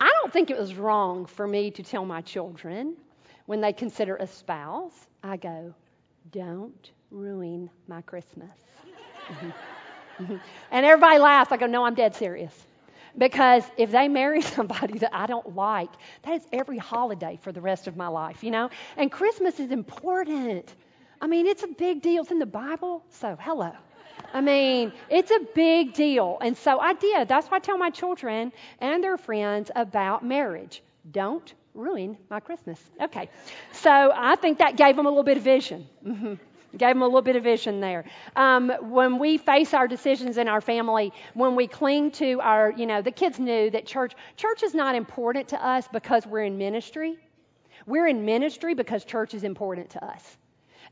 I 0.00 0.10
don't 0.20 0.32
think 0.32 0.50
it 0.50 0.58
was 0.58 0.74
wrong 0.74 1.26
for 1.26 1.46
me 1.46 1.70
to 1.70 1.82
tell 1.84 2.04
my 2.04 2.20
children 2.20 2.96
when 3.46 3.60
they 3.60 3.72
consider 3.72 4.16
a 4.16 4.26
spouse, 4.26 5.06
I 5.22 5.36
go, 5.36 5.72
don't 6.32 6.90
ruin 7.12 7.70
my 7.86 8.02
Christmas. 8.02 8.50
and 10.18 10.86
everybody 10.86 11.18
laughs. 11.20 11.52
I 11.52 11.56
go, 11.56 11.66
no, 11.66 11.84
I'm 11.84 11.94
dead 11.94 12.16
serious. 12.16 12.66
Because 13.16 13.64
if 13.76 13.90
they 13.90 14.08
marry 14.08 14.40
somebody 14.56 14.98
that 14.98 15.14
I 15.14 15.26
don't 15.26 15.54
like, 15.54 15.90
that 16.22 16.34
is 16.34 16.46
every 16.52 16.78
holiday 16.78 17.38
for 17.42 17.52
the 17.52 17.60
rest 17.60 17.86
of 17.86 17.96
my 17.96 18.08
life, 18.08 18.42
you 18.42 18.50
know? 18.50 18.70
And 18.96 19.10
Christmas 19.10 19.60
is 19.60 19.70
important. 19.70 20.74
I 21.20 21.26
mean, 21.26 21.46
it's 21.46 21.62
a 21.62 21.68
big 21.68 22.02
deal. 22.02 22.22
It's 22.22 22.30
in 22.32 22.38
the 22.38 22.46
Bible. 22.46 23.04
So, 23.10 23.36
hello. 23.40 23.72
I 24.32 24.40
mean, 24.40 24.92
it's 25.10 25.30
a 25.30 25.40
big 25.54 25.92
deal. 25.92 26.38
And 26.40 26.56
so 26.56 26.78
I 26.78 26.94
did. 26.94 27.28
That's 27.28 27.48
why 27.48 27.58
I 27.58 27.60
tell 27.60 27.78
my 27.78 27.90
children 27.90 28.52
and 28.80 29.02
their 29.04 29.16
friends 29.18 29.70
about 29.74 30.24
marriage. 30.24 30.82
Don't 31.10 31.52
ruin 31.74 32.16
my 32.30 32.40
Christmas. 32.40 32.80
Okay. 33.00 33.28
So 33.72 33.90
I 34.14 34.36
think 34.36 34.58
that 34.58 34.76
gave 34.76 34.96
them 34.96 35.06
a 35.06 35.08
little 35.08 35.24
bit 35.24 35.36
of 35.36 35.42
vision. 35.42 35.86
Mm-hmm. 36.06 36.34
Gave 36.76 36.94
them 36.94 37.02
a 37.02 37.06
little 37.06 37.22
bit 37.22 37.36
of 37.36 37.44
vision 37.44 37.80
there. 37.80 38.04
Um, 38.34 38.72
when 38.80 39.18
we 39.18 39.36
face 39.36 39.74
our 39.74 39.86
decisions 39.86 40.38
in 40.38 40.48
our 40.48 40.60
family, 40.60 41.12
when 41.34 41.54
we 41.54 41.66
cling 41.66 42.10
to 42.12 42.40
our, 42.40 42.72
you 42.72 42.86
know, 42.86 43.02
the 43.02 43.10
kids 43.10 43.38
knew 43.38 43.70
that 43.70 43.86
church, 43.86 44.14
church 44.36 44.62
is 44.62 44.74
not 44.74 44.94
important 44.94 45.48
to 45.48 45.64
us 45.64 45.86
because 45.92 46.26
we're 46.26 46.44
in 46.44 46.56
ministry. 46.56 47.18
We're 47.86 48.06
in 48.06 48.24
ministry 48.24 48.74
because 48.74 49.04
church 49.04 49.34
is 49.34 49.44
important 49.44 49.90
to 49.90 50.04
us. 50.04 50.38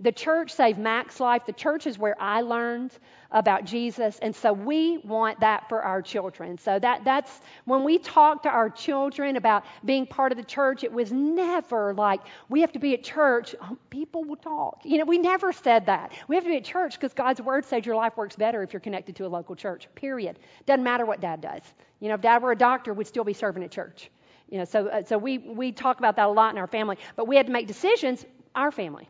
The 0.00 0.12
church 0.12 0.52
saved 0.52 0.78
Mac's 0.78 1.20
life. 1.20 1.44
The 1.44 1.52
church 1.52 1.86
is 1.86 1.98
where 1.98 2.20
I 2.20 2.40
learned 2.40 2.92
about 3.30 3.64
Jesus. 3.64 4.18
And 4.20 4.34
so 4.34 4.52
we 4.52 4.98
want 4.98 5.40
that 5.40 5.68
for 5.68 5.82
our 5.82 6.00
children. 6.00 6.56
So 6.56 6.78
that, 6.78 7.04
that's 7.04 7.40
when 7.66 7.84
we 7.84 7.98
talk 7.98 8.42
to 8.44 8.48
our 8.48 8.70
children 8.70 9.36
about 9.36 9.64
being 9.84 10.06
part 10.06 10.32
of 10.32 10.38
the 10.38 10.44
church, 10.44 10.84
it 10.84 10.92
was 10.92 11.12
never 11.12 11.92
like 11.92 12.20
we 12.48 12.62
have 12.62 12.72
to 12.72 12.78
be 12.78 12.94
at 12.94 13.04
church. 13.04 13.54
Um, 13.60 13.78
people 13.90 14.24
will 14.24 14.36
talk. 14.36 14.80
You 14.84 14.98
know, 14.98 15.04
we 15.04 15.18
never 15.18 15.52
said 15.52 15.86
that. 15.86 16.12
We 16.28 16.34
have 16.34 16.44
to 16.44 16.50
be 16.50 16.56
at 16.56 16.64
church 16.64 16.94
because 16.94 17.12
God's 17.12 17.42
word 17.42 17.66
says 17.66 17.84
your 17.84 17.96
life 17.96 18.16
works 18.16 18.36
better 18.36 18.62
if 18.62 18.72
you're 18.72 18.80
connected 18.80 19.16
to 19.16 19.26
a 19.26 19.28
local 19.28 19.54
church, 19.54 19.86
period. 19.94 20.38
Doesn't 20.64 20.82
matter 20.82 21.04
what 21.04 21.20
dad 21.20 21.42
does. 21.42 21.62
You 22.00 22.08
know, 22.08 22.14
if 22.14 22.22
dad 22.22 22.42
were 22.42 22.52
a 22.52 22.56
doctor, 22.56 22.94
we'd 22.94 23.06
still 23.06 23.24
be 23.24 23.34
serving 23.34 23.62
at 23.62 23.70
church. 23.70 24.10
You 24.48 24.58
know, 24.58 24.64
so, 24.64 24.88
uh, 24.88 25.04
so 25.04 25.18
we, 25.18 25.38
we 25.38 25.72
talk 25.72 25.98
about 25.98 26.16
that 26.16 26.26
a 26.26 26.32
lot 26.32 26.52
in 26.52 26.58
our 26.58 26.66
family. 26.66 26.96
But 27.16 27.28
we 27.28 27.36
had 27.36 27.46
to 27.46 27.52
make 27.52 27.66
decisions, 27.66 28.24
our 28.54 28.72
family. 28.72 29.08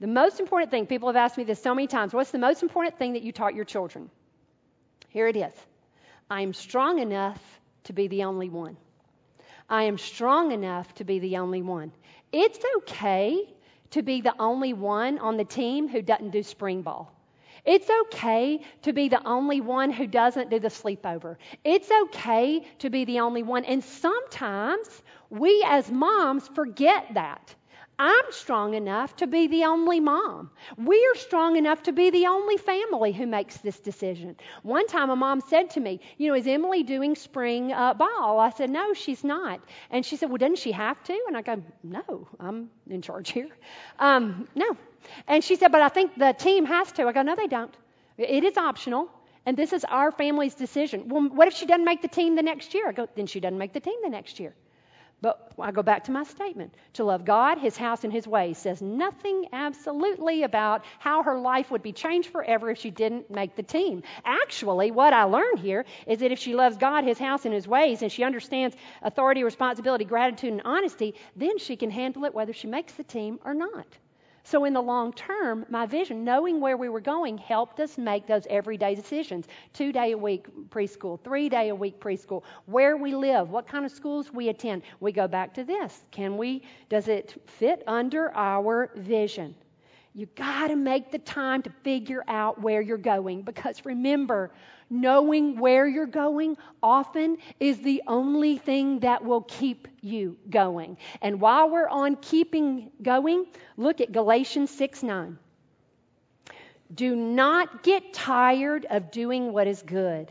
The 0.00 0.06
most 0.06 0.40
important 0.40 0.70
thing, 0.70 0.86
people 0.86 1.08
have 1.08 1.16
asked 1.16 1.38
me 1.38 1.44
this 1.44 1.62
so 1.62 1.74
many 1.74 1.86
times 1.86 2.12
what's 2.12 2.30
the 2.30 2.38
most 2.38 2.62
important 2.62 2.98
thing 2.98 3.14
that 3.14 3.22
you 3.22 3.32
taught 3.32 3.54
your 3.54 3.64
children? 3.64 4.10
Here 5.08 5.28
it 5.28 5.36
is 5.36 5.52
I 6.30 6.42
am 6.42 6.52
strong 6.52 6.98
enough 6.98 7.40
to 7.84 7.92
be 7.92 8.08
the 8.08 8.24
only 8.24 8.48
one. 8.48 8.76
I 9.68 9.84
am 9.84 9.98
strong 9.98 10.52
enough 10.52 10.92
to 10.96 11.04
be 11.04 11.18
the 11.18 11.38
only 11.38 11.62
one. 11.62 11.92
It's 12.32 12.58
okay 12.78 13.48
to 13.90 14.02
be 14.02 14.20
the 14.20 14.34
only 14.38 14.72
one 14.72 15.18
on 15.18 15.36
the 15.36 15.44
team 15.44 15.88
who 15.88 16.02
doesn't 16.02 16.30
do 16.30 16.42
spring 16.42 16.82
ball. 16.82 17.14
It's 17.64 17.88
okay 17.88 18.60
to 18.82 18.92
be 18.92 19.08
the 19.08 19.26
only 19.26 19.62
one 19.62 19.90
who 19.90 20.06
doesn't 20.06 20.50
do 20.50 20.58
the 20.58 20.68
sleepover. 20.68 21.36
It's 21.64 21.90
okay 22.04 22.66
to 22.80 22.90
be 22.90 23.06
the 23.06 23.20
only 23.20 23.42
one. 23.42 23.64
And 23.64 23.82
sometimes 23.82 25.02
we 25.30 25.64
as 25.66 25.90
moms 25.90 26.46
forget 26.48 27.14
that. 27.14 27.54
I'm 27.98 28.24
strong 28.30 28.74
enough 28.74 29.14
to 29.16 29.26
be 29.26 29.46
the 29.46 29.64
only 29.64 30.00
mom. 30.00 30.50
We 30.76 30.96
are 30.96 31.18
strong 31.18 31.56
enough 31.56 31.84
to 31.84 31.92
be 31.92 32.10
the 32.10 32.26
only 32.26 32.56
family 32.56 33.12
who 33.12 33.26
makes 33.26 33.58
this 33.58 33.78
decision. 33.78 34.36
One 34.62 34.86
time, 34.88 35.10
a 35.10 35.16
mom 35.16 35.40
said 35.40 35.70
to 35.70 35.80
me, 35.80 36.00
You 36.18 36.28
know, 36.28 36.34
is 36.34 36.46
Emily 36.46 36.82
doing 36.82 37.14
spring 37.14 37.72
uh, 37.72 37.94
ball? 37.94 38.40
I 38.40 38.50
said, 38.50 38.70
No, 38.70 38.94
she's 38.94 39.22
not. 39.22 39.60
And 39.90 40.04
she 40.04 40.16
said, 40.16 40.28
Well, 40.28 40.38
doesn't 40.38 40.58
she 40.58 40.72
have 40.72 41.02
to? 41.04 41.24
And 41.28 41.36
I 41.36 41.42
go, 41.42 41.62
No, 41.84 42.28
I'm 42.40 42.70
in 42.90 43.00
charge 43.00 43.30
here. 43.30 43.50
Um, 43.98 44.48
no. 44.56 44.76
And 45.28 45.44
she 45.44 45.54
said, 45.54 45.70
But 45.70 45.82
I 45.82 45.88
think 45.88 46.18
the 46.18 46.32
team 46.32 46.64
has 46.64 46.90
to. 46.92 47.06
I 47.06 47.12
go, 47.12 47.22
No, 47.22 47.36
they 47.36 47.46
don't. 47.46 47.74
It 48.18 48.42
is 48.42 48.56
optional. 48.56 49.08
And 49.46 49.56
this 49.56 49.72
is 49.72 49.84
our 49.84 50.10
family's 50.10 50.54
decision. 50.54 51.08
Well, 51.08 51.28
what 51.28 51.48
if 51.48 51.54
she 51.54 51.66
doesn't 51.66 51.84
make 51.84 52.02
the 52.02 52.08
team 52.08 52.34
the 52.34 52.42
next 52.42 52.74
year? 52.74 52.88
I 52.88 52.92
go, 52.92 53.08
Then 53.14 53.26
she 53.26 53.38
doesn't 53.38 53.58
make 53.58 53.72
the 53.72 53.80
team 53.80 53.96
the 54.02 54.10
next 54.10 54.40
year. 54.40 54.54
But 55.24 55.54
I 55.58 55.70
go 55.70 55.82
back 55.82 56.04
to 56.04 56.12
my 56.12 56.22
statement. 56.24 56.74
To 56.92 57.04
love 57.04 57.24
God, 57.24 57.56
His 57.56 57.78
house, 57.78 58.04
and 58.04 58.12
His 58.12 58.28
ways 58.28 58.58
says 58.58 58.82
nothing 58.82 59.46
absolutely 59.54 60.42
about 60.42 60.84
how 60.98 61.22
her 61.22 61.38
life 61.38 61.70
would 61.70 61.82
be 61.82 61.92
changed 61.92 62.28
forever 62.28 62.70
if 62.70 62.76
she 62.76 62.90
didn't 62.90 63.30
make 63.30 63.56
the 63.56 63.62
team. 63.62 64.02
Actually, 64.26 64.90
what 64.90 65.14
I 65.14 65.22
learned 65.22 65.60
here 65.60 65.86
is 66.06 66.18
that 66.18 66.30
if 66.30 66.38
she 66.38 66.54
loves 66.54 66.76
God, 66.76 67.04
His 67.04 67.18
house, 67.18 67.46
and 67.46 67.54
His 67.54 67.66
ways, 67.66 68.02
and 68.02 68.12
she 68.12 68.22
understands 68.22 68.76
authority, 69.00 69.44
responsibility, 69.44 70.04
gratitude, 70.04 70.52
and 70.52 70.60
honesty, 70.62 71.14
then 71.34 71.56
she 71.56 71.76
can 71.76 71.90
handle 71.90 72.26
it 72.26 72.34
whether 72.34 72.52
she 72.52 72.66
makes 72.66 72.92
the 72.92 73.02
team 73.02 73.40
or 73.46 73.54
not. 73.54 73.86
So, 74.46 74.64
in 74.64 74.74
the 74.74 74.82
long 74.82 75.12
term, 75.14 75.64
my 75.70 75.86
vision, 75.86 76.22
knowing 76.22 76.60
where 76.60 76.76
we 76.76 76.90
were 76.90 77.00
going, 77.00 77.38
helped 77.38 77.80
us 77.80 77.96
make 77.96 78.26
those 78.26 78.46
everyday 78.50 78.94
decisions. 78.94 79.46
Two 79.72 79.90
day 79.90 80.12
a 80.12 80.18
week 80.18 80.46
preschool, 80.68 81.18
three 81.24 81.48
day 81.48 81.70
a 81.70 81.74
week 81.74 81.98
preschool, 81.98 82.42
where 82.66 82.98
we 82.98 83.14
live, 83.14 83.50
what 83.50 83.66
kind 83.66 83.86
of 83.86 83.90
schools 83.90 84.30
we 84.32 84.50
attend. 84.50 84.82
We 85.00 85.12
go 85.12 85.26
back 85.26 85.54
to 85.54 85.64
this. 85.64 86.04
Can 86.10 86.36
we, 86.36 86.62
does 86.90 87.08
it 87.08 87.42
fit 87.46 87.82
under 87.86 88.34
our 88.36 88.90
vision? 88.96 89.54
You 90.12 90.26
got 90.36 90.68
to 90.68 90.76
make 90.76 91.10
the 91.10 91.18
time 91.18 91.62
to 91.62 91.70
figure 91.82 92.22
out 92.28 92.60
where 92.60 92.82
you're 92.82 92.98
going 92.98 93.42
because 93.42 93.84
remember, 93.86 94.52
knowing 94.90 95.58
where 95.58 95.86
you're 95.86 96.06
going 96.06 96.56
often 96.82 97.38
is 97.60 97.80
the 97.80 98.02
only 98.06 98.58
thing 98.58 99.00
that 99.00 99.24
will 99.24 99.42
keep 99.42 99.88
you 100.00 100.36
going. 100.48 100.96
And 101.22 101.40
while 101.40 101.70
we're 101.70 101.88
on 101.88 102.16
keeping 102.16 102.90
going, 103.02 103.46
look 103.76 104.00
at 104.00 104.12
Galatians 104.12 104.70
6 104.70 105.02
9. 105.02 105.38
Do 106.94 107.16
not 107.16 107.82
get 107.82 108.12
tired 108.12 108.86
of 108.88 109.10
doing 109.10 109.52
what 109.52 109.66
is 109.66 109.82
good. 109.82 110.30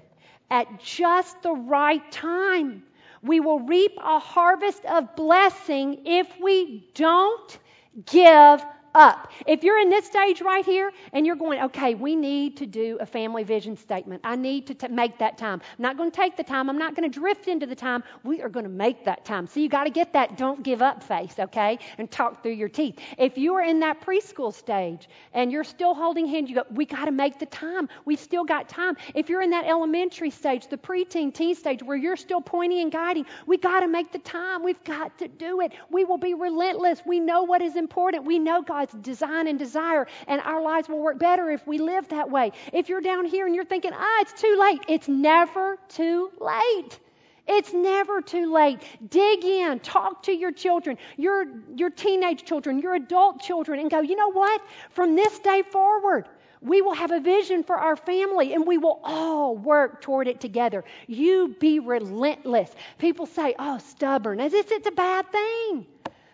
At 0.49 0.79
just 0.79 1.41
the 1.41 1.53
right 1.53 2.11
time, 2.11 2.83
we 3.21 3.39
will 3.39 3.59
reap 3.61 3.93
a 3.97 4.19
harvest 4.19 4.85
of 4.85 5.15
blessing 5.15 6.05
if 6.05 6.27
we 6.39 6.89
don't 6.93 7.59
give 8.05 8.63
up. 8.95 9.31
If 9.47 9.63
you're 9.63 9.79
in 9.79 9.89
this 9.89 10.05
stage 10.05 10.41
right 10.41 10.65
here 10.65 10.91
and 11.13 11.25
you're 11.25 11.35
going, 11.35 11.61
okay, 11.63 11.95
we 11.95 12.15
need 12.15 12.57
to 12.57 12.65
do 12.65 12.97
a 12.99 13.05
family 13.05 13.43
vision 13.43 13.75
statement. 13.75 14.21
I 14.23 14.35
need 14.35 14.67
to 14.67 14.73
t- 14.73 14.87
make 14.87 15.17
that 15.19 15.37
time. 15.37 15.61
I'm 15.77 15.81
not 15.81 15.97
going 15.97 16.11
to 16.11 16.15
take 16.15 16.37
the 16.37 16.43
time. 16.43 16.69
I'm 16.69 16.77
not 16.77 16.95
going 16.95 17.09
to 17.09 17.19
drift 17.19 17.47
into 17.47 17.65
the 17.65 17.75
time. 17.75 18.03
We 18.23 18.41
are 18.41 18.49
going 18.49 18.65
to 18.65 18.71
make 18.71 19.05
that 19.05 19.25
time. 19.25 19.47
So 19.47 19.59
you 19.59 19.69
got 19.69 19.85
to 19.85 19.89
get 19.89 20.13
that 20.13 20.37
don't 20.37 20.63
give 20.63 20.81
up 20.81 21.01
face, 21.03 21.35
okay? 21.39 21.79
And 21.97 22.09
talk 22.09 22.43
through 22.43 22.53
your 22.53 22.69
teeth. 22.69 22.99
If 23.17 23.37
you 23.37 23.55
are 23.55 23.63
in 23.63 23.79
that 23.81 24.01
preschool 24.01 24.53
stage 24.53 25.09
and 25.33 25.51
you're 25.51 25.63
still 25.63 25.93
holding 25.93 26.27
hands, 26.27 26.49
you 26.49 26.55
go, 26.55 26.63
we 26.71 26.85
got 26.85 27.05
to 27.05 27.11
make 27.11 27.39
the 27.39 27.45
time. 27.47 27.89
We've 28.05 28.19
still 28.19 28.43
got 28.43 28.69
time. 28.69 28.95
If 29.15 29.29
you're 29.29 29.41
in 29.41 29.49
that 29.51 29.65
elementary 29.65 30.29
stage, 30.29 30.67
the 30.67 30.77
preteen, 30.77 31.33
teen 31.33 31.55
stage 31.55 31.81
where 31.81 31.97
you're 31.97 32.15
still 32.15 32.41
pointing 32.41 32.81
and 32.81 32.91
guiding, 32.91 33.25
we 33.47 33.57
got 33.57 33.81
to 33.81 33.87
make 33.87 34.11
the 34.11 34.19
time. 34.19 34.63
We've 34.63 34.83
got 34.83 35.17
to 35.19 35.27
do 35.27 35.61
it. 35.61 35.73
We 35.89 36.05
will 36.05 36.17
be 36.17 36.33
relentless. 36.33 37.01
We 37.05 37.19
know 37.19 37.43
what 37.43 37.61
is 37.61 37.75
important. 37.75 38.25
We 38.25 38.39
know 38.39 38.61
God 38.61 38.82
God's 38.83 39.05
design 39.05 39.47
and 39.47 39.57
desire, 39.57 40.07
and 40.27 40.41
our 40.41 40.61
lives 40.61 40.89
will 40.89 40.99
work 40.99 41.17
better 41.17 41.49
if 41.49 41.65
we 41.65 41.77
live 41.77 42.09
that 42.09 42.29
way. 42.29 42.51
If 42.73 42.89
you're 42.89 43.01
down 43.01 43.25
here 43.25 43.45
and 43.45 43.55
you're 43.55 43.63
thinking, 43.63 43.91
ah, 43.93 44.21
it's 44.21 44.33
too 44.33 44.57
late, 44.59 44.81
it's 44.89 45.07
never 45.07 45.77
too 45.87 46.31
late. 46.39 46.99
It's 47.47 47.73
never 47.73 48.21
too 48.21 48.53
late. 48.53 48.79
Dig 49.09 49.43
in, 49.43 49.79
talk 49.79 50.23
to 50.23 50.33
your 50.33 50.51
children, 50.51 50.97
your, 51.17 51.45
your 51.75 51.89
teenage 51.89 52.43
children, 52.43 52.79
your 52.79 52.95
adult 52.95 53.41
children, 53.41 53.79
and 53.79 53.89
go, 53.89 54.01
you 54.01 54.15
know 54.15 54.31
what? 54.31 54.61
From 54.91 55.15
this 55.15 55.39
day 55.39 55.61
forward, 55.61 56.27
we 56.61 56.81
will 56.81 56.93
have 56.93 57.11
a 57.11 57.19
vision 57.19 57.63
for 57.63 57.75
our 57.75 57.97
family 57.97 58.53
and 58.53 58.65
we 58.65 58.77
will 58.77 58.99
all 59.03 59.57
work 59.57 60.01
toward 60.01 60.27
it 60.27 60.39
together. 60.39 60.85
You 61.07 61.55
be 61.59 61.79
relentless. 61.79 62.69
People 62.97 63.25
say, 63.25 63.55
oh, 63.59 63.77
stubborn, 63.79 64.39
as 64.39 64.53
if 64.53 64.71
it's 64.71 64.87
a 64.87 64.91
bad 64.91 65.29
thing. 65.29 65.85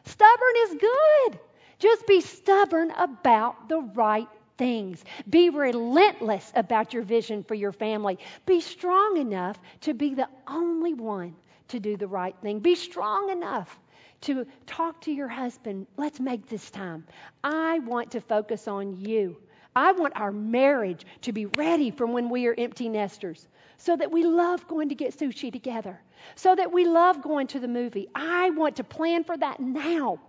Stubborn 0.06 0.56
is 0.64 0.76
good. 0.80 1.40
Just 1.80 2.06
be 2.06 2.22
stubborn 2.22 2.92
about 2.92 3.70
the 3.70 3.80
right 3.80 4.28
things. 4.58 5.04
Be 5.30 5.50
relentless 5.50 6.52
about 6.54 6.94
your 6.94 7.04
vision 7.04 7.44
for 7.44 7.56
your 7.56 7.72
family. 7.72 8.20
Be 8.46 8.60
strong 8.60 9.18
enough 9.18 9.58
to 9.82 9.94
be 9.94 10.14
the 10.14 10.28
only 10.48 10.94
one 10.94 11.36
to 11.70 11.80
do 11.80 11.96
the 11.96 12.08
right 12.08 12.36
thing. 12.42 12.60
Be 12.60 12.76
strong 12.76 13.30
enough 13.30 13.80
to 14.22 14.46
talk 14.68 15.02
to 15.02 15.12
your 15.12 15.30
husband. 15.30 15.88
Let's 15.96 16.20
make 16.20 16.48
this 16.48 16.70
time. 16.70 17.06
I 17.44 17.80
want 17.80 18.12
to 18.12 18.22
focus 18.22 18.68
on 18.68 19.00
you. 19.00 19.38
I 19.76 19.94
want 19.94 20.20
our 20.20 20.32
marriage 20.32 21.06
to 21.22 21.32
be 21.32 21.46
ready 21.46 21.92
for 21.92 22.06
when 22.06 22.30
we 22.30 22.48
are 22.48 22.56
empty 22.58 22.90
nesters 22.90 23.48
so 23.78 23.96
that 23.96 24.12
we 24.12 24.24
love 24.24 24.68
going 24.68 24.90
to 24.90 24.96
get 24.96 25.18
sushi 25.18 25.54
together, 25.54 26.02
so 26.36 26.54
that 26.54 26.74
we 26.74 26.84
love 26.86 27.22
going 27.22 27.48
to 27.48 27.62
the 27.62 27.68
movie. 27.68 28.10
I 28.14 28.50
want 28.50 28.76
to 28.78 28.84
plan 28.84 29.24
for 29.24 29.38
that 29.38 29.62
now 29.62 30.20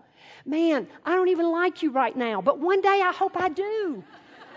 man, 0.45 0.87
I 1.05 1.15
don't 1.15 1.29
even 1.29 1.51
like 1.51 1.83
you 1.83 1.91
right 1.91 2.17
now, 2.17 2.41
but 2.41 2.59
one 2.59 2.81
day 2.81 3.01
I 3.03 3.13
hope 3.13 3.37
I 3.37 3.49
do. 3.49 4.05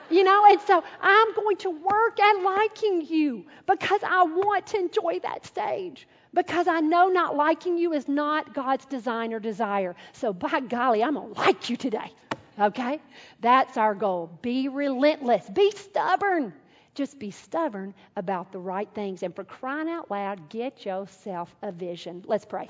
You 0.09 0.23
know, 0.23 0.45
and 0.49 0.59
so 0.61 0.83
I'm 1.01 1.33
going 1.33 1.57
to 1.57 1.69
work 1.69 2.19
at 2.19 2.43
liking 2.43 3.05
you 3.05 3.45
because 3.65 4.01
I 4.03 4.23
want 4.23 4.67
to 4.67 4.77
enjoy 4.77 5.19
that 5.23 5.45
stage. 5.45 6.07
Because 6.33 6.67
I 6.67 6.79
know 6.79 7.07
not 7.07 7.35
liking 7.35 7.77
you 7.77 7.93
is 7.93 8.07
not 8.07 8.53
God's 8.53 8.85
design 8.85 9.33
or 9.33 9.39
desire. 9.39 9.95
So, 10.13 10.33
by 10.33 10.59
golly, 10.61 11.03
I'm 11.03 11.13
going 11.13 11.33
to 11.33 11.39
like 11.39 11.69
you 11.69 11.77
today. 11.77 12.11
Okay? 12.59 12.99
That's 13.39 13.77
our 13.77 13.95
goal. 13.95 14.29
Be 14.41 14.67
relentless, 14.67 15.49
be 15.49 15.71
stubborn. 15.71 16.53
Just 16.95 17.17
be 17.17 17.31
stubborn 17.31 17.93
about 18.15 18.51
the 18.51 18.59
right 18.59 18.89
things. 18.93 19.23
And 19.23 19.35
for 19.35 19.43
crying 19.43 19.89
out 19.89 20.11
loud, 20.11 20.49
get 20.49 20.85
yourself 20.85 21.55
a 21.63 21.71
vision. 21.71 22.23
Let's 22.27 22.45
pray. 22.45 22.67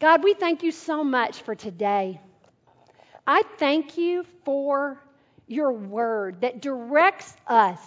God, 0.00 0.24
we 0.24 0.32
thank 0.32 0.62
you 0.62 0.72
so 0.72 1.04
much 1.04 1.42
for 1.42 1.54
today. 1.54 2.20
I 3.26 3.42
thank 3.58 3.98
you 3.98 4.24
for 4.44 4.98
your 5.46 5.72
word 5.72 6.40
that 6.40 6.62
directs 6.62 7.36
us 7.46 7.78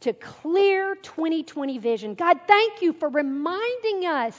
to 0.00 0.12
clear 0.12 0.96
2020 0.96 1.78
vision. 1.78 2.14
God, 2.14 2.40
thank 2.48 2.82
you 2.82 2.92
for 2.92 3.08
reminding 3.08 4.06
us 4.06 4.36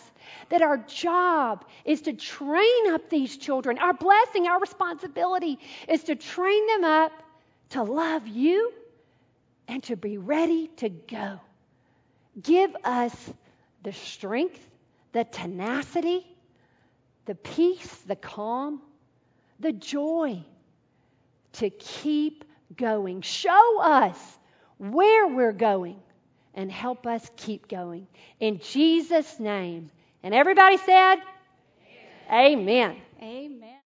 that 0.50 0.62
our 0.62 0.78
job 0.78 1.64
is 1.86 2.02
to 2.02 2.14
train 2.14 2.92
up 2.92 3.10
these 3.10 3.38
children. 3.38 3.78
Our 3.78 3.94
blessing, 3.94 4.48
our 4.48 4.60
responsibility 4.60 5.60
is 5.88 6.04
to 6.06 6.16
train 6.16 6.68
them 6.68 6.84
up 6.84 7.12
to 7.70 7.84
love 7.84 8.28
you 8.28 8.74
and 9.68 9.82
to 9.84 9.96
be 9.96 10.18
ready 10.18 10.68
to 10.78 10.90
go. 10.90 11.40
Give 12.42 12.76
us 12.84 13.16
the 13.84 13.94
strength, 13.94 14.60
the 15.14 15.24
tenacity, 15.24 16.26
the 17.26 17.36
peace, 17.36 17.96
the 18.08 18.16
calm, 18.16 18.82
the 19.60 19.72
joy 19.72 20.44
to 21.54 21.70
keep 21.70 22.46
going. 22.76 23.22
Show 23.22 23.82
us 23.82 24.38
where 24.78 25.28
we're 25.28 25.52
going 25.52 26.00
and 26.54 26.72
help 26.72 27.06
us 27.06 27.30
keep 27.38 27.68
going. 27.68 28.08
In 28.40 28.60
Jesus' 28.60 29.40
name. 29.40 29.92
And 30.24 30.34
everybody 30.34 30.78
said, 30.78 31.16
Amen. 32.32 32.62
Amen. 32.62 33.02
Amen. 33.22 33.78